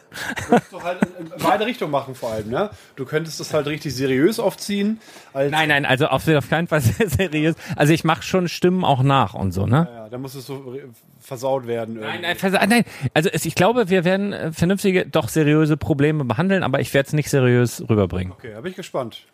Du 0.71 0.83
halt 0.83 1.01
in 1.21 1.31
beide 1.43 1.67
Richtungen 1.67 1.93
machen 1.93 2.15
vor 2.15 2.33
allem, 2.33 2.49
ne? 2.49 2.71
Du 2.97 3.05
könntest 3.05 3.39
das 3.39 3.53
halt 3.53 3.67
richtig 3.67 3.95
seriös 3.95 4.41
aufziehen. 4.41 5.01
Nein, 5.35 5.69
nein, 5.69 5.85
also 5.85 6.07
auf, 6.07 6.27
auf 6.27 6.49
keinen 6.49 6.67
Fall 6.67 6.81
sehr 6.81 7.09
seriös. 7.11 7.57
Also 7.77 7.93
ich 7.93 8.05
mache 8.05 8.23
schon 8.23 8.49
Stimmen 8.49 8.85
auch 8.85 9.03
nach 9.03 9.35
und 9.35 9.53
so, 9.53 9.67
ne? 9.67 9.87
Ja, 9.93 10.06
da 10.11 10.19
muss 10.19 10.35
es 10.35 10.47
so 10.47 10.75
versaut 11.21 11.67
werden. 11.67 11.95
Nein, 11.95 12.05
irgendwie. 12.05 12.23
nein, 12.23 12.37
versa- 12.37 12.67
nein. 12.67 12.85
Also 13.15 13.29
es, 13.33 13.45
ich 13.47 13.55
glaube, 13.55 13.89
wir 13.89 14.05
werden 14.05 14.33
äh, 14.33 14.53
vernünftige, 14.53 15.07
doch 15.07 15.29
seriöse 15.29 15.77
Probleme 15.77 16.25
behandeln, 16.25 16.63
aber 16.63 16.81
ich 16.81 16.93
werde 16.95 17.07
es 17.09 17.13
nicht 17.13 17.31
seriös 17.31 17.83
rüberbringen. 17.89 18.33
Okay, 18.33 18.53
da 18.55 18.61
bin 18.61 18.71
ich 18.71 18.77
gespannt. 18.77 19.27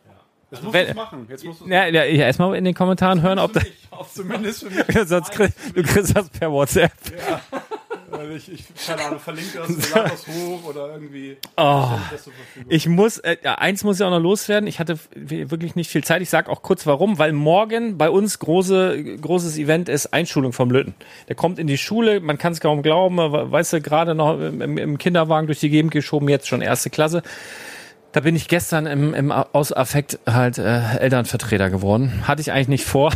Jetzt 0.51 0.63
musst 0.65 0.75
du 0.75 0.79
es 0.81 0.95
machen. 0.95 1.27
Jetzt 1.31 1.45
musst 1.47 1.63
Ja, 1.67 1.87
ja, 1.87 2.05
ja, 2.05 2.27
erstmal 2.27 2.55
in 2.57 2.65
den 2.65 2.75
Kommentaren 2.75 3.23
hören, 3.23 3.39
ob 3.39 3.55
das, 3.55 3.65
Zumindest 4.13 4.65
für 4.65 4.71
mich. 4.71 5.09
sonst 5.09 5.31
krieg, 5.31 5.51
du 5.75 5.83
kriegst 5.83 6.15
das 6.15 6.29
per 6.29 6.53
WhatsApp. 6.53 6.93
Weil 7.51 7.61
ich, 8.37 8.53
ich, 8.53 8.65
keine 8.87 9.05
Ahnung, 9.05 9.21
verlinke 9.21 9.59
das, 9.59 9.91
das 9.93 10.27
hoch 10.27 10.65
oder 10.65 10.95
irgendwie. 10.95 11.37
Oh, 11.57 11.89
ich 12.69 12.89
muss, 12.89 13.19
äh, 13.19 13.37
ja, 13.43 13.57
eins 13.57 13.85
muss 13.85 13.99
ja 13.99 14.07
auch 14.07 14.11
noch 14.11 14.21
loswerden. 14.21 14.67
Ich 14.67 14.79
hatte 14.79 14.99
wirklich 15.15 15.75
nicht 15.75 15.91
viel 15.91 16.05
Zeit. 16.05 16.23
Ich 16.23 16.31
sag 16.31 16.49
auch 16.49 16.63
kurz 16.63 16.87
warum, 16.87 17.19
weil 17.19 17.33
morgen 17.33 17.99
bei 17.99 18.11
uns 18.11 18.39
große, 18.39 19.19
großes 19.21 19.59
Event 19.59 19.89
ist 19.89 20.13
Einschulung 20.13 20.53
vom 20.53 20.71
Lütten. 20.71 20.95
Der 21.29 21.37
kommt 21.37 21.59
in 21.59 21.67
die 21.67 21.79
Schule, 21.79 22.21
man 22.21 22.39
kann 22.39 22.53
es 22.53 22.61
kaum 22.61 22.83
glauben, 22.83 23.19
weißt 23.19 23.75
du, 23.75 23.81
gerade 23.81 24.15
noch 24.15 24.39
im, 24.39 24.79
im 24.79 24.99
Kinderwagen 24.99 25.47
durch 25.47 25.61
die 25.61 25.71
Gegend 25.71 25.93
geschoben, 25.93 26.29
jetzt 26.29 26.49
schon 26.49 26.63
erste 26.63 26.91
Klasse. 26.91 27.23
Da 28.13 28.21
bin 28.21 28.37
ich 28.37 28.47
gestern 28.47 28.87
im, 28.87 29.15
im 29.15 29.33
aus 29.33 29.73
Affekt 29.73 30.19
halt 30.27 30.59
äh, 30.59 30.99
Elternvertreter 30.99 31.71
geworden. 31.71 32.29
Hatte 32.29 32.43
ich 32.43 32.53
eigentlich 32.53 32.69
nicht 32.69 32.85
vor. 32.85 33.11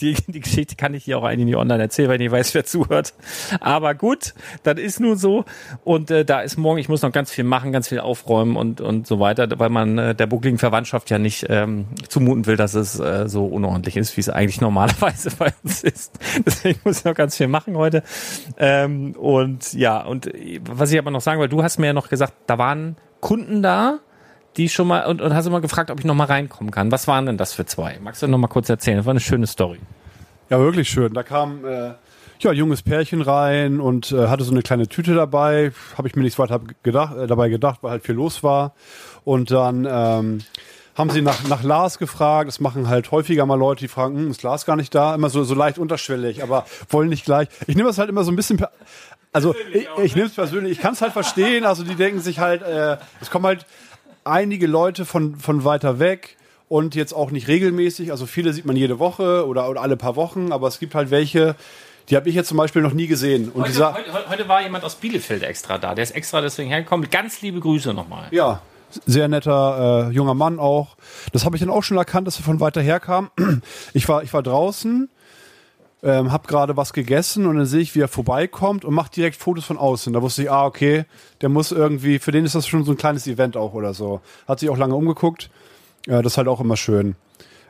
Die, 0.00 0.14
die 0.26 0.40
Geschichte 0.40 0.76
kann 0.76 0.94
ich 0.94 1.04
hier 1.04 1.18
auch 1.18 1.24
eigentlich 1.24 1.46
nicht 1.46 1.56
online 1.56 1.82
erzählen, 1.82 2.08
weil 2.08 2.20
ich 2.20 2.30
weiß, 2.30 2.54
wer 2.54 2.64
zuhört. 2.64 3.14
Aber 3.60 3.94
gut, 3.94 4.34
das 4.62 4.78
ist 4.78 5.00
nun 5.00 5.16
so. 5.16 5.44
Und 5.84 6.10
äh, 6.10 6.24
da 6.24 6.40
ist 6.40 6.56
morgen, 6.56 6.78
ich 6.78 6.88
muss 6.88 7.02
noch 7.02 7.12
ganz 7.12 7.30
viel 7.30 7.44
machen, 7.44 7.72
ganz 7.72 7.88
viel 7.88 8.00
aufräumen 8.00 8.56
und, 8.56 8.80
und 8.80 9.06
so 9.06 9.20
weiter, 9.20 9.48
weil 9.58 9.70
man 9.70 9.98
äh, 9.98 10.14
der 10.14 10.26
buckligen 10.26 10.58
Verwandtschaft 10.58 11.10
ja 11.10 11.18
nicht 11.18 11.46
ähm, 11.48 11.86
zumuten 12.08 12.46
will, 12.46 12.56
dass 12.56 12.74
es 12.74 12.98
äh, 12.98 13.28
so 13.28 13.46
unordentlich 13.46 13.96
ist, 13.96 14.16
wie 14.16 14.20
es 14.20 14.28
eigentlich 14.28 14.60
normalerweise 14.60 15.30
bei 15.38 15.52
uns 15.62 15.82
ist. 15.82 16.18
Deswegen 16.46 16.80
muss 16.84 17.00
ich 17.00 17.04
noch 17.04 17.14
ganz 17.14 17.36
viel 17.36 17.48
machen 17.48 17.76
heute. 17.76 18.02
Ähm, 18.58 19.12
und 19.12 19.72
ja, 19.72 20.02
und 20.02 20.26
äh, 20.26 20.60
was 20.64 20.92
ich 20.92 20.98
aber 20.98 21.10
noch 21.10 21.20
sagen 21.20 21.40
will, 21.40 21.48
du 21.48 21.62
hast 21.62 21.78
mir 21.78 21.88
ja 21.88 21.92
noch 21.92 22.08
gesagt, 22.08 22.34
da 22.46 22.58
waren 22.58 22.96
Kunden 23.20 23.62
da, 23.62 24.00
die 24.56 24.68
schon 24.68 24.88
mal 24.88 25.06
und, 25.06 25.20
und 25.20 25.34
hast 25.34 25.46
immer 25.46 25.60
gefragt, 25.60 25.90
ob 25.90 25.98
ich 26.00 26.04
noch 26.04 26.14
mal 26.14 26.24
reinkommen 26.24 26.70
kann. 26.72 26.90
Was 26.90 27.06
waren 27.06 27.26
denn 27.26 27.36
das 27.36 27.52
für 27.54 27.66
zwei? 27.66 27.98
Magst 28.02 28.22
du 28.22 28.26
noch 28.26 28.38
mal 28.38 28.48
kurz 28.48 28.68
erzählen? 28.68 28.96
Das 28.96 29.06
war 29.06 29.12
eine 29.12 29.20
schöne 29.20 29.46
Story. 29.46 29.78
Ja, 30.48 30.58
wirklich 30.58 30.88
schön. 30.88 31.14
Da 31.14 31.22
kam 31.22 31.64
äh, 31.64 31.92
ja, 32.40 32.50
ein 32.50 32.56
junges 32.56 32.82
Pärchen 32.82 33.20
rein 33.22 33.80
und 33.80 34.10
äh, 34.12 34.26
hatte 34.28 34.42
so 34.44 34.50
eine 34.50 34.62
kleine 34.62 34.88
Tüte 34.88 35.14
dabei. 35.14 35.72
Habe 35.96 36.08
ich 36.08 36.16
mir 36.16 36.22
nichts 36.22 36.38
weiter 36.38 36.60
gedacht, 36.82 37.16
äh, 37.16 37.26
dabei 37.26 37.48
gedacht, 37.48 37.78
weil 37.82 37.92
halt 37.92 38.04
viel 38.04 38.16
los 38.16 38.42
war. 38.42 38.74
Und 39.24 39.50
dann 39.52 39.86
ähm, 39.88 40.38
haben 40.96 41.10
sie 41.10 41.22
nach, 41.22 41.46
nach 41.46 41.62
Lars 41.62 41.98
gefragt. 41.98 42.48
Das 42.48 42.58
machen 42.58 42.88
halt 42.88 43.10
häufiger 43.12 43.46
mal 43.46 43.54
Leute, 43.58 43.80
die 43.84 43.88
fragen, 43.88 44.16
hm, 44.16 44.30
ist 44.32 44.42
Lars 44.42 44.66
gar 44.66 44.74
nicht 44.76 44.92
da? 44.94 45.14
Immer 45.14 45.30
so, 45.30 45.44
so 45.44 45.54
leicht 45.54 45.78
unterschwellig, 45.78 46.42
aber 46.42 46.66
wollen 46.88 47.08
nicht 47.10 47.24
gleich. 47.24 47.46
Ich 47.68 47.76
nehme 47.76 47.88
das 47.88 47.98
halt 47.98 48.08
immer 48.08 48.24
so 48.24 48.32
ein 48.32 48.36
bisschen. 48.36 48.56
per- 48.56 48.72
Also 49.32 49.54
ich, 49.72 49.86
ich 50.02 50.16
nehme 50.16 50.26
es 50.26 50.34
persönlich, 50.34 50.72
ich 50.72 50.80
kann 50.80 50.94
es 50.94 51.02
halt 51.02 51.12
verstehen. 51.12 51.64
Also 51.64 51.84
die 51.84 51.94
denken 51.94 52.20
sich 52.20 52.40
halt, 52.40 52.62
äh, 52.62 52.96
es 53.20 53.30
kommen 53.30 53.46
halt 53.46 53.64
einige 54.24 54.66
Leute 54.66 55.04
von, 55.04 55.36
von 55.36 55.64
weiter 55.64 55.98
weg 55.98 56.36
und 56.68 56.94
jetzt 56.94 57.12
auch 57.12 57.30
nicht 57.30 57.48
regelmäßig. 57.48 58.10
Also 58.12 58.26
viele 58.26 58.52
sieht 58.52 58.64
man 58.64 58.76
jede 58.76 58.98
Woche 58.98 59.46
oder, 59.46 59.68
oder 59.68 59.82
alle 59.82 59.96
paar 59.96 60.16
Wochen, 60.16 60.52
aber 60.52 60.68
es 60.68 60.78
gibt 60.78 60.94
halt 60.94 61.10
welche, 61.10 61.56
die 62.08 62.16
habe 62.16 62.28
ich 62.28 62.34
jetzt 62.34 62.48
zum 62.48 62.56
Beispiel 62.56 62.82
noch 62.82 62.92
nie 62.92 63.06
gesehen. 63.06 63.50
Und 63.50 63.62
Heute, 63.62 63.72
dieser, 63.72 63.94
heute, 63.94 64.30
heute 64.30 64.48
war 64.48 64.62
jemand 64.62 64.84
aus 64.84 64.96
Bielefeld 64.96 65.42
extra 65.42 65.78
da. 65.78 65.94
Der 65.94 66.02
ist 66.04 66.12
extra 66.12 66.40
deswegen 66.40 66.68
hergekommen. 66.70 67.08
Ganz 67.10 67.42
liebe 67.42 67.60
Grüße 67.60 67.92
nochmal. 67.94 68.28
ja, 68.30 68.62
sehr 69.06 69.28
netter 69.28 70.08
äh, 70.08 70.12
junger 70.12 70.34
Mann 70.34 70.58
auch. 70.58 70.96
Das 71.32 71.44
habe 71.44 71.54
ich 71.56 71.60
dann 71.60 71.70
auch 71.70 71.82
schon 71.82 71.96
erkannt, 71.96 72.26
dass 72.26 72.38
er 72.38 72.42
von 72.44 72.58
weiter 72.60 72.80
her 72.80 72.98
kam. 72.98 73.30
Ich 73.92 74.08
war, 74.08 74.22
ich 74.24 74.32
war 74.32 74.42
draußen, 74.42 75.08
ähm, 76.02 76.32
habe 76.32 76.48
gerade 76.48 76.76
was 76.76 76.92
gegessen 76.92 77.46
und 77.46 77.56
dann 77.56 77.66
sehe 77.66 77.80
ich, 77.80 77.94
wie 77.94 78.00
er 78.00 78.08
vorbeikommt 78.08 78.84
und 78.84 78.94
macht 78.94 79.16
direkt 79.16 79.36
Fotos 79.36 79.64
von 79.64 79.76
außen. 79.76 80.12
Da 80.12 80.22
wusste 80.22 80.42
ich, 80.42 80.50
ah, 80.50 80.64
okay, 80.64 81.04
der 81.40 81.48
muss 81.48 81.72
irgendwie, 81.72 82.18
für 82.18 82.32
den 82.32 82.44
ist 82.44 82.54
das 82.54 82.66
schon 82.66 82.84
so 82.84 82.92
ein 82.92 82.96
kleines 82.96 83.26
Event 83.26 83.56
auch 83.56 83.74
oder 83.74 83.92
so. 83.92 84.20
Hat 84.48 84.60
sich 84.60 84.70
auch 84.70 84.78
lange 84.78 84.94
umgeguckt. 84.94 85.50
Äh, 86.06 86.22
das 86.22 86.32
ist 86.32 86.38
halt 86.38 86.48
auch 86.48 86.60
immer 86.60 86.76
schön. 86.76 87.16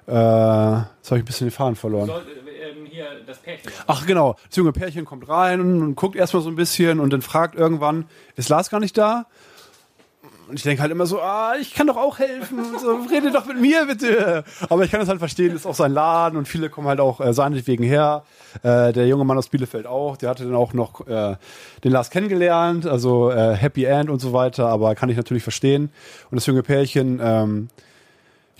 Äh, 0.07 0.13
jetzt 0.13 0.15
habe 0.15 0.87
ich 1.01 1.13
ein 1.13 1.25
bisschen 1.25 1.49
den 1.49 1.53
Faden 1.53 1.77
verloren. 1.77 2.11
ähm, 2.11 2.87
hier 2.87 3.07
das 3.27 3.39
Pärchen. 3.39 3.71
Ach 3.87 4.07
genau, 4.07 4.37
das 4.49 4.57
junge 4.57 4.73
Pärchen 4.73 5.05
kommt 5.05 5.29
rein 5.29 5.61
und, 5.61 5.83
und 5.83 5.95
guckt 5.97 6.17
erstmal 6.17 6.43
so 6.43 6.49
ein 6.49 6.57
bisschen 6.57 7.01
und 7.01 7.13
dann 7.13 7.23
fragt 7.23 7.55
irgendwann, 7.55 8.07
ist 8.37 8.49
Lars 8.49 8.71
gar 8.71 8.81
nicht 8.81 8.97
da? 8.97 9.27
Und 10.51 10.57
ich 10.57 10.65
denke 10.65 10.83
halt 10.83 10.91
immer 10.91 11.07
so, 11.07 11.21
ah, 11.21 11.55
ich 11.61 11.75
kann 11.75 11.87
doch 11.87 11.97
auch 11.97 12.19
helfen. 12.19 12.59
So, 12.77 12.99
rede 13.09 13.31
doch 13.31 13.47
mit 13.47 13.61
mir 13.61 13.87
bitte. 13.87 14.43
Aber 14.69 14.83
ich 14.83 14.91
kann 14.91 14.99
das 14.99 15.09
halt 15.09 15.21
verstehen, 15.21 15.55
ist 15.55 15.65
auch 15.65 15.77
sein 15.77 15.93
Laden 15.93 16.37
und 16.37 16.49
viele 16.49 16.69
kommen 16.69 16.89
halt 16.89 16.99
auch 16.99 17.21
äh, 17.21 17.33
seinetwegen 17.33 17.85
her. 17.85 18.25
Äh, 18.65 18.93
der 18.93 19.07
junge 19.07 19.25
Mann 19.25 19.39
aus 19.39 19.49
Bielefeld 19.49 19.87
auch, 19.87 20.17
der 20.17 20.29
hatte 20.29 20.43
dann 20.43 20.57
auch 20.57 20.73
noch 20.73 21.07
äh, 21.07 21.37
den 21.85 21.93
Lars 21.93 22.11
kennengelernt, 22.11 22.85
also 22.85 23.31
äh, 23.31 23.55
Happy 23.55 23.85
End 23.85 24.11
und 24.11 24.19
so 24.19 24.33
weiter, 24.33 24.67
aber 24.67 24.97
kann 24.97 25.09
ich 25.09 25.17
natürlich 25.17 25.45
verstehen. 25.45 25.91
Und 26.33 26.37
das 26.37 26.47
junge 26.47 26.65
Pärchen, 26.65 27.21
ähm, 27.23 27.69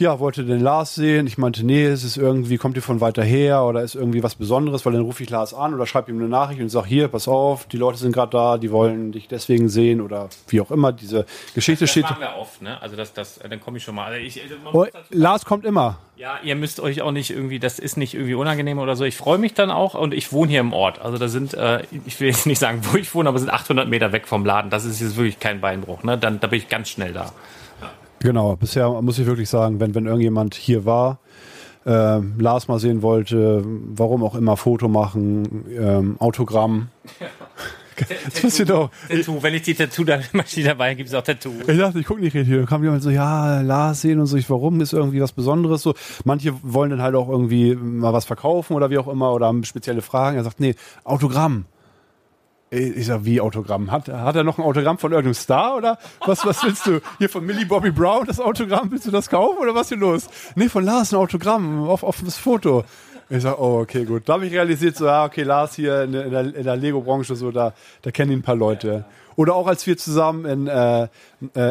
ja, 0.01 0.19
wollte 0.19 0.45
den 0.45 0.61
Lars 0.61 0.95
sehen. 0.95 1.27
Ich 1.27 1.39
meinte, 1.39 1.65
nee, 1.65 1.85
es 1.85 2.03
ist 2.03 2.17
irgendwie, 2.17 2.57
kommt 2.57 2.75
ihr 2.77 2.83
von 2.83 3.01
weiter 3.01 3.23
her 3.23 3.63
oder 3.65 3.83
ist 3.83 3.95
irgendwie 3.95 4.23
was 4.23 4.35
Besonderes, 4.35 4.85
weil 4.85 4.95
dann 4.95 5.03
rufe 5.03 5.23
ich 5.23 5.31
Lars 5.31 5.55
an 5.55 5.75
oder 5.75 5.87
schreibe 5.87 6.11
ihm 6.11 6.19
eine 6.19 6.29
Nachricht 6.29 6.61
und 6.61 6.69
sage, 6.71 6.89
hier, 6.89 7.09
pass 7.09 7.29
auf, 7.29 7.67
die 7.67 7.77
Leute 7.77 7.99
sind 7.99 8.13
gerade 8.13 8.33
da, 8.33 8.59
die 8.59 8.73
wollen 8.73 9.13
dich 9.13 9.29
deswegen 9.29 9.69
sehen 9.69 10.01
oder 10.01 10.29
wie 10.49 10.61
auch 10.61 10.71
immer. 10.71 10.93
Diese 10.93 11.27
Geschichte 11.55 11.85
Das 11.85 11.91
steht. 11.91 12.05
machen 12.05 12.21
wir 12.21 12.35
oft, 12.41 12.61
ne? 12.63 12.81
Also 12.83 12.97
das, 12.97 13.13
das, 13.13 13.39
dann 13.49 13.61
komme 13.61 13.77
ich 13.77 13.85
schon 13.85 13.95
mal. 13.95 14.07
Also 14.13 14.19
ich, 14.19 14.43
man 14.65 14.75
Oh, 14.75 14.87
Lars 15.11 15.45
kommt 15.45 15.65
immer. 15.65 15.99
ja, 16.17 16.39
ihr 16.43 16.57
müsst 16.57 16.81
euch 16.81 17.03
auch 17.03 17.13
nicht 17.13 17.31
irgendwie, 17.31 17.59
das 17.59 17.79
ist 17.79 17.97
nicht 17.97 18.15
irgendwie 18.15 18.35
unangenehm 18.35 18.79
oder 18.79 18.97
so. 18.97 19.05
Ich 19.05 19.17
freue 19.17 19.39
mich 19.39 19.55
dann 19.55 19.71
auch 19.71 19.95
und 19.95 20.15
ich 20.15 20.33
wohne 20.33 20.51
hier 20.51 20.61
im 20.61 20.73
Ort. 20.73 21.01
Also 21.01 21.19
da 21.19 21.29
sind, 21.29 21.55
äh, 21.55 21.83
ich 22.07 22.19
will 22.21 22.29
jetzt 22.29 22.47
nicht 22.47 22.59
sagen, 22.59 22.81
wo 22.91 22.97
ich 22.97 23.15
wohne, 23.15 23.29
aber 23.29 23.39
sind 23.39 23.51
800 23.51 23.89
Meter 23.89 24.13
weg 24.13 24.27
vom 24.27 24.45
Laden. 24.45 24.71
Das 24.71 24.85
ist 24.85 25.01
jetzt 25.01 25.17
wirklich 25.17 25.39
kein 25.41 25.61
Beinbruch, 25.61 26.03
ne? 26.03 26.17
Dann, 26.17 26.41
da 26.41 26.47
bin 26.47 26.59
ich 26.59 26.69
ganz 26.69 26.89
schnell 26.89 27.13
da. 27.13 27.33
Genau, 28.21 28.55
bisher 28.57 28.89
muss 29.03 29.19
ich 29.19 29.27
wirklich 29.27 29.49
sagen, 29.49 29.81
wenn, 29.81 29.95
wenn 29.95 30.07
irgendjemand 30.07 30.55
hier 30.55 30.85
war, 30.85 31.19
ähm, 31.87 32.35
Lars 32.39 32.69
mal 32.69 32.79
sehen 32.79 33.01
wollte, 33.03 33.65
warum 33.65 34.23
auch 34.23 34.35
immer, 34.35 34.57
Foto 34.57 34.89
machen, 34.89 35.65
ähm, 35.77 36.17
Autogramm. 36.19 36.89
Das 38.33 38.41
passiert 38.41 38.71
auch. 38.71 38.89
Tattoo, 39.09 39.43
wenn 39.43 39.53
ich 39.53 39.61
die 39.61 39.75
Tattoo-Maschine 39.75 40.69
dabei 40.69 40.95
gibt 40.95 41.11
es 41.11 41.15
auch 41.15 41.23
Tattoo. 41.23 41.53
Ich 41.67 41.77
dachte, 41.77 42.01
ich 42.01 42.07
gucke 42.07 42.21
nicht 42.21 42.35
richtig. 42.35 42.59
Da 42.59 42.65
kam 42.65 42.83
jemand 42.83 43.03
so, 43.03 43.11
ja, 43.11 43.61
Lars 43.61 44.01
sehen 44.01 44.19
und 44.21 44.27
so, 44.27 44.39
ich, 44.39 44.49
warum 44.49 44.81
ist 44.81 44.95
irgendwie 44.95 45.21
was 45.21 45.33
Besonderes 45.33 45.83
so. 45.83 45.93
Manche 46.25 46.55
wollen 46.63 46.89
dann 46.89 47.03
halt 47.03 47.15
auch 47.15 47.29
irgendwie 47.29 47.75
mal 47.75 48.15
was 48.15 48.25
verkaufen 48.25 48.75
oder 48.75 48.89
wie 48.89 48.97
auch 48.97 49.09
immer 49.09 49.35
oder 49.35 49.49
haben 49.49 49.65
spezielle 49.65 50.01
Fragen. 50.01 50.39
Er 50.39 50.45
sagt, 50.45 50.61
nee, 50.61 50.77
Autogramm. 51.05 51.67
Ich 52.73 53.07
sag, 53.07 53.25
wie 53.25 53.41
Autogramm? 53.41 53.91
Hat, 53.91 54.07
hat 54.09 54.37
er 54.37 54.45
noch 54.45 54.59
ein 54.59 54.65
Autogramm 54.65 54.97
von 54.97 55.11
irgendeinem 55.11 55.35
Star 55.35 55.77
oder 55.77 55.99
was, 56.25 56.47
was 56.47 56.63
willst 56.63 56.87
du? 56.87 57.01
Hier 57.19 57.29
von 57.29 57.45
Millie 57.45 57.67
Bobby 57.67 57.91
Brown 57.91 58.25
das 58.27 58.39
Autogramm, 58.39 58.93
willst 58.93 59.07
du 59.07 59.11
das 59.11 59.29
kaufen 59.29 59.59
oder 59.59 59.75
was 59.75 59.83
ist 59.83 59.89
hier 59.89 59.99
los? 59.99 60.29
Nee, 60.55 60.69
von 60.69 60.85
Lars 60.85 61.13
ein 61.13 61.17
Autogramm 61.17 61.89
auf, 61.89 62.05
auf 62.05 62.23
das 62.25 62.37
Foto. 62.37 62.85
Ich 63.29 63.43
sag, 63.43 63.59
oh, 63.59 63.81
okay, 63.81 64.05
gut. 64.05 64.29
Da 64.29 64.35
habe 64.35 64.47
ich 64.47 64.53
realisiert, 64.53 64.97
so, 64.97 65.07
ja, 65.07 65.25
okay, 65.25 65.43
Lars 65.43 65.75
hier 65.75 66.05
in, 66.05 66.13
der- 66.13 66.25
in 66.27 66.31
der, 66.31 66.55
in 66.55 66.63
der 66.65 66.77
Lego-Branche, 66.77 67.35
so, 67.35 67.51
da, 67.51 67.75
da 68.03 68.11
kennen 68.13 68.31
ihn 68.31 68.39
ein 68.39 68.43
paar 68.43 68.55
Leute. 68.57 69.05
Oder 69.35 69.55
auch 69.57 69.67
als 69.67 69.85
wir 69.89 69.97
zusammen 69.97 70.45
in 70.45 70.67
äh, 70.69 71.05
äh, 71.05 71.09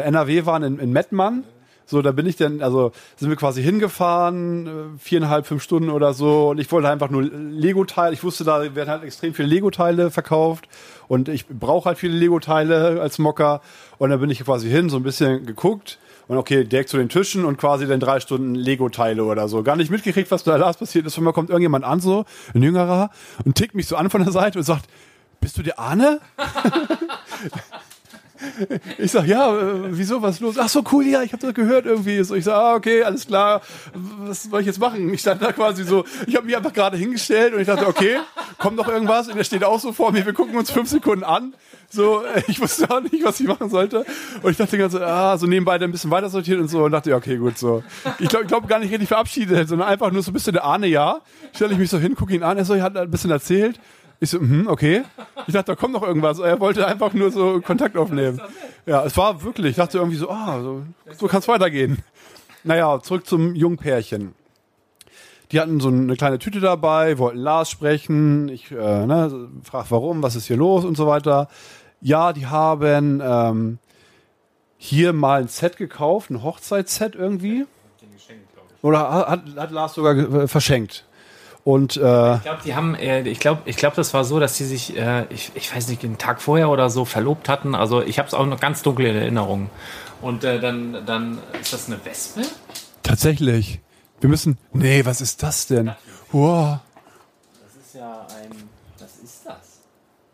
NRW 0.02 0.45
waren, 0.45 0.64
in, 0.64 0.80
in 0.80 0.91
Mettmann, 0.91 1.45
so, 1.89 2.03
da 2.03 2.11
bin 2.11 2.27
ich 2.27 2.35
dann, 2.35 2.61
also 2.61 2.91
sind 3.17 3.29
wir 3.29 3.35
quasi 3.35 3.63
hingefahren, 3.63 4.67
äh, 4.67 4.99
viereinhalb, 4.99 5.47
fünf 5.47 5.63
Stunden 5.63 5.89
oder 5.89 6.13
so. 6.13 6.49
Und 6.49 6.59
ich 6.59 6.71
wollte 6.71 6.87
einfach 6.87 7.09
nur 7.09 7.23
Lego-Teile. 7.23 8.13
Ich 8.13 8.23
wusste, 8.23 8.43
da 8.43 8.75
werden 8.75 8.89
halt 8.89 9.03
extrem 9.03 9.33
viele 9.33 9.47
Lego-Teile 9.47 10.11
verkauft. 10.11 10.67
Und 11.07 11.29
ich 11.29 11.47
brauche 11.47 11.89
halt 11.89 11.97
viele 11.97 12.15
Lego-Teile 12.15 13.01
als 13.01 13.17
Mocker. 13.17 13.61
Und 13.97 14.11
dann 14.11 14.19
bin 14.19 14.29
ich 14.29 14.45
quasi 14.45 14.69
hin, 14.69 14.89
so 14.89 14.97
ein 14.97 15.03
bisschen 15.03 15.47
geguckt. 15.47 15.97
Und 16.27 16.37
okay, 16.37 16.63
direkt 16.63 16.89
zu 16.89 16.97
den 16.97 17.09
Tischen 17.09 17.43
und 17.43 17.57
quasi 17.57 17.87
dann 17.87 17.99
drei 17.99 18.19
Stunden 18.19 18.53
Lego-Teile 18.53 19.23
oder 19.23 19.47
so. 19.47 19.63
Gar 19.63 19.75
nicht 19.75 19.89
mitgekriegt, 19.89 20.29
was 20.29 20.43
da 20.43 20.57
Lars 20.57 20.77
passiert 20.77 21.07
ist. 21.07 21.17
Und 21.17 21.23
mal 21.23 21.33
kommt 21.33 21.49
irgendjemand 21.49 21.85
an, 21.85 22.01
so, 22.01 22.25
ein 22.53 22.61
Jüngerer, 22.61 23.09
und 23.45 23.55
tickt 23.55 23.73
mich 23.73 23.87
so 23.87 23.95
an 23.95 24.11
von 24.11 24.23
der 24.23 24.31
Seite 24.31 24.59
und 24.59 24.63
sagt, 24.63 24.85
bist 25.41 25.57
du 25.57 25.63
der 25.63 25.79
Arne? 25.79 26.19
Ich 28.97 29.11
sag, 29.11 29.25
ja, 29.25 29.55
äh, 29.55 29.97
wieso, 29.97 30.21
was 30.21 30.35
ist 30.35 30.41
los? 30.41 30.57
Ach 30.57 30.69
so, 30.69 30.83
cool, 30.91 31.05
ja, 31.05 31.21
ich 31.23 31.33
habe 31.33 31.45
das 31.45 31.53
gehört 31.53 31.85
irgendwie. 31.85 32.23
So, 32.23 32.35
ich 32.35 32.43
sag, 32.43 32.55
ah, 32.55 32.75
okay, 32.75 33.03
alles 33.03 33.27
klar, 33.27 33.61
was 33.93 34.43
soll 34.43 34.61
ich 34.61 34.67
jetzt 34.67 34.79
machen? 34.79 35.13
Ich 35.13 35.21
stand 35.21 35.41
da 35.41 35.51
quasi 35.51 35.83
so, 35.83 36.05
ich 36.27 36.35
habe 36.35 36.45
mich 36.45 36.55
einfach 36.55 36.73
gerade 36.73 36.97
hingestellt 36.97 37.53
und 37.53 37.61
ich 37.61 37.67
dachte, 37.67 37.87
okay, 37.87 38.17
kommt 38.57 38.77
noch 38.77 38.87
irgendwas? 38.87 39.27
Und 39.27 39.37
er 39.37 39.43
steht 39.43 39.63
auch 39.63 39.79
so 39.79 39.93
vor 39.93 40.11
mir, 40.11 40.25
wir 40.25 40.33
gucken 40.33 40.55
uns 40.55 40.71
fünf 40.71 40.89
Sekunden 40.89 41.23
an. 41.23 41.53
So, 41.89 42.23
ich 42.47 42.61
wusste 42.61 42.89
auch 42.89 43.01
nicht, 43.01 43.23
was 43.23 43.39
ich 43.39 43.47
machen 43.47 43.69
sollte. 43.69 44.05
Und 44.41 44.51
ich 44.51 44.57
dachte 44.57 44.77
ganz 44.77 44.93
so, 44.93 44.99
ah, 44.99 45.37
so 45.37 45.47
nebenbei 45.47 45.77
dann 45.77 45.89
ein 45.89 45.91
bisschen 45.91 46.11
weiter 46.11 46.29
sortiert 46.29 46.59
und 46.59 46.67
so 46.67 46.83
und 46.83 46.91
dachte, 46.91 47.13
okay, 47.15 47.37
gut, 47.37 47.57
so. 47.57 47.83
Ich 48.19 48.29
glaube, 48.29 48.45
glaub, 48.45 48.67
gar 48.67 48.79
nicht 48.79 48.91
richtig 48.91 49.07
verabschiedet, 49.07 49.67
sondern 49.67 49.87
einfach 49.87 50.11
nur 50.11 50.21
so 50.21 50.31
ein 50.31 50.33
bisschen 50.33 50.53
der 50.53 50.65
Ahne, 50.65 50.87
ja. 50.87 51.21
Stelle 51.53 51.73
ich 51.73 51.79
mich 51.79 51.89
so 51.89 51.97
hin, 51.97 52.15
gucke 52.15 52.33
ihn 52.33 52.43
an, 52.43 52.57
er 52.57 52.65
so, 52.65 52.73
er 52.73 52.83
hat 52.83 52.95
ein 52.95 53.09
bisschen 53.09 53.31
erzählt. 53.31 53.79
Ich 54.20 54.30
so, 54.32 54.39
mhm, 54.39 54.67
okay. 54.67 55.03
Ich 55.47 55.53
dachte, 55.53 55.72
da 55.72 55.76
kommt 55.76 55.93
noch 55.93 56.03
irgendwas. 56.03 56.39
Er 56.39 56.59
wollte 56.59 56.86
einfach 56.86 57.13
nur 57.13 57.32
so 57.32 57.61
Kontakt 57.61 57.95
aufnehmen. 57.95 58.41
Ja, 58.86 59.03
es 59.05 59.15
war 59.15 59.43
wirklich, 59.43 59.72
ich 59.72 59.76
dachte 59.78 59.97
irgendwie 59.97 60.17
so, 60.17 60.30
ah, 60.30 60.61
so, 60.61 60.84
so 61.17 61.28
kann 61.28 61.39
es 61.39 61.47
weitergehen. 61.47 61.99
Naja, 62.63 62.99
zurück 63.01 63.26
zum 63.26 63.55
jungen 63.55 63.78
Pärchen. 63.78 64.34
Die 65.51 65.59
hatten 65.59 65.80
so 65.80 65.88
eine 65.88 66.15
kleine 66.15 66.38
Tüte 66.38 66.59
dabei, 66.59 67.17
wollten 67.17 67.39
Lars 67.39 67.70
sprechen. 67.70 68.49
Ich 68.49 68.72
äh, 68.72 69.05
ne, 69.05 69.49
frag 69.63 69.89
warum, 69.89 70.22
was 70.22 70.36
ist 70.36 70.45
hier 70.45 70.57
los 70.57 70.86
und 70.86 70.95
so 70.95 71.07
weiter. 71.07 71.47
Ja, 72.01 72.34
die 72.34 72.45
haben 72.45 73.22
ähm, 73.24 73.80
hier 74.78 75.13
mal 75.13 75.41
ein 75.41 75.47
Set 75.47 75.78
gekauft, 75.78 76.30
ein 76.30 76.43
Hochzeitsset 76.43 77.15
irgendwie. 77.15 77.65
Oder 78.82 79.28
hat, 79.28 79.43
hat 79.55 79.72
Lars 79.72 79.95
sogar 79.95 80.15
äh, 80.15 80.47
verschenkt. 80.47 81.05
Und 81.70 81.97
äh, 81.97 82.36
Ich 82.38 82.41
glaube, 82.41 82.61
die 82.65 82.74
haben, 82.74 82.95
äh, 82.95 83.22
ich 83.30 83.39
glaube, 83.39 83.61
ich 83.65 83.78
glaube, 83.78 83.95
das 83.95 84.11
war 84.15 84.24
so, 84.24 84.39
dass 84.39 84.57
die 84.57 84.63
sich, 84.63 84.97
äh, 84.97 85.26
ich, 85.30 85.51
ich 85.53 85.76
weiß 85.76 85.88
nicht, 85.89 86.03
einen 86.03 86.17
Tag 86.17 86.41
vorher 86.41 86.67
oder 86.72 86.89
so 86.89 87.05
verlobt 87.05 87.47
hatten. 87.47 87.76
Also 87.76 88.01
ich 88.01 88.17
habe 88.17 88.28
es 88.28 88.34
auch 88.34 88.47
noch 88.47 88.59
ganz 88.59 88.82
dunkel 88.82 89.05
in 89.05 89.15
Erinnerung. 89.15 89.70
Und 90.20 90.43
äh, 90.43 90.59
dann, 90.59 91.05
dann 91.05 91.38
ist 91.61 91.72
das 91.72 91.86
eine 91.86 92.03
Wespe? 92.03 92.41
tatsächlich, 93.03 93.82
wir 94.20 94.30
müssen. 94.32 94.57
Nee, 94.74 95.05
was 95.05 95.22
ist 95.22 95.43
das 95.43 95.67
denn? 95.67 95.91
Wow. 96.32 96.80
Das 97.61 97.86
ist 97.86 97.93
ja 97.93 98.26
ein, 98.41 98.49
was 98.97 99.17
ist 99.24 99.45
das? 99.45 99.82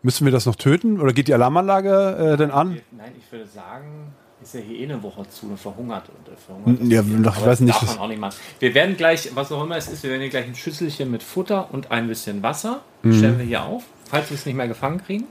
Müssen 0.04 0.24
wir 0.24 0.32
das 0.32 0.46
noch 0.46 0.56
töten? 0.56 1.02
Oder 1.02 1.12
geht 1.12 1.28
die 1.28 1.34
Alarmanlage 1.34 2.34
äh, 2.34 2.38
denn 2.38 2.52
an? 2.52 2.80
Nein, 2.92 3.12
ich 3.20 3.30
würde 3.30 3.46
sagen, 3.46 4.14
ist 4.46 4.54
ja 4.56 4.62
hier 4.62 4.80
eh 4.80 4.84
eine 4.86 5.02
Woche 5.04 5.28
zu 5.30 5.48
und 5.48 5.60
verhungert. 5.60 6.04
Und, 6.10 6.28
äh, 6.34 6.38
verhungert 6.38 6.92
Ja, 6.92 7.02
doch, 7.32 7.38
ich 7.38 7.46
weiß 7.46 7.60
nicht, 7.62 7.74
Darf 7.76 7.88
man 7.88 7.98
auch 8.00 8.08
nicht 8.08 8.20
machen. 8.20 8.36
Wir 8.60 8.74
werden 8.74 8.96
gleich, 8.98 9.30
was 9.36 9.52
auch 9.52 9.64
immer 9.64 9.78
es 9.78 9.88
ist, 9.88 10.04
wir 10.04 10.10
werden 10.12 10.22
hier 10.22 10.30
gleich 10.30 10.46
ein 10.46 10.56
Schüsselchen 10.56 11.12
mit 11.12 11.24
Futter 11.24 11.70
und 11.72 11.92
ein 11.92 12.08
bisschen 12.08 12.42
Wasser 12.44 12.82
stellen 13.02 13.38
wir 13.38 13.46
hier 13.46 13.64
auf, 13.64 13.84
falls 14.10 14.30
wir 14.32 14.36
es 14.36 14.46
nicht 14.46 14.56
mehr 14.56 14.68
gefangen 14.68 15.04
kriegen. 15.06 15.26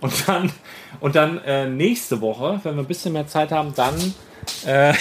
Und 0.00 0.28
dann, 0.28 0.50
und 1.00 1.14
dann 1.14 1.38
äh, 1.44 1.66
nächste 1.68 2.20
Woche, 2.20 2.60
wenn 2.64 2.74
wir 2.76 2.82
ein 2.82 2.86
bisschen 2.86 3.12
mehr 3.12 3.26
Zeit 3.26 3.52
haben, 3.52 3.72
dann. 3.74 3.94
Äh, 4.66 4.92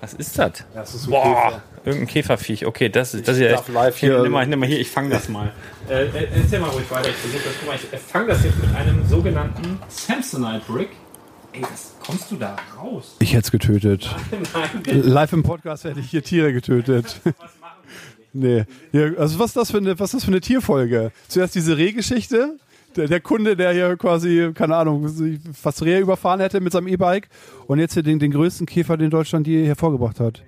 was 0.00 0.14
ist 0.14 0.38
das? 0.38 0.64
Das 0.74 0.94
ist 0.94 1.02
so 1.04 1.10
Boah, 1.10 1.62
irgendein 1.84 2.08
Käferviech. 2.08 2.64
Okay, 2.66 2.88
das 2.88 3.14
ist 3.14 3.28
das 3.28 3.36
ist 3.36 3.42
ja 3.42 3.50
darf 3.52 3.68
live 3.68 3.96
hier- 3.98 4.22
Nimm 4.22 4.32
mal, 4.32 4.46
nimm 4.46 4.58
mal 4.58 4.66
hier, 4.68 4.80
ich 4.80 4.90
fange 4.90 5.10
das 5.10 5.28
mal. 5.28 5.52
äh, 5.88 6.06
äh, 6.06 6.28
erzähl 6.34 6.58
mal 6.60 6.70
ruhig 6.70 6.90
weiter. 6.90 7.08
Ich 7.10 7.14
versuche 7.16 7.42
das. 7.44 7.52
Guck 7.60 7.68
mal, 7.68 7.76
ich 7.76 8.00
fange 8.00 8.26
das 8.28 8.44
jetzt 8.44 8.58
mit 8.58 8.74
einem 8.74 9.06
sogenannten 9.06 9.78
Samsonite 9.88 10.62
Brick. 10.66 10.88
Ey, 11.52 11.62
was 11.62 11.94
kommst 12.04 12.30
du 12.30 12.36
da 12.36 12.56
raus? 12.78 13.16
Ich 13.18 13.34
hätte 13.34 13.44
es 13.44 13.50
getötet. 13.50 14.08
Nein, 14.86 15.02
Live 15.02 15.32
im 15.34 15.42
Podcast 15.42 15.84
hätte 15.84 16.00
ich 16.00 16.10
hier 16.10 16.22
Tiere 16.22 16.52
getötet. 16.52 17.20
nee. 18.32 18.64
Ja, 18.92 19.12
also 19.18 19.38
was 19.38 19.50
ist 19.50 19.56
das 19.56 19.70
für 19.70 19.78
eine, 19.78 19.98
was 19.98 20.10
ist 20.10 20.14
das 20.14 20.24
für 20.24 20.30
eine 20.30 20.40
Tierfolge? 20.40 21.12
Zuerst 21.28 21.54
diese 21.54 21.76
Rehgeschichte. 21.76 22.58
Der, 22.96 23.08
der 23.08 23.20
Kunde, 23.20 23.56
der 23.56 23.72
hier 23.72 23.96
quasi, 23.96 24.50
keine 24.54 24.76
Ahnung, 24.76 25.08
fast 25.54 25.82
Rehe 25.82 25.98
überfahren 25.98 26.40
hätte 26.40 26.60
mit 26.60 26.72
seinem 26.72 26.88
E-Bike. 26.88 27.28
Und 27.66 27.78
jetzt 27.78 27.94
hier 27.94 28.02
den, 28.02 28.18
den 28.18 28.30
größten 28.30 28.66
Käfer, 28.66 28.96
den 28.96 29.10
Deutschland 29.10 29.46
je 29.46 29.66
hervorgebracht 29.66 30.20
hat. 30.20 30.42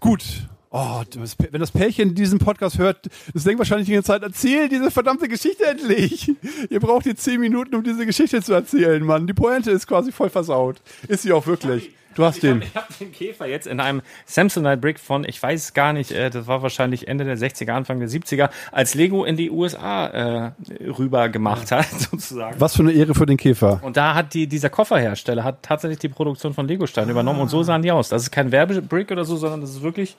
Gut. 0.00 0.48
Oh, 0.74 1.02
das, 1.10 1.36
wenn 1.38 1.60
das 1.60 1.70
Pärchen 1.70 2.14
diesen 2.14 2.38
Podcast 2.38 2.78
hört, 2.78 3.10
das 3.34 3.44
denkt 3.44 3.58
wahrscheinlich 3.58 3.86
die 3.86 3.92
ganze 3.92 4.06
Zeit, 4.06 4.22
erzähl 4.22 4.70
diese 4.70 4.90
verdammte 4.90 5.28
Geschichte 5.28 5.66
endlich. 5.66 6.32
Ihr 6.70 6.80
braucht 6.80 7.02
hier 7.02 7.14
zehn 7.14 7.40
Minuten, 7.40 7.74
um 7.74 7.84
diese 7.84 8.06
Geschichte 8.06 8.42
zu 8.42 8.54
erzählen, 8.54 9.04
Mann. 9.04 9.26
Die 9.26 9.34
Pointe 9.34 9.70
ist 9.70 9.86
quasi 9.86 10.12
voll 10.12 10.30
versaut. 10.30 10.80
Ist 11.08 11.24
sie 11.24 11.32
auch 11.32 11.46
wirklich. 11.46 11.90
Du 12.14 12.24
hast 12.24 12.36
ich 12.36 12.42
den. 12.42 12.62
habe 12.62 12.74
hab 12.74 12.98
den 12.98 13.12
Käfer 13.12 13.46
jetzt 13.46 13.66
in 13.66 13.80
einem 13.80 14.00
Samsonite 14.24 14.78
Brick 14.78 14.98
von, 14.98 15.24
ich 15.28 15.42
weiß 15.42 15.74
gar 15.74 15.92
nicht, 15.92 16.10
äh, 16.10 16.30
das 16.30 16.46
war 16.46 16.62
wahrscheinlich 16.62 17.06
Ende 17.08 17.24
der 17.24 17.36
60er, 17.36 17.72
Anfang 17.72 18.00
der 18.00 18.08
70er, 18.08 18.50
als 18.70 18.94
Lego 18.94 19.24
in 19.24 19.36
die 19.36 19.50
USA 19.50 20.06
äh, 20.06 20.52
rüber 20.86 21.28
gemacht 21.28 21.70
hat, 21.70 21.88
sozusagen. 21.98 22.60
Was 22.60 22.76
für 22.76 22.82
eine 22.82 22.92
Ehre 22.92 23.14
für 23.14 23.26
den 23.26 23.36
Käfer. 23.36 23.80
Und 23.82 23.96
da 23.96 24.14
hat 24.14 24.32
die, 24.34 24.46
dieser 24.46 24.70
Kofferhersteller 24.70 25.44
hat 25.44 25.62
tatsächlich 25.62 25.98
die 25.98 26.08
Produktion 26.08 26.54
von 26.54 26.66
Lego-Steinen 26.66 27.10
übernommen 27.10 27.40
und 27.40 27.48
so 27.48 27.62
sahen 27.62 27.82
die 27.82 27.92
aus. 27.92 28.08
Das 28.08 28.22
ist 28.22 28.30
kein 28.30 28.52
Werbebrick 28.52 29.10
oder 29.10 29.24
so, 29.24 29.36
sondern 29.36 29.60
das 29.60 29.70
ist 29.70 29.82
wirklich 29.82 30.16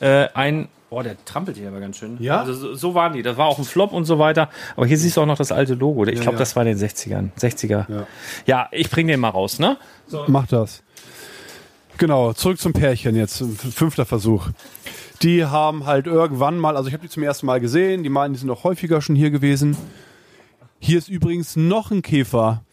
äh, 0.00 0.28
ein. 0.34 0.68
Boah, 0.88 1.04
der 1.04 1.24
trampelt 1.24 1.56
hier 1.56 1.68
aber 1.68 1.78
ganz 1.78 1.98
schön. 1.98 2.16
Ja? 2.20 2.40
Also 2.40 2.52
so, 2.52 2.74
so 2.74 2.94
waren 2.94 3.12
die. 3.12 3.22
Das 3.22 3.36
war 3.36 3.46
auch 3.46 3.58
ein 3.58 3.64
Flop 3.64 3.92
und 3.92 4.06
so 4.06 4.18
weiter. 4.18 4.48
Aber 4.76 4.86
hier 4.86 4.98
siehst 4.98 5.16
du 5.16 5.20
auch 5.20 5.26
noch 5.26 5.38
das 5.38 5.52
alte 5.52 5.74
Logo. 5.74 6.04
Ich 6.06 6.20
glaube, 6.20 6.32
ja. 6.32 6.38
das 6.38 6.56
war 6.56 6.66
in 6.66 6.76
den 6.76 6.88
60ern. 6.88 7.30
60er. 7.38 7.68
Ja. 7.88 8.06
Ja, 8.46 8.68
ich 8.72 8.90
bring 8.90 9.06
den 9.06 9.20
mal 9.20 9.28
raus, 9.28 9.60
ne? 9.60 9.76
Mach 10.26 10.48
das. 10.48 10.82
Genau, 11.96 12.32
zurück 12.32 12.58
zum 12.58 12.72
Pärchen 12.72 13.14
jetzt. 13.14 13.44
Fünfter 13.72 14.04
Versuch. 14.04 14.48
Die 15.22 15.44
haben 15.44 15.84
halt 15.86 16.06
irgendwann 16.06 16.58
mal, 16.58 16.76
also 16.76 16.88
ich 16.88 16.94
habe 16.94 17.02
die 17.02 17.10
zum 17.10 17.22
ersten 17.22 17.44
Mal 17.46 17.60
gesehen, 17.60 18.02
die 18.02 18.08
meinen, 18.08 18.32
die 18.32 18.40
sind 18.40 18.50
auch 18.50 18.64
häufiger 18.64 19.02
schon 19.02 19.14
hier 19.14 19.30
gewesen. 19.30 19.76
Hier 20.78 20.96
ist 20.96 21.08
übrigens 21.08 21.56
noch 21.56 21.90
ein 21.90 22.00
Käfer. 22.00 22.64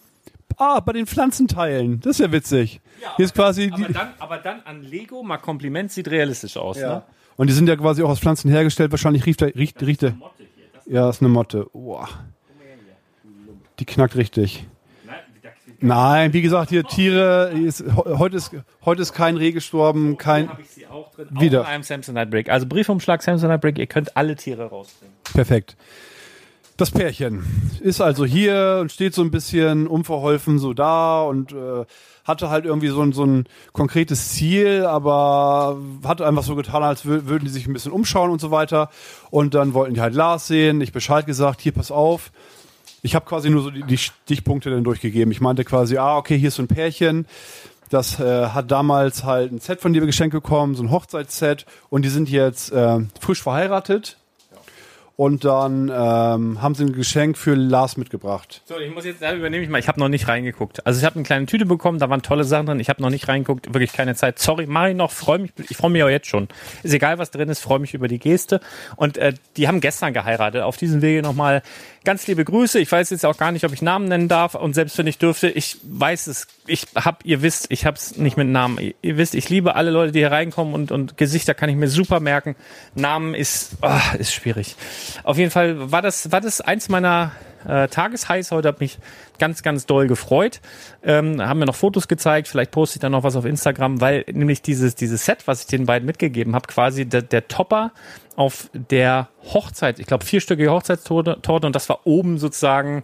Ah, 0.58 0.80
bei 0.80 0.94
den 0.94 1.06
Pflanzenteilen. 1.06 2.00
Das 2.00 2.20
ist 2.20 2.26
ja 2.26 2.32
witzig. 2.32 2.82
hier 3.16 3.26
ist 3.26 3.36
quasi 3.36 3.70
die, 3.70 3.84
Aber 3.86 3.94
dann, 3.94 4.10
aber 4.20 4.38
dann 4.38 4.62
an 4.66 4.82
Lego 4.82 5.22
mal 5.24 5.38
Kompliment, 5.38 5.92
sieht 5.92 6.10
realistisch 6.10 6.58
aus. 6.58 6.78
ja. 6.80 6.96
Ne? 6.96 7.04
Und 7.36 7.48
die 7.48 7.54
sind 7.54 7.70
ja 7.70 7.76
quasi 7.76 8.02
auch 8.02 8.10
aus 8.10 8.20
Pflanzen 8.20 8.50
hergestellt. 8.50 8.90
Wahrscheinlich 8.90 9.26
riecht 9.28 9.42
der, 9.42 9.54
riecht, 9.56 9.80
riecht 9.84 10.02
der. 10.02 10.16
Ja, 10.88 11.08
ist 11.10 11.22
eine 11.22 11.30
Motte. 11.30 11.68
Boah. 11.72 12.10
Die 13.80 13.86
knackt 13.86 14.16
richtig. 14.16 14.66
Nein, 15.80 16.34
wie 16.34 16.42
gesagt, 16.42 16.72
hier 16.72 16.84
Tiere. 16.84 17.52
Hier 17.54 17.68
ist, 17.68 17.82
he- 17.82 17.92
heute, 18.18 18.36
ist, 18.38 18.50
heute 18.84 19.04
ist 19.04 19.14
kein 19.14 19.38
Reh 19.38 19.52
gestorben, 19.52 20.18
kein. 20.18 20.50
habe 20.50 20.64
ich 20.64 20.70
sie 20.70 20.88
auch 20.88 21.12
drin. 21.12 21.28
Wieder. 21.40 21.62
Auch 21.62 21.66
in 21.66 21.70
einem 21.74 21.84
Samsonite 21.84 22.26
Brick. 22.28 22.50
Also 22.50 22.66
Briefumschlag 22.66 23.22
Samsonite 23.22 23.60
Brick. 23.60 23.78
Ihr 23.78 23.86
könnt 23.86 24.18
alle 24.18 24.36
Tiere 24.36 24.66
rausbringen. 24.66 25.14
Perfekt. 25.32 25.78
Das 26.78 26.92
Pärchen 26.92 27.44
ist 27.82 28.02
also 28.02 28.24
hier 28.24 28.78
und 28.82 28.92
steht 28.92 29.16
so 29.16 29.24
ein 29.24 29.32
bisschen 29.32 29.88
unverholfen 29.88 30.60
so 30.60 30.76
da 30.76 31.24
und 31.24 31.52
äh, 31.52 31.86
hatte 32.24 32.52
halt 32.52 32.66
irgendwie 32.66 32.90
so 32.90 33.02
ein, 33.02 33.14
so 33.14 33.26
ein 33.26 33.46
konkretes 33.74 34.34
Ziel, 34.34 34.86
aber 34.86 35.78
hatte 36.04 36.28
einfach 36.28 36.44
so 36.44 36.56
getan, 36.56 36.84
als 36.84 37.06
wür 37.06 37.26
würden 37.26 37.46
die 37.46 37.52
sich 37.52 37.66
ein 37.66 37.74
bisschen 37.74 37.92
umschauen 37.92 38.30
und 38.30 38.40
so 38.40 38.52
weiter. 38.52 38.92
Und 39.32 39.56
dann 39.56 39.74
wollten 39.74 39.96
die 39.96 40.02
halt 40.02 40.14
Lars 40.14 40.46
sehen, 40.46 40.80
ich 40.82 40.92
Bescheid 40.92 41.26
gesagt, 41.26 41.62
hier 41.62 41.72
pass 41.72 41.90
auf. 41.90 42.32
Ich 43.02 43.16
habe 43.16 43.26
quasi 43.26 43.50
nur 43.50 43.64
so 43.64 43.72
die, 43.72 43.84
die 43.84 43.98
Stichpunkte 43.98 44.70
dann 44.70 44.84
durchgegeben. 44.84 45.32
Ich 45.32 45.42
meinte 45.42 45.64
quasi, 45.64 45.98
ah, 45.98 46.18
okay, 46.18 46.38
hier 46.38 46.50
ist 46.50 46.56
so 46.56 46.64
ein 46.64 46.68
Pärchen. 46.68 47.26
Das 47.90 48.20
äh, 48.20 48.48
hat 48.50 48.70
damals 48.70 49.24
halt 49.24 49.52
ein 49.52 49.60
Set 49.60 49.82
von 49.82 49.94
dir 49.94 50.06
geschenkt 50.06 50.34
bekommen, 50.34 50.76
so 50.76 50.84
ein 50.84 50.92
Hochzeitsset. 50.92 51.66
Und 51.90 52.04
die 52.04 52.10
sind 52.10 52.30
jetzt 52.30 52.72
äh, 52.72 53.00
frisch 53.20 53.42
verheiratet. 53.42 54.18
Und 55.18 55.46
dann 55.46 55.90
ähm, 55.90 56.62
haben 56.62 56.76
sie 56.76 56.84
ein 56.84 56.94
Geschenk 56.94 57.40
für 57.40 57.56
Lars 57.56 57.98
mitgebracht. 57.98 58.62
So, 58.66 58.78
ich 58.78 58.94
muss 58.94 59.04
jetzt, 59.04 59.24
da 59.24 59.34
übernehme 59.34 59.64
ich 59.64 59.70
mal. 59.70 59.80
Ich 59.80 59.88
habe 59.88 60.00
noch 60.00 60.10
nicht 60.10 60.28
reingeguckt. 60.28 60.86
Also 60.86 61.00
ich 61.00 61.06
habe 61.06 61.16
eine 61.16 61.24
kleine 61.24 61.48
Tüte 61.48 61.66
bekommen, 61.66 61.98
da 61.98 62.08
waren 62.12 62.22
tolle 62.22 62.44
Sachen 62.44 62.68
drin. 62.68 62.80
Ich 62.80 62.88
habe 62.88 63.02
noch 63.02 63.10
nicht 63.10 63.28
reingeguckt, 63.28 63.74
wirklich 63.74 63.94
keine 63.94 64.14
Zeit. 64.14 64.38
Sorry, 64.38 64.66
ich 64.66 64.96
noch. 64.96 65.12
Freue 65.12 65.40
mich. 65.40 65.54
Ich 65.70 65.76
freue 65.76 65.90
mich 65.90 66.04
auch 66.04 66.10
jetzt 66.10 66.28
schon. 66.28 66.48
Ist 66.84 66.94
egal, 66.94 67.18
was 67.18 67.32
drin 67.32 67.50
ist. 67.50 67.62
Freue 67.62 67.80
mich 67.80 67.96
über 67.96 68.08
die 68.08 68.20
Geste. 68.20 68.60
Und 68.96 69.18
äh, 69.18 69.34
die 69.58 69.68
haben 69.68 69.82
gestern 69.82 70.14
geheiratet. 70.14 70.62
Auf 70.62 70.78
diesem 70.78 71.02
Wege 71.02 71.24
nochmal 71.24 71.64
ganz 72.08 72.26
liebe 72.26 72.46
Grüße. 72.46 72.80
Ich 72.80 72.90
weiß 72.90 73.10
jetzt 73.10 73.26
auch 73.26 73.36
gar 73.36 73.52
nicht, 73.52 73.66
ob 73.66 73.74
ich 73.74 73.82
Namen 73.82 74.08
nennen 74.08 74.30
darf. 74.30 74.56
Und 74.56 74.74
selbst 74.74 74.98
wenn 74.98 75.08
ich 75.08 75.18
dürfte, 75.18 75.50
ich 75.50 75.76
weiß 75.84 76.28
es. 76.28 76.48
Ich 76.66 76.88
hab, 76.96 77.26
ihr 77.26 77.42
wisst, 77.42 77.68
ich 77.70 77.86
hab's 77.86 78.16
nicht 78.16 78.38
mit 78.38 78.48
Namen. 78.48 78.94
Ihr, 79.02 79.18
wisst, 79.18 79.36
ich 79.36 79.50
liebe 79.50 79.76
alle 79.76 79.92
Leute, 79.92 80.14
die 80.14 80.20
hier 80.20 80.32
reinkommen 80.32 80.74
und 80.74 80.94
und 80.94 81.18
Gesichter 81.18 81.54
kann 81.54 81.70
ich 81.70 81.76
mir 81.76 81.90
super 81.90 82.22
merken. 82.22 82.56
Namen 82.96 83.34
ist, 83.34 83.74
oh, 83.82 84.00
ist 84.20 84.34
schwierig. 84.34 84.78
Auf 85.24 85.38
jeden 85.38 85.52
Fall 85.52 85.92
war 85.92 86.02
das, 86.02 86.32
war 86.32 86.40
das 86.40 86.62
eins 86.62 86.88
meiner 86.88 87.34
äh, 87.68 87.88
Tageshighs 87.88 88.52
heute, 88.52 88.68
hat 88.68 88.80
mich 88.80 89.00
ganz, 89.40 89.64
ganz 89.64 89.86
doll 89.86 90.08
gefreut. 90.08 90.62
Ähm, 91.04 91.42
haben 91.42 91.60
mir 91.60 91.66
noch 91.66 91.76
Fotos 91.76 92.08
gezeigt, 92.08 92.48
vielleicht 92.48 92.72
poste 92.72 92.98
ich 92.98 93.02
dann 93.02 93.12
noch 93.12 93.24
was 93.24 93.36
auf 93.36 93.46
Instagram, 93.46 94.02
weil 94.02 94.26
nämlich 94.32 94.62
dieses, 94.62 94.96
dieses 94.96 95.26
Set, 95.26 95.48
was 95.48 95.62
ich 95.62 95.68
den 95.68 95.86
beiden 95.86 96.06
mitgegeben 96.06 96.56
habe, 96.56 96.68
quasi 96.68 97.06
der, 97.06 97.22
der 97.22 97.48
Topper 97.48 97.92
auf 98.36 98.70
der 98.74 99.30
Hochzeit, 99.44 100.00
ich 100.00 100.06
glaube 100.06 100.26
vierstöckige 100.26 100.72
Hochzeitstorte 100.72 101.40
Torte, 101.42 101.68
und 101.68 101.76
das 101.76 101.90
war 101.90 102.02
oben 102.06 102.38
sozusagen 102.38 103.04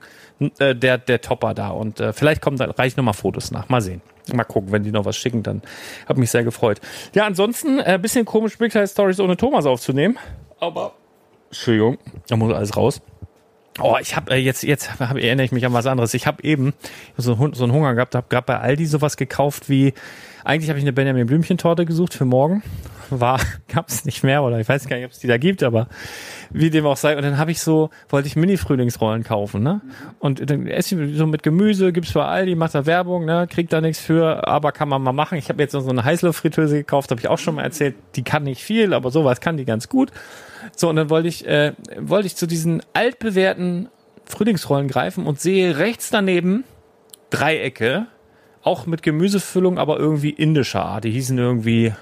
äh, 0.59 0.75
der, 0.75 0.97
der 0.97 1.21
Topper 1.21 1.53
da. 1.53 1.69
Und 1.69 1.99
äh, 1.99 2.13
vielleicht 2.13 2.41
kommen 2.41 2.57
da 2.57 2.65
reichen 2.65 2.99
noch 2.99 3.05
mal 3.05 3.13
Fotos 3.13 3.51
nach. 3.51 3.69
Mal 3.69 3.81
sehen. 3.81 4.01
Mal 4.31 4.43
gucken, 4.45 4.71
wenn 4.71 4.83
die 4.83 4.91
noch 4.91 5.05
was 5.05 5.17
schicken, 5.17 5.43
dann 5.43 5.61
hat 6.07 6.17
mich 6.17 6.31
sehr 6.31 6.43
gefreut. 6.43 6.79
Ja, 7.13 7.25
ansonsten 7.25 7.79
äh, 7.79 7.99
bisschen 8.01 8.25
komisch, 8.25 8.57
Big 8.57 8.71
Time 8.71 8.87
Stories 8.87 9.19
ohne 9.19 9.35
Thomas 9.35 9.65
aufzunehmen. 9.65 10.17
Aber 10.59 10.93
Entschuldigung, 11.47 11.97
da 12.27 12.35
muss 12.35 12.53
alles 12.53 12.77
raus. 12.77 13.01
Oh, 13.79 13.97
ich 13.99 14.15
habe 14.15 14.31
äh, 14.31 14.37
jetzt 14.37 14.63
jetzt 14.63 14.99
hab, 14.99 15.17
erinnere 15.17 15.45
ich 15.45 15.51
mich 15.51 15.65
an 15.65 15.73
was 15.73 15.87
anderes. 15.87 16.13
Ich 16.13 16.27
habe 16.27 16.43
eben 16.43 16.73
so, 17.17 17.35
so 17.53 17.63
einen 17.63 17.73
Hunger 17.73 17.95
gehabt, 17.95 18.13
habe 18.15 18.27
gerade 18.29 18.45
bei 18.45 18.59
Aldi 18.59 18.85
sowas 18.85 19.17
gekauft 19.17 19.69
wie 19.69 19.93
eigentlich 20.45 20.69
habe 20.69 20.77
ich 20.77 20.83
eine 20.83 20.93
Benjamin 20.93 21.25
Blümchen 21.25 21.57
Torte 21.57 21.85
gesucht 21.85 22.13
für 22.13 22.25
morgen. 22.25 22.63
War 23.09 23.39
gab's 23.67 24.05
nicht 24.05 24.23
mehr 24.23 24.43
oder 24.43 24.59
ich 24.59 24.67
weiß 24.67 24.87
gar 24.87 24.97
nicht, 24.97 25.05
ob 25.05 25.11
es 25.11 25.19
die 25.19 25.27
da 25.27 25.37
gibt, 25.37 25.63
aber 25.63 25.87
wie 26.51 26.69
dem 26.69 26.85
auch 26.85 26.97
sei. 26.97 27.15
Und 27.15 27.23
dann 27.23 27.37
habe 27.37 27.51
ich 27.51 27.61
so 27.61 27.89
wollte 28.09 28.27
ich 28.27 28.35
Mini 28.35 28.57
Frühlingsrollen 28.57 29.23
kaufen, 29.23 29.63
ne? 29.63 29.81
Und 30.19 30.49
dann 30.49 30.67
esse 30.67 31.01
ich 31.01 31.17
so 31.17 31.25
mit 31.25 31.43
Gemüse, 31.43 31.93
gibt's 31.93 32.13
bei 32.13 32.25
Aldi, 32.25 32.55
macht 32.55 32.75
da 32.75 32.85
Werbung, 32.85 33.25
ne? 33.25 33.47
Kriegt 33.49 33.71
da 33.73 33.81
nichts 33.81 33.99
für, 33.99 34.47
aber 34.47 34.71
kann 34.71 34.89
man 34.89 35.01
mal 35.01 35.13
machen. 35.13 35.37
Ich 35.37 35.49
habe 35.49 35.61
jetzt 35.61 35.71
so 35.71 35.87
eine 35.87 36.03
Heißluftfritteuse 36.03 36.75
gekauft, 36.75 37.11
habe 37.11 37.21
ich 37.21 37.27
auch 37.27 37.39
schon 37.39 37.55
mal 37.55 37.63
erzählt. 37.63 37.95
Die 38.15 38.23
kann 38.23 38.43
nicht 38.43 38.63
viel, 38.63 38.93
aber 38.93 39.11
sowas 39.11 39.41
kann 39.41 39.57
die 39.57 39.65
ganz 39.65 39.89
gut. 39.89 40.11
So, 40.75 40.89
und 40.89 40.95
dann 40.95 41.09
wollte 41.09 41.27
ich, 41.27 41.45
äh, 41.47 41.73
wollte 41.97 42.27
ich 42.27 42.35
zu 42.35 42.47
diesen 42.47 42.81
altbewährten 42.93 43.89
Frühlingsrollen 44.25 44.87
greifen 44.87 45.25
und 45.25 45.39
sehe 45.39 45.77
rechts 45.77 46.09
daneben 46.09 46.63
Dreiecke, 47.29 48.07
auch 48.61 48.85
mit 48.85 49.03
Gemüsefüllung, 49.03 49.77
aber 49.77 49.99
irgendwie 49.99 50.29
indischer 50.29 50.85
Art. 50.85 51.03
Die 51.03 51.11
hießen 51.11 51.37
irgendwie 51.37 51.93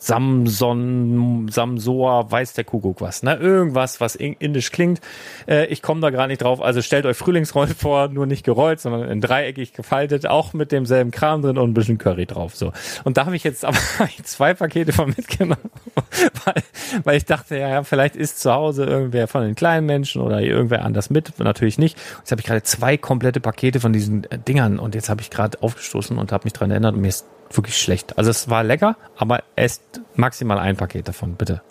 Samson, 0.00 1.48
Samsoa, 1.50 2.30
weiß 2.30 2.54
der 2.54 2.64
Kuckuck 2.64 3.00
was, 3.02 3.22
ne? 3.22 3.36
Irgendwas, 3.36 4.00
was 4.00 4.14
in- 4.16 4.34
indisch 4.38 4.72
klingt. 4.72 5.00
Äh, 5.46 5.66
ich 5.66 5.82
komme 5.82 6.00
da 6.00 6.08
gerade 6.10 6.28
nicht 6.28 6.42
drauf. 6.42 6.60
Also 6.62 6.80
stellt 6.80 7.04
euch 7.04 7.16
Frühlingsrollen 7.16 7.74
vor, 7.74 8.08
nur 8.08 8.24
nicht 8.26 8.44
gerollt, 8.44 8.80
sondern 8.80 9.08
in 9.10 9.20
dreieckig 9.20 9.74
gefaltet, 9.74 10.26
auch 10.26 10.54
mit 10.54 10.72
demselben 10.72 11.10
Kram 11.10 11.42
drin 11.42 11.58
und 11.58 11.70
ein 11.70 11.74
bisschen 11.74 11.98
Curry 11.98 12.24
drauf. 12.26 12.56
So. 12.56 12.72
Und 13.04 13.18
da 13.18 13.26
habe 13.26 13.36
ich 13.36 13.44
jetzt 13.44 13.64
aber 13.66 13.76
zwei 14.24 14.54
Pakete 14.54 14.92
von 14.92 15.08
mitgenommen, 15.10 15.70
weil, 16.44 16.62
weil 17.04 17.16
ich 17.18 17.26
dachte, 17.26 17.58
ja, 17.58 17.68
ja, 17.68 17.82
vielleicht 17.82 18.16
ist 18.16 18.40
zu 18.40 18.52
Hause 18.52 18.86
irgendwer 18.86 19.28
von 19.28 19.42
den 19.42 19.54
kleinen 19.54 19.86
Menschen 19.86 20.22
oder 20.22 20.40
irgendwer 20.40 20.82
anders 20.84 21.10
mit. 21.10 21.38
Natürlich 21.38 21.78
nicht. 21.78 21.98
Jetzt 22.18 22.30
habe 22.32 22.40
ich 22.40 22.46
gerade 22.46 22.62
zwei 22.62 22.96
komplette 22.96 23.40
Pakete 23.40 23.80
von 23.80 23.92
diesen 23.92 24.24
äh, 24.30 24.38
Dingern 24.38 24.78
und 24.78 24.94
jetzt 24.94 25.10
habe 25.10 25.20
ich 25.20 25.30
gerade 25.30 25.62
aufgestoßen 25.62 26.16
und 26.16 26.32
habe 26.32 26.44
mich 26.44 26.54
dran 26.54 26.70
erinnert 26.70 26.94
und 26.94 27.02
mir 27.02 27.08
ist 27.08 27.26
wirklich 27.52 27.78
schlecht. 27.78 28.16
Also 28.18 28.30
es 28.30 28.48
war 28.48 28.62
lecker, 28.62 28.96
aber 29.16 29.42
esst 29.56 30.00
maximal 30.14 30.58
ein 30.58 30.76
Paket 30.76 31.08
davon, 31.08 31.34
bitte. 31.34 31.62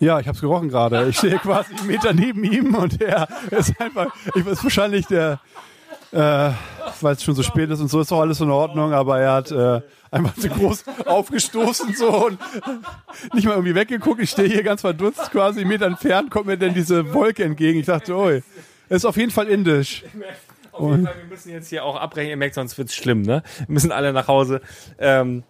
Ja, 0.00 0.18
ich 0.18 0.26
habe 0.26 0.34
es 0.34 0.40
gerochen 0.40 0.68
gerade. 0.68 1.06
Ich 1.08 1.18
stehe 1.18 1.38
quasi 1.38 1.74
einen 1.76 1.86
Meter 1.86 2.12
neben 2.12 2.42
ihm 2.42 2.74
und 2.74 3.00
er 3.00 3.28
ist 3.50 3.80
einfach, 3.80 4.12
ich 4.34 4.44
weiß 4.44 4.64
wahrscheinlich 4.64 5.06
der, 5.06 5.38
äh, 6.10 6.50
weil 7.00 7.14
es 7.14 7.22
schon 7.22 7.36
so 7.36 7.44
spät 7.44 7.70
ist 7.70 7.80
und 7.80 7.88
so 7.88 8.00
ist 8.00 8.10
doch 8.10 8.20
alles 8.20 8.40
in 8.40 8.50
Ordnung, 8.50 8.92
aber 8.92 9.20
er 9.20 9.32
hat 9.34 9.52
äh, 9.52 9.80
einfach 10.10 10.34
so 10.36 10.48
groß 10.48 10.84
aufgestoßen 11.06 11.94
so 11.94 12.26
und 12.26 12.38
nicht 13.32 13.46
mal 13.46 13.52
irgendwie 13.52 13.76
weggeguckt. 13.76 14.20
Ich 14.20 14.30
stehe 14.30 14.48
hier 14.48 14.64
ganz 14.64 14.80
verdutzt, 14.80 15.30
quasi 15.30 15.60
einen 15.60 15.68
Meter 15.68 15.86
entfernt, 15.86 16.30
kommt 16.30 16.46
mir 16.46 16.58
denn 16.58 16.74
diese 16.74 17.14
Wolke 17.14 17.44
entgegen. 17.44 17.78
Ich 17.78 17.86
dachte, 17.86 18.16
oi, 18.16 18.42
ist 18.88 19.04
auf 19.04 19.16
jeden 19.16 19.30
Fall 19.30 19.46
indisch. 19.46 20.02
Auf 20.72 20.90
jeden 20.90 21.06
Fall, 21.06 21.16
wir 21.18 21.24
müssen 21.24 21.50
jetzt 21.50 21.68
hier 21.68 21.84
auch 21.84 21.96
abbrechen, 21.96 22.30
ihr 22.30 22.36
merkt, 22.36 22.54
sonst 22.54 22.76
wird's 22.78 22.94
schlimm, 22.94 23.22
ne? 23.22 23.42
Wir 23.58 23.72
müssen 23.72 23.92
alle 23.92 24.12
nach 24.12 24.26
Hause. 24.26 24.60
Ähm, 24.98 25.44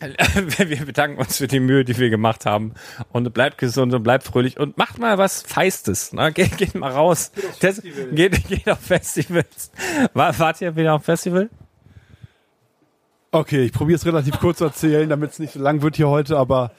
wir 0.58 0.84
bedanken 0.84 1.18
uns 1.18 1.38
für 1.38 1.46
die 1.46 1.60
Mühe, 1.60 1.84
die 1.84 1.96
wir 1.98 2.10
gemacht 2.10 2.46
haben. 2.46 2.74
Und 3.12 3.32
bleibt 3.32 3.58
gesund 3.58 3.94
und 3.94 4.02
bleibt 4.02 4.24
fröhlich 4.24 4.58
und 4.58 4.76
macht 4.76 4.98
mal 4.98 5.18
was 5.18 5.42
Feistes. 5.42 6.12
Ne? 6.12 6.32
Geht, 6.32 6.56
geht 6.58 6.74
mal 6.74 6.90
raus. 6.90 7.30
Das, 7.60 7.80
geht, 8.12 8.48
geht 8.48 8.68
auf 8.68 8.80
Festivals. 8.80 9.70
War, 10.12 10.36
wart 10.38 10.60
ihr 10.60 10.74
wieder 10.76 10.94
auf 10.94 11.04
Festival? 11.04 11.48
Okay, 13.30 13.64
ich 13.64 13.72
probiere 13.72 13.96
es 13.96 14.06
relativ 14.06 14.38
kurz 14.38 14.58
zu 14.58 14.64
erzählen, 14.64 15.08
damit 15.08 15.32
es 15.32 15.38
nicht 15.38 15.54
so 15.54 15.60
lang 15.60 15.82
wird 15.82 15.96
hier 15.96 16.08
heute, 16.08 16.36
aber 16.36 16.70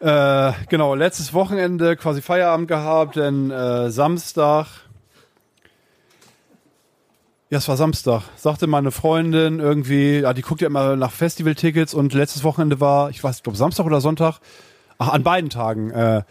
äh, 0.00 0.52
genau, 0.70 0.94
letztes 0.94 1.34
Wochenende 1.34 1.96
quasi 1.96 2.22
Feierabend 2.22 2.68
gehabt, 2.68 3.16
denn 3.16 3.50
äh, 3.50 3.90
Samstag, 3.90 4.66
ja, 7.48 7.58
es 7.58 7.68
war 7.68 7.76
Samstag, 7.76 8.22
sagte 8.36 8.66
meine 8.66 8.90
Freundin 8.90 9.60
irgendwie, 9.60 10.18
ja, 10.18 10.34
die 10.34 10.42
guckt 10.42 10.60
ja 10.60 10.66
immer 10.66 10.96
nach 10.96 11.12
Festivaltickets 11.12 11.94
und 11.94 12.12
letztes 12.12 12.42
Wochenende 12.42 12.80
war, 12.80 13.10
ich 13.10 13.22
weiß, 13.22 13.36
ich 13.36 13.42
glaube 13.44 13.56
Samstag 13.56 13.86
oder 13.86 14.00
Sonntag, 14.00 14.40
ach, 14.98 15.10
an 15.10 15.22
beiden 15.22 15.48
Tagen, 15.48 15.90
äh, 15.90 16.22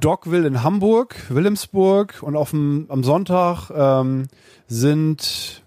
Dogville 0.00 0.48
in 0.48 0.64
Hamburg, 0.64 1.14
Wilhelmsburg 1.28 2.22
und 2.22 2.34
auf 2.34 2.50
dem, 2.50 2.86
am 2.88 3.04
Sonntag 3.04 3.70
ähm, 3.70 4.26
sind 4.66 5.62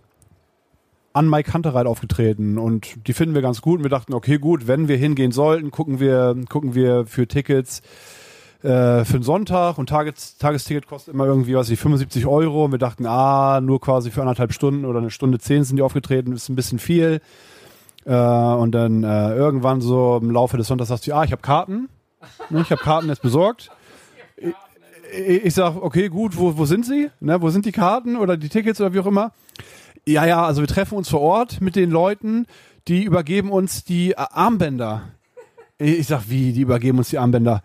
an 1.13 1.29
Mike 1.29 1.51
Kantereit 1.51 1.85
aufgetreten 1.85 2.57
und 2.57 3.07
die 3.07 3.13
finden 3.13 3.35
wir 3.35 3.43
ganz 3.43 3.61
gut 3.61 3.77
und 3.77 3.83
wir 3.83 3.89
dachten, 3.89 4.13
okay, 4.13 4.39
gut, 4.39 4.67
wenn 4.67 4.89
wir 4.89 4.97
hingehen 4.97 5.31
sollten, 5.31 5.71
gucken 5.71 5.99
wir, 5.99 6.35
gucken 6.49 6.75
wir 6.75 7.05
für 7.05 7.27
Tickets 7.27 7.81
äh, 8.63 9.03
für 9.03 9.19
den 9.19 9.23
Sonntag 9.23 9.77
und 9.77 9.89
Tages, 9.89 10.37
Tagesticket 10.37 10.87
kostet 10.87 11.13
immer 11.13 11.25
irgendwie, 11.25 11.53
was 11.53 11.69
ich, 11.69 11.77
75 11.79 12.25
Euro 12.25 12.63
und 12.63 12.71
wir 12.71 12.79
dachten, 12.79 13.05
ah, 13.05 13.59
nur 13.59 13.81
quasi 13.81 14.09
für 14.09 14.21
anderthalb 14.21 14.53
Stunden 14.53 14.85
oder 14.85 14.99
eine 14.99 15.11
Stunde 15.11 15.37
zehn 15.37 15.65
sind 15.65 15.75
die 15.75 15.81
aufgetreten, 15.81 16.31
ist 16.31 16.47
ein 16.47 16.55
bisschen 16.55 16.79
viel. 16.79 17.19
Äh, 18.05 18.13
und 18.13 18.71
dann 18.71 19.03
äh, 19.03 19.35
irgendwann 19.35 19.81
so 19.81 20.17
im 20.21 20.31
Laufe 20.31 20.55
des 20.55 20.67
Sonntags 20.67 20.87
sagst 20.87 21.05
du, 21.05 21.13
ah, 21.13 21.25
ich 21.25 21.33
habe 21.33 21.41
Karten, 21.41 21.89
ne, 22.49 22.61
ich 22.61 22.71
habe 22.71 22.81
Karten 22.81 23.09
jetzt 23.09 23.21
besorgt. 23.21 23.69
Ich, 24.37 25.45
ich, 25.45 25.53
sag, 25.53 25.75
okay, 25.75 26.07
gut, 26.07 26.37
wo, 26.37 26.57
wo 26.57 26.63
sind 26.63 26.85
sie? 26.85 27.09
Ne, 27.19 27.41
wo 27.41 27.49
sind 27.49 27.65
die 27.65 27.73
Karten 27.73 28.15
oder 28.15 28.37
die 28.37 28.49
Tickets 28.49 28.79
oder 28.79 28.93
wie 28.93 28.99
auch 28.99 29.05
immer? 29.05 29.33
Ja, 30.07 30.25
ja, 30.25 30.45
also 30.45 30.61
wir 30.61 30.67
treffen 30.69 30.97
uns 30.97 31.09
vor 31.09 31.21
Ort 31.21 31.59
mit 31.59 31.75
den 31.75 31.91
Leuten, 31.91 32.47
die 32.87 33.03
übergeben 33.03 33.51
uns 33.51 33.83
die 33.83 34.17
Armbänder. 34.17 35.09
Ich 35.77 36.07
sag, 36.07 36.29
wie, 36.29 36.53
die 36.53 36.61
übergeben 36.61 36.97
uns 36.97 37.09
die 37.09 37.17
Armbänder? 37.17 37.61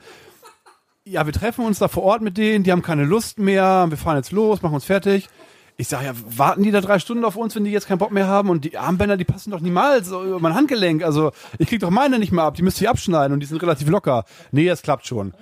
Ja, 1.10 1.24
wir 1.24 1.32
treffen 1.32 1.64
uns 1.64 1.78
da 1.78 1.88
vor 1.88 2.02
Ort 2.02 2.20
mit 2.20 2.36
denen, 2.36 2.64
die 2.64 2.72
haben 2.72 2.82
keine 2.82 3.04
Lust 3.04 3.38
mehr, 3.38 3.86
wir 3.88 3.96
fahren 3.96 4.16
jetzt 4.16 4.30
los, 4.30 4.60
machen 4.60 4.74
uns 4.74 4.84
fertig. 4.84 5.28
Ich 5.78 5.88
sag, 5.88 6.02
ja, 6.04 6.12
warten 6.14 6.62
die 6.64 6.70
da 6.70 6.82
drei 6.82 6.98
Stunden 6.98 7.24
auf 7.24 7.36
uns, 7.36 7.54
wenn 7.54 7.64
die 7.64 7.70
jetzt 7.70 7.86
keinen 7.86 7.98
Bock 7.98 8.10
mehr 8.10 8.26
haben? 8.26 8.50
Und 8.50 8.64
die 8.64 8.76
Armbänder, 8.76 9.16
die 9.16 9.24
passen 9.24 9.50
doch 9.52 9.60
niemals 9.60 10.08
über 10.08 10.38
mein 10.38 10.54
Handgelenk. 10.54 11.02
Also 11.02 11.32
ich 11.58 11.68
krieg 11.68 11.80
doch 11.80 11.88
meine 11.88 12.18
nicht 12.18 12.32
mehr 12.32 12.44
ab, 12.44 12.56
die 12.56 12.62
müsst 12.62 12.80
ihr 12.82 12.90
abschneiden 12.90 13.32
und 13.32 13.40
die 13.40 13.46
sind 13.46 13.62
relativ 13.62 13.88
locker. 13.88 14.24
Nee, 14.50 14.66
das 14.66 14.82
klappt 14.82 15.06
schon. 15.06 15.32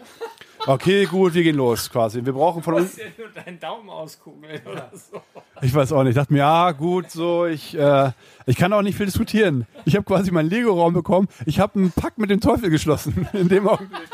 Okay, 0.67 1.07
gut, 1.07 1.35
wir 1.35 1.43
gehen 1.43 1.57
los 1.57 1.91
quasi. 1.91 2.25
Wir 2.25 2.33
brauchen 2.33 2.63
von 2.63 2.75
uns. 2.75 2.97
ja 2.97 3.05
nur 3.17 3.29
deinen 3.29 3.59
Daumen 3.59 3.89
auskugeln 3.89 4.61
oder 4.67 4.91
so. 4.93 5.21
Ich 5.63 5.75
weiß 5.75 5.93
auch 5.93 6.03
nicht. 6.03 6.11
Ich 6.11 6.17
dachte 6.17 6.33
mir, 6.33 6.41
ja, 6.41 6.73
gut, 6.73 7.11
so, 7.11 7.47
ich, 7.47 7.77
äh, 7.77 8.11
ich 8.47 8.57
kann 8.57 8.73
auch 8.73 8.83
nicht 8.83 8.97
viel 8.97 9.07
diskutieren. 9.07 9.67
Ich 9.85 9.97
habe 9.97 10.05
quasi 10.05 10.31
meinen 10.31 10.51
Lego-Raum 10.51 10.93
bekommen. 10.93 11.29
Ich 11.45 11.61
habe 11.61 11.79
einen 11.79 11.93
Pakt 11.93 12.19
mit 12.19 12.31
dem 12.31 12.41
Teufel 12.41 12.71
geschlossen 12.71 13.27
in 13.33 13.49
dem 13.49 13.67
Augenblick. 13.67 14.09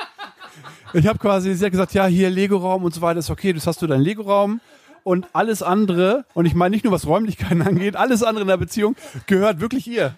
Ich 0.94 1.06
habe 1.06 1.18
quasi, 1.18 1.54
sie 1.54 1.64
hat 1.64 1.72
gesagt, 1.72 1.94
ja, 1.94 2.06
hier 2.06 2.28
Lego-Raum 2.28 2.84
und 2.84 2.94
so 2.94 3.00
weiter 3.00 3.18
ist 3.18 3.30
okay, 3.30 3.52
das 3.52 3.66
hast 3.66 3.80
du 3.80 3.86
deinen 3.86 4.02
Lego-Raum. 4.02 4.60
Und 5.04 5.26
alles 5.32 5.62
andere, 5.62 6.24
und 6.34 6.46
ich 6.46 6.54
meine 6.54 6.74
nicht 6.74 6.84
nur 6.84 6.92
was 6.92 7.06
Räumlichkeiten 7.06 7.62
angeht, 7.62 7.96
alles 7.96 8.22
andere 8.22 8.42
in 8.42 8.48
der 8.48 8.56
Beziehung 8.56 8.94
gehört 9.26 9.60
wirklich 9.60 9.88
ihr. 9.88 10.14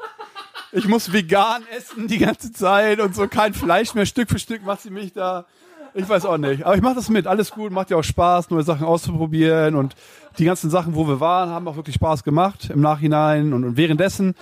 Ich 0.73 0.89
muss 0.89 1.13
vegan 1.13 1.63
essen 1.77 2.09
die 2.09 2.19
ganze 2.19 2.53
Zeit 2.53 3.01
und 3.01 3.15
so 3.15 3.29
kein 3.29 3.55
Fleisch 3.55 3.95
mehr. 3.95 4.07
Stück 4.07 4.29
für 4.29 4.41
Stück 4.41 4.65
macht 4.65 4.83
sie 4.83 4.91
mich 4.91 5.13
da. 5.13 5.47
Ich 5.95 6.09
weiß 6.09 6.27
auch 6.27 6.37
nicht. 6.37 6.65
Aber 6.65 6.75
ich 6.75 6.83
mache 6.83 6.97
das 6.97 7.09
mit. 7.09 7.29
Alles 7.29 7.53
gut. 7.53 7.71
Macht 7.71 7.91
ja 7.91 7.97
auch 7.97 8.03
Spaß, 8.03 8.51
neue 8.51 8.65
Sachen 8.65 8.85
auszuprobieren. 8.85 9.77
Und 9.77 9.95
die 10.39 10.45
ganzen 10.45 10.71
Sachen, 10.71 10.97
wo 10.97 11.07
wir 11.07 11.21
waren, 11.21 11.51
haben 11.51 11.69
auch 11.69 11.77
wirklich 11.77 11.95
Spaß 11.95 12.25
gemacht 12.25 12.71
im 12.71 12.81
Nachhinein 12.81 13.53
und, 13.53 13.63
und 13.63 13.77
währenddessen. 13.77 14.35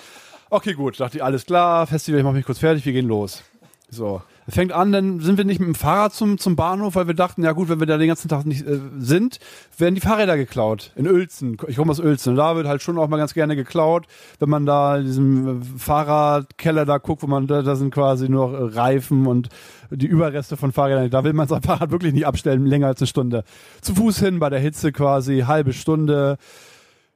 Okay, 0.48 0.72
gut. 0.72 0.98
Dachte 0.98 1.18
ich, 1.18 1.22
alles 1.22 1.44
klar. 1.44 1.86
Festival, 1.86 2.20
ich 2.20 2.24
mache 2.24 2.36
mich 2.36 2.46
kurz 2.46 2.58
fertig. 2.58 2.86
Wir 2.86 2.94
gehen 2.94 3.06
los. 3.06 3.42
So. 3.90 4.22
Fängt 4.48 4.72
an, 4.72 4.90
dann 4.90 5.20
sind 5.20 5.38
wir 5.38 5.44
nicht 5.44 5.60
mit 5.60 5.68
dem 5.68 5.74
Fahrrad 5.76 6.14
zum, 6.14 6.36
zum 6.36 6.56
Bahnhof, 6.56 6.96
weil 6.96 7.06
wir 7.06 7.14
dachten, 7.14 7.44
ja 7.44 7.52
gut, 7.52 7.68
wenn 7.68 7.78
wir 7.78 7.86
da 7.86 7.96
den 7.96 8.08
ganzen 8.08 8.28
Tag 8.28 8.44
nicht 8.44 8.66
äh, 8.66 8.80
sind, 8.98 9.38
werden 9.78 9.94
die 9.94 10.00
Fahrräder 10.00 10.36
geklaut. 10.36 10.90
In 10.96 11.06
Uelzen. 11.06 11.56
Ich 11.68 11.76
komme 11.76 11.92
aus 11.92 12.00
Uelzen. 12.00 12.34
Da 12.34 12.56
wird 12.56 12.66
halt 12.66 12.82
schon 12.82 12.98
auch 12.98 13.08
mal 13.08 13.18
ganz 13.18 13.34
gerne 13.34 13.54
geklaut. 13.54 14.06
Wenn 14.40 14.50
man 14.50 14.66
da 14.66 14.96
in 14.96 15.04
diesem 15.04 15.62
äh, 15.62 15.64
Fahrradkeller 15.78 16.84
da 16.84 16.98
guckt, 16.98 17.22
wo 17.22 17.28
man, 17.28 17.46
da, 17.46 17.62
da 17.62 17.76
sind 17.76 17.94
quasi 17.94 18.28
nur 18.28 18.52
äh, 18.52 18.78
Reifen 18.78 19.26
und 19.26 19.48
die 19.90 20.06
Überreste 20.06 20.56
von 20.56 20.72
Fahrrädern. 20.72 21.10
Da 21.10 21.22
will 21.22 21.34
man 21.34 21.46
sein 21.46 21.62
Fahrrad 21.62 21.92
wirklich 21.92 22.12
nicht 22.12 22.26
abstellen, 22.26 22.66
länger 22.66 22.88
als 22.88 23.00
eine 23.00 23.06
Stunde. 23.06 23.44
Zu 23.80 23.94
Fuß 23.94 24.18
hin, 24.18 24.40
bei 24.40 24.50
der 24.50 24.60
Hitze 24.60 24.90
quasi, 24.90 25.44
halbe 25.46 25.72
Stunde. 25.72 26.38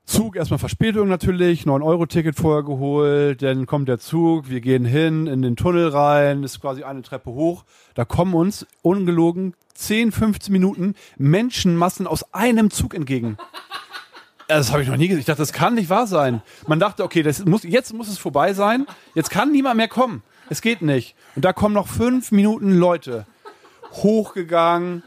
Zug 0.07 0.36
erstmal 0.36 0.61
Verspätung 0.61 1.09
natürlich, 1.09 1.64
9-Euro-Ticket 1.64 2.36
vorher 2.36 2.62
geholt, 2.62 3.42
dann 3.42 3.66
kommt 3.66 3.88
der 3.88 3.98
Zug, 3.98 4.48
wir 4.48 4.61
gehen 4.61 4.84
hin 4.84 5.26
in 5.26 5.42
den 5.42 5.57
Tunnel 5.57 5.88
rein, 5.88 6.44
ist 6.44 6.61
quasi 6.61 6.84
eine 6.84 7.02
Treppe 7.02 7.30
hoch. 7.30 7.64
Da 7.94 8.04
kommen 8.04 8.34
uns, 8.34 8.66
ungelogen, 8.82 9.54
10, 9.74 10.12
15 10.12 10.52
Minuten 10.52 10.94
Menschenmassen 11.18 12.07
aus 12.07 12.32
einem 12.32 12.70
Zug 12.70 12.94
entgegen. 12.94 13.36
Das 14.48 14.70
habe 14.70 14.80
ich 14.80 14.88
noch 14.88 14.96
nie 14.96 15.09
gesehen. 15.09 15.18
Ich 15.18 15.26
dachte, 15.26 15.42
das 15.42 15.52
kann 15.52 15.74
nicht 15.74 15.90
wahr 15.90 16.07
sein. 16.07 16.40
Man 16.68 16.78
dachte, 16.78 17.02
okay, 17.02 17.24
das 17.24 17.44
muss, 17.44 17.64
jetzt 17.64 17.92
muss 17.92 18.07
es 18.07 18.16
vorbei 18.16 18.54
sein. 18.54 18.86
Jetzt 19.16 19.28
kann 19.28 19.50
niemand 19.50 19.76
mehr 19.76 19.88
kommen. 19.88 20.22
Es 20.48 20.62
geht 20.62 20.82
nicht. 20.82 21.16
Und 21.34 21.44
da 21.44 21.52
kommen 21.52 21.74
noch 21.74 21.88
fünf 21.88 22.30
Minuten 22.30 22.70
Leute. 22.70 23.26
Hochgegangen, 23.90 25.02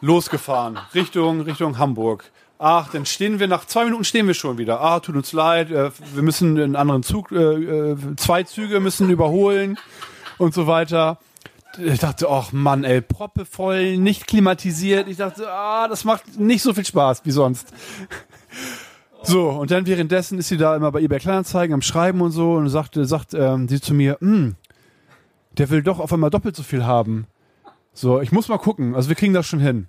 losgefahren. 0.00 0.80
Richtung, 0.94 1.42
Richtung 1.42 1.78
Hamburg. 1.78 2.32
Ach, 2.60 2.90
dann 2.90 3.06
stehen 3.06 3.38
wir 3.38 3.46
nach 3.46 3.66
zwei 3.66 3.84
Minuten 3.84 4.02
stehen 4.02 4.26
wir 4.26 4.34
schon 4.34 4.58
wieder. 4.58 4.80
Ah, 4.80 4.98
tut 4.98 5.14
uns 5.14 5.32
leid, 5.32 5.70
äh, 5.70 5.92
wir 6.12 6.22
müssen 6.22 6.58
einen 6.58 6.74
anderen 6.74 7.04
Zug, 7.04 7.30
äh, 7.30 7.36
äh, 7.36 7.96
zwei 8.16 8.42
Züge 8.42 8.80
müssen 8.80 9.08
überholen 9.10 9.78
und 10.38 10.54
so 10.54 10.66
weiter. 10.66 11.18
Ich 11.78 12.00
dachte, 12.00 12.28
ach 12.28 12.50
Mann, 12.50 12.82
ey, 12.82 13.00
Proppe 13.00 13.44
voll, 13.44 13.96
nicht 13.96 14.26
klimatisiert. 14.26 15.06
Ich 15.06 15.18
dachte, 15.18 15.48
ah, 15.48 15.86
das 15.86 16.04
macht 16.04 16.36
nicht 16.36 16.62
so 16.62 16.74
viel 16.74 16.84
Spaß 16.84 17.24
wie 17.24 17.30
sonst. 17.30 17.68
So, 19.22 19.50
und 19.50 19.70
dann 19.70 19.86
währenddessen 19.86 20.38
ist 20.38 20.48
sie 20.48 20.56
da 20.56 20.74
immer 20.74 20.90
bei 20.90 21.00
eBay 21.00 21.18
Kleinanzeigen 21.18 21.74
am 21.74 21.82
Schreiben 21.82 22.20
und 22.20 22.32
so 22.32 22.54
und 22.54 22.68
sagte, 22.68 23.04
sagt 23.04 23.34
ähm, 23.34 23.68
sie 23.68 23.80
zu 23.80 23.94
mir, 23.94 24.16
hm, 24.20 24.56
der 25.58 25.70
will 25.70 25.82
doch 25.82 26.00
auf 26.00 26.12
einmal 26.12 26.30
doppelt 26.30 26.56
so 26.56 26.62
viel 26.62 26.84
haben. 26.84 27.26
So, 27.92 28.20
ich 28.20 28.32
muss 28.32 28.48
mal 28.48 28.58
gucken. 28.58 28.94
Also 28.94 29.08
wir 29.08 29.16
kriegen 29.16 29.34
das 29.34 29.46
schon 29.46 29.60
hin 29.60 29.88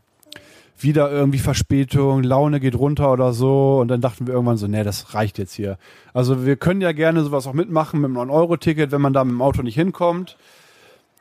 wieder 0.83 1.11
irgendwie 1.11 1.39
Verspätung, 1.39 2.23
Laune 2.23 2.59
geht 2.59 2.75
runter 2.75 3.11
oder 3.11 3.33
so. 3.33 3.79
Und 3.79 3.89
dann 3.89 4.01
dachten 4.01 4.27
wir 4.27 4.33
irgendwann 4.33 4.57
so, 4.57 4.67
nee, 4.67 4.83
das 4.83 5.13
reicht 5.13 5.37
jetzt 5.37 5.53
hier. 5.53 5.77
Also 6.13 6.45
wir 6.45 6.55
können 6.55 6.81
ja 6.81 6.91
gerne 6.91 7.23
sowas 7.23 7.47
auch 7.47 7.53
mitmachen 7.53 8.01
mit 8.01 8.09
einem 8.09 8.29
9-Euro-Ticket, 8.29 8.91
wenn 8.91 9.01
man 9.01 9.13
da 9.13 9.23
mit 9.23 9.33
dem 9.33 9.41
Auto 9.41 9.61
nicht 9.61 9.75
hinkommt. 9.75 10.37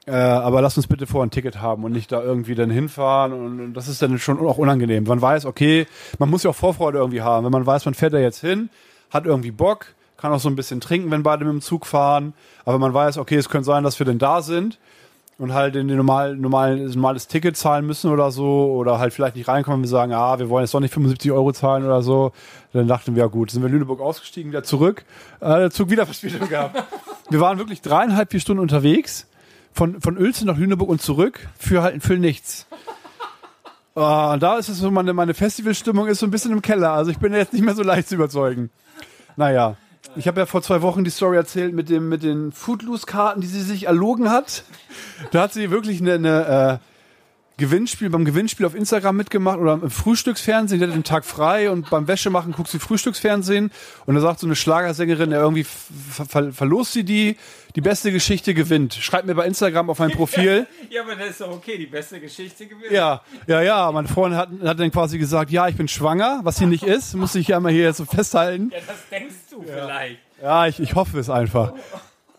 Äh, 0.07 0.13
aber 0.13 0.63
lass 0.63 0.77
uns 0.77 0.87
bitte 0.87 1.07
vorher 1.07 1.27
ein 1.27 1.31
Ticket 1.31 1.61
haben 1.61 1.85
und 1.85 1.93
nicht 1.93 2.11
da 2.11 2.23
irgendwie 2.23 2.55
dann 2.55 2.71
hinfahren. 2.71 3.33
Und 3.33 3.75
das 3.75 3.89
ist 3.89 4.01
dann 4.01 4.19
schon 4.19 4.39
auch 4.39 4.59
unangenehm. 4.59 5.05
Man 5.05 5.21
weiß, 5.21 5.45
okay, 5.45 5.87
man 6.19 6.31
muss 6.31 6.45
ja 6.45 6.51
auch 6.51 6.57
Vorfreude 6.57 6.99
irgendwie 6.99 7.23
haben. 7.23 7.45
Wenn 7.45 7.53
man 7.53 7.67
weiß, 7.67 7.85
man 7.85 7.95
fährt 7.95 8.15
da 8.15 8.19
jetzt 8.19 8.41
hin, 8.41 8.71
hat 9.11 9.27
irgendwie 9.27 9.51
Bock, 9.51 9.87
kann 10.17 10.33
auch 10.33 10.41
so 10.41 10.49
ein 10.49 10.57
bisschen 10.57 10.81
trinken, 10.81 11.11
wenn 11.11 11.23
beide 11.23 11.45
mit 11.45 11.53
dem 11.53 11.61
Zug 11.61 11.85
fahren. 11.85 12.33
Aber 12.65 12.79
man 12.79 12.95
weiß, 12.95 13.19
okay, 13.19 13.37
es 13.37 13.49
könnte 13.49 13.67
sein, 13.67 13.85
dass 13.85 13.99
wir 13.99 14.07
denn 14.07 14.19
da 14.19 14.41
sind 14.43 14.79
und 15.39 15.55
halt 15.55 15.77
in 15.77 15.87
den 15.87 15.97
normalen, 15.97 16.41
normalen, 16.41 16.85
normales 16.91 17.29
Ticket 17.29 17.57
zahlen 17.57 17.87
müssen 17.87 18.11
oder 18.11 18.31
so 18.33 18.73
oder 18.73 18.99
halt 18.99 19.15
vielleicht 19.15 19.37
nicht 19.37 19.47
reinkommen 19.47 19.79
und 19.79 19.85
wir 19.85 19.89
sagen, 19.89 20.13
ah, 20.13 20.39
wir 20.39 20.49
wollen 20.49 20.65
jetzt 20.65 20.75
doch 20.75 20.81
nicht 20.81 20.93
75 20.93 21.31
Euro 21.31 21.53
zahlen 21.53 21.85
oder 21.85 22.03
so. 22.03 22.33
Dann 22.73 22.89
dachten 22.89 23.15
wir, 23.15 23.23
ja 23.23 23.29
gut, 23.29 23.51
sind 23.51 23.63
wir 23.63 23.69
in 23.69 23.75
Lüneburg 23.75 24.01
ausgestiegen, 24.01 24.51
wieder 24.51 24.65
zurück, 24.65 25.05
äh, 25.41 25.47
der 25.47 25.71
Zug 25.71 25.91
wieder 25.91 26.07
Verspätung 26.07 26.49
gehabt. 26.49 26.83
wir 27.31 27.41
waren 27.41 27.59
wirklich 27.59 27.81
dreieinhalb, 27.81 28.31
vier 28.31 28.41
Stunden 28.41 28.61
unterwegs, 28.61 29.29
von, 29.73 30.01
von 30.01 30.19
Uelzen 30.19 30.49
nach 30.49 30.57
Lüneburg 30.57 30.89
und 30.89 31.01
zurück, 31.01 31.47
für 31.57 31.83
halt 31.83 32.03
für 32.03 32.15
nichts. 32.15 32.67
Uh, 33.95 34.37
da 34.39 34.57
ist 34.59 34.69
es 34.69 34.79
so, 34.79 34.91
meine, 34.91 35.13
meine 35.13 35.35
Festivalstimmung 35.35 36.07
ist 36.07 36.21
so 36.21 36.27
ein 36.27 36.31
bisschen 36.31 36.53
im 36.53 36.63
Keller, 36.63 36.93
also 36.93 37.11
ich 37.11 37.19
bin 37.19 37.33
jetzt 37.33 37.53
nicht 37.53 37.65
mehr 37.65 37.75
so 37.75 37.83
leicht 37.83 38.09
zu 38.09 38.17
überzeugen. 38.17 38.71
Naja. 39.37 39.77
Ich 40.17 40.27
habe 40.27 40.41
ja 40.41 40.47
vor 40.47 40.63
zwei 40.63 40.83
Wochen 40.83 41.05
die 41.05 41.11
Story 41.11 41.37
erzählt 41.37 41.75
mit, 41.75 41.89
dem, 41.89 42.09
mit 42.09 42.23
den 42.23 42.53
Foodloose-Karten, 42.53 43.41
die 43.41 43.47
sie 43.47 43.63
sich 43.63 43.87
erlogen 43.87 44.31
hat. 44.31 44.65
Da 45.31 45.43
hat 45.43 45.53
sie 45.53 45.71
wirklich 45.71 46.01
eine, 46.01 46.15
eine 46.15 46.81
äh, 46.81 46.88
Gewinnspiel, 47.59 48.09
beim 48.09 48.25
Gewinnspiel 48.25 48.65
auf 48.65 48.77
Instagram 48.77 49.17
mitgemacht 49.17 49.59
oder 49.59 49.75
im 49.75 49.91
Frühstücksfernsehen, 49.91 50.81
die 50.81 50.87
hat 50.87 50.95
den 50.95 51.03
Tag 51.03 51.25
frei 51.25 51.71
und 51.73 51.91
beim 51.91 52.07
Wäschemachen 52.07 52.53
guckt 52.53 52.69
sie 52.71 52.79
Frühstücksfernsehen 52.79 53.73
und 54.07 54.15
da 54.15 54.21
sagt 54.21 54.39
so 54.39 54.47
eine 54.47 54.55
Schlagersängerin, 54.55 55.33
ja, 55.33 55.41
irgendwie 55.41 55.65
ver 55.65 56.53
verlost 56.53 56.93
sie 56.93 57.03
die, 57.03 57.37
die 57.75 57.81
beste 57.81 58.13
Geschichte 58.13 58.55
gewinnt. 58.55 58.95
Schreibt 58.95 59.27
mir 59.27 59.35
bei 59.35 59.45
Instagram 59.45 59.91
auf 59.91 59.99
mein 59.99 60.13
Profil. 60.13 60.69
ja, 60.91 61.03
aber 61.03 61.17
das 61.17 61.31
ist 61.31 61.41
doch 61.41 61.51
okay, 61.51 61.77
die 61.77 61.87
beste 61.87 62.21
Geschichte 62.21 62.67
gewinnt. 62.67 62.93
Ja, 62.93 63.23
ja, 63.49 63.61
ja, 63.61 63.91
meine 63.91 64.07
Freundin 64.07 64.39
hat, 64.39 64.51
hat 64.63 64.79
dann 64.79 64.93
quasi 64.93 65.19
gesagt, 65.19 65.51
ja, 65.51 65.67
ich 65.67 65.77
bin 65.77 65.89
schwanger, 65.89 66.41
was 66.45 66.59
sie 66.59 66.67
nicht 66.67 66.85
ist, 66.85 67.15
muss 67.17 67.35
ich 67.35 67.49
ja 67.49 67.59
mal 67.59 67.73
hier 67.73 67.85
jetzt 67.85 67.97
so 67.97 68.05
festhalten. 68.05 68.71
Ja, 68.73 68.79
das 68.87 69.09
denkst 69.11 69.35
du 69.51 69.65
ja. 69.65 69.85
vielleicht. 69.85 70.19
Ja, 70.41 70.67
ich, 70.69 70.79
ich 70.79 70.95
hoffe 70.95 71.19
es 71.19 71.29
einfach. 71.29 71.73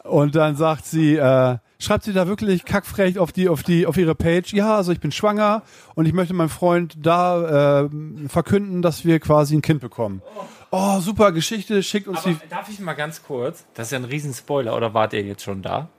Und 0.03 0.36
dann 0.36 0.55
sagt 0.55 0.86
sie, 0.86 1.17
äh, 1.17 1.57
schreibt 1.80 2.03
sie 2.03 2.13
da 2.13 2.27
wirklich 2.27 2.65
kackfrech 2.65 3.17
auf 3.17 3.32
die, 3.32 3.49
auf 3.49 3.63
die, 3.63 3.86
auf 3.86 3.97
ihre 3.97 4.15
Page, 4.15 4.53
ja, 4.53 4.75
also 4.75 4.91
ich 4.91 4.99
bin 4.99 5.11
schwanger 5.11 5.63
und 5.95 6.05
ich 6.05 6.13
möchte 6.13 6.34
meinem 6.34 6.49
Freund 6.49 6.95
da 7.01 7.84
äh, 7.86 7.89
verkünden, 8.27 8.82
dass 8.82 9.05
wir 9.05 9.19
quasi 9.19 9.55
ein 9.55 9.61
Kind 9.61 9.80
bekommen. 9.80 10.21
Oh, 10.71 10.99
super 10.99 11.32
Geschichte, 11.32 11.82
schickt 11.82 12.07
uns 12.07 12.19
Aber 12.19 12.32
die. 12.32 12.49
Darf 12.49 12.69
ich 12.69 12.80
mal 12.80 12.93
ganz 12.93 13.23
kurz? 13.23 13.65
Das 13.73 13.88
ist 13.88 13.91
ja 13.91 13.97
ein 13.97 14.05
Riesenspoiler, 14.05 14.75
oder 14.75 14.93
wart 14.93 15.13
ihr 15.13 15.23
jetzt 15.23 15.43
schon 15.43 15.61
da? 15.61 15.89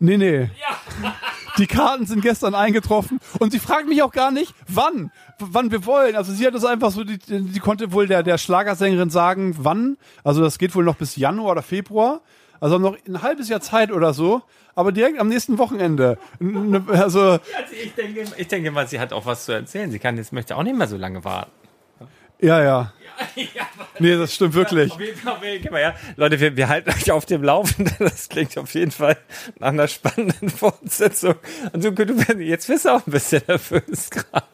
Nee, 0.00 0.16
nee. 0.16 0.40
Ja. 0.40 1.12
Die 1.58 1.66
Karten 1.66 2.06
sind 2.06 2.22
gestern 2.22 2.54
eingetroffen 2.54 3.18
und 3.38 3.50
sie 3.50 3.58
fragt 3.58 3.86
mich 3.86 4.02
auch 4.02 4.12
gar 4.12 4.30
nicht, 4.30 4.54
wann, 4.66 5.10
wann 5.40 5.70
wir 5.70 5.84
wollen. 5.84 6.16
Also 6.16 6.32
sie 6.32 6.46
hat 6.46 6.54
das 6.54 6.64
einfach 6.64 6.90
so, 6.90 7.04
die, 7.04 7.18
die 7.18 7.58
konnte 7.58 7.92
wohl 7.92 8.06
der, 8.06 8.22
der 8.22 8.38
Schlagersängerin 8.38 9.10
sagen, 9.10 9.56
wann. 9.58 9.98
Also 10.24 10.40
das 10.42 10.58
geht 10.58 10.74
wohl 10.74 10.84
noch 10.84 10.96
bis 10.96 11.16
Januar 11.16 11.52
oder 11.52 11.62
Februar. 11.62 12.22
Also 12.60 12.78
noch 12.78 12.96
ein 13.06 13.22
halbes 13.22 13.48
Jahr 13.48 13.60
Zeit 13.60 13.90
oder 13.90 14.12
so, 14.12 14.42
aber 14.74 14.92
direkt 14.92 15.18
am 15.18 15.28
nächsten 15.28 15.58
Wochenende. 15.58 16.18
Also, 16.88 17.20
also 17.20 17.40
ich, 17.82 17.94
denke, 17.94 18.24
ich 18.36 18.48
denke 18.48 18.70
mal, 18.70 18.86
sie 18.86 19.00
hat 19.00 19.12
auch 19.12 19.26
was 19.26 19.46
zu 19.46 19.52
erzählen. 19.52 19.90
Sie 19.90 19.98
kann 19.98 20.16
jetzt 20.16 20.32
möchte 20.32 20.56
auch 20.56 20.62
nicht 20.62 20.76
mehr 20.76 20.86
so 20.86 20.96
lange 20.96 21.24
warten. 21.24 21.50
Ja, 22.40 22.62
ja. 22.62 22.92
ja, 23.36 23.66
nee, 23.98 24.16
das 24.16 24.34
stimmt 24.34 24.54
wirklich. 24.54 24.94
Ja, 25.70 25.94
Leute, 26.16 26.40
wir, 26.40 26.56
wir 26.56 26.68
halten 26.68 26.90
euch 26.90 27.10
auf 27.10 27.26
dem 27.26 27.42
Laufenden. 27.42 27.94
Das 27.98 28.28
klingt 28.28 28.56
auf 28.56 28.74
jeden 28.74 28.90
Fall 28.90 29.16
nach 29.58 29.68
einer 29.68 29.88
spannenden 29.88 30.48
Fortsetzung. 30.48 31.34
Und 31.72 31.84
du, 31.84 31.92
du 31.92 32.14
jetzt 32.42 32.66
bist 32.66 32.86
du 32.86 32.94
auch 32.94 33.06
ein 33.06 33.10
bisschen 33.10 33.42
nervös 33.46 34.10
gerade. 34.10 34.46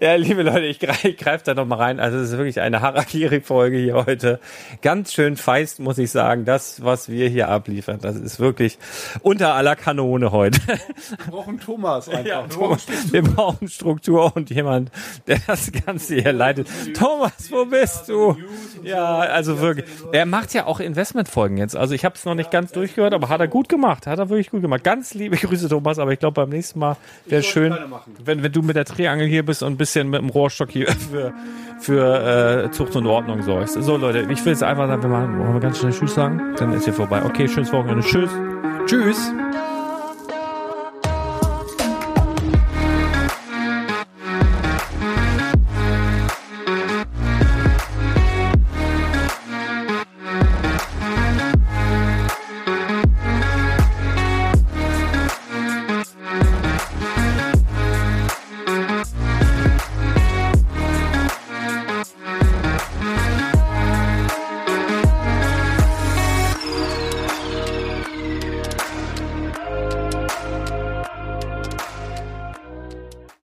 Ja, 0.00 0.14
liebe 0.14 0.42
Leute, 0.42 0.66
ich 0.66 0.78
greife 0.78 1.12
greif 1.14 1.42
da 1.42 1.54
noch 1.54 1.66
mal 1.66 1.76
rein. 1.76 2.00
Also 2.00 2.18
es 2.18 2.30
ist 2.30 2.36
wirklich 2.36 2.60
eine 2.60 2.80
Harakiri-Folge 2.80 3.78
hier 3.78 4.06
heute. 4.06 4.40
Ganz 4.82 5.12
schön 5.12 5.36
feist, 5.36 5.80
muss 5.80 5.98
ich 5.98 6.10
sagen. 6.10 6.44
Das, 6.44 6.84
was 6.84 7.08
wir 7.08 7.28
hier 7.28 7.48
abliefern, 7.48 7.98
das 8.00 8.16
ist 8.16 8.40
wirklich 8.40 8.78
unter 9.22 9.54
aller 9.54 9.76
Kanone 9.76 10.32
heute. 10.32 10.60
Wir 10.66 10.76
brauchen 11.30 11.60
Thomas 11.60 12.08
einfach. 12.08 12.24
Ja, 12.24 12.42
Thomas, 12.42 12.86
wir 13.10 13.22
brauchen 13.22 13.68
Struktur 13.68 14.34
und 14.36 14.50
jemand, 14.50 14.90
der 15.26 15.38
das 15.46 15.72
Ganze 15.72 16.16
hier 16.16 16.32
leitet. 16.32 16.68
Thomas, 16.94 17.50
wo 17.50 17.64
bist 17.64 18.08
du? 18.08 18.36
Ja, 18.82 19.18
also 19.18 19.60
wirklich. 19.60 19.86
Er 20.12 20.26
macht 20.26 20.54
ja 20.54 20.66
auch 20.66 20.80
Investmentfolgen 20.80 21.56
jetzt. 21.56 21.76
Also 21.76 21.94
ich 21.94 22.04
habe 22.04 22.14
es 22.16 22.24
noch 22.24 22.34
nicht 22.34 22.50
ganz 22.50 22.72
durchgehört, 22.72 23.14
aber 23.14 23.28
hat 23.28 23.40
er 23.40 23.48
gut 23.48 23.68
gemacht. 23.68 24.06
Hat 24.06 24.18
er 24.18 24.28
wirklich 24.28 24.50
gut 24.50 24.62
gemacht. 24.62 24.84
Ganz 24.84 25.14
liebe 25.14 25.36
Grüße, 25.36 25.68
Thomas. 25.68 25.98
Aber 25.98 26.12
ich 26.12 26.18
glaube, 26.18 26.34
beim 26.34 26.50
nächsten 26.50 26.78
Mal 26.78 26.96
wäre 27.26 27.40
es 27.40 27.46
schön, 27.46 27.76
wenn, 28.24 28.42
wenn 28.42 28.52
du 28.52 28.62
mit 28.62 28.76
der 28.76 28.84
Triangel 28.92 29.26
hier 29.26 29.44
bist 29.44 29.62
und 29.62 29.72
ein 29.72 29.76
bisschen 29.76 30.10
mit 30.10 30.20
dem 30.20 30.28
Rohrstock 30.28 30.70
hier 30.70 30.86
für, 31.10 31.32
für 31.80 32.64
äh, 32.64 32.70
Zucht 32.70 32.96
und 32.96 33.06
Ordnung 33.06 33.42
sorgst. 33.42 33.74
So 33.82 33.96
Leute, 33.96 34.26
ich 34.30 34.44
will 34.44 34.52
jetzt 34.52 34.62
einfach 34.62 34.86
sagen, 34.86 35.02
wir 35.02 35.10
machen, 35.10 35.38
wollen 35.38 35.54
wir 35.54 35.60
ganz 35.60 35.78
schnell 35.78 35.92
Tschüss 35.92 36.14
sagen? 36.14 36.54
Dann 36.56 36.72
ist 36.72 36.84
hier 36.84 36.94
vorbei. 36.94 37.22
Okay, 37.24 37.48
schönes 37.48 37.72
Wochenende. 37.72 38.02
Tschüss. 38.02 38.30
Tschüss. 38.86 39.32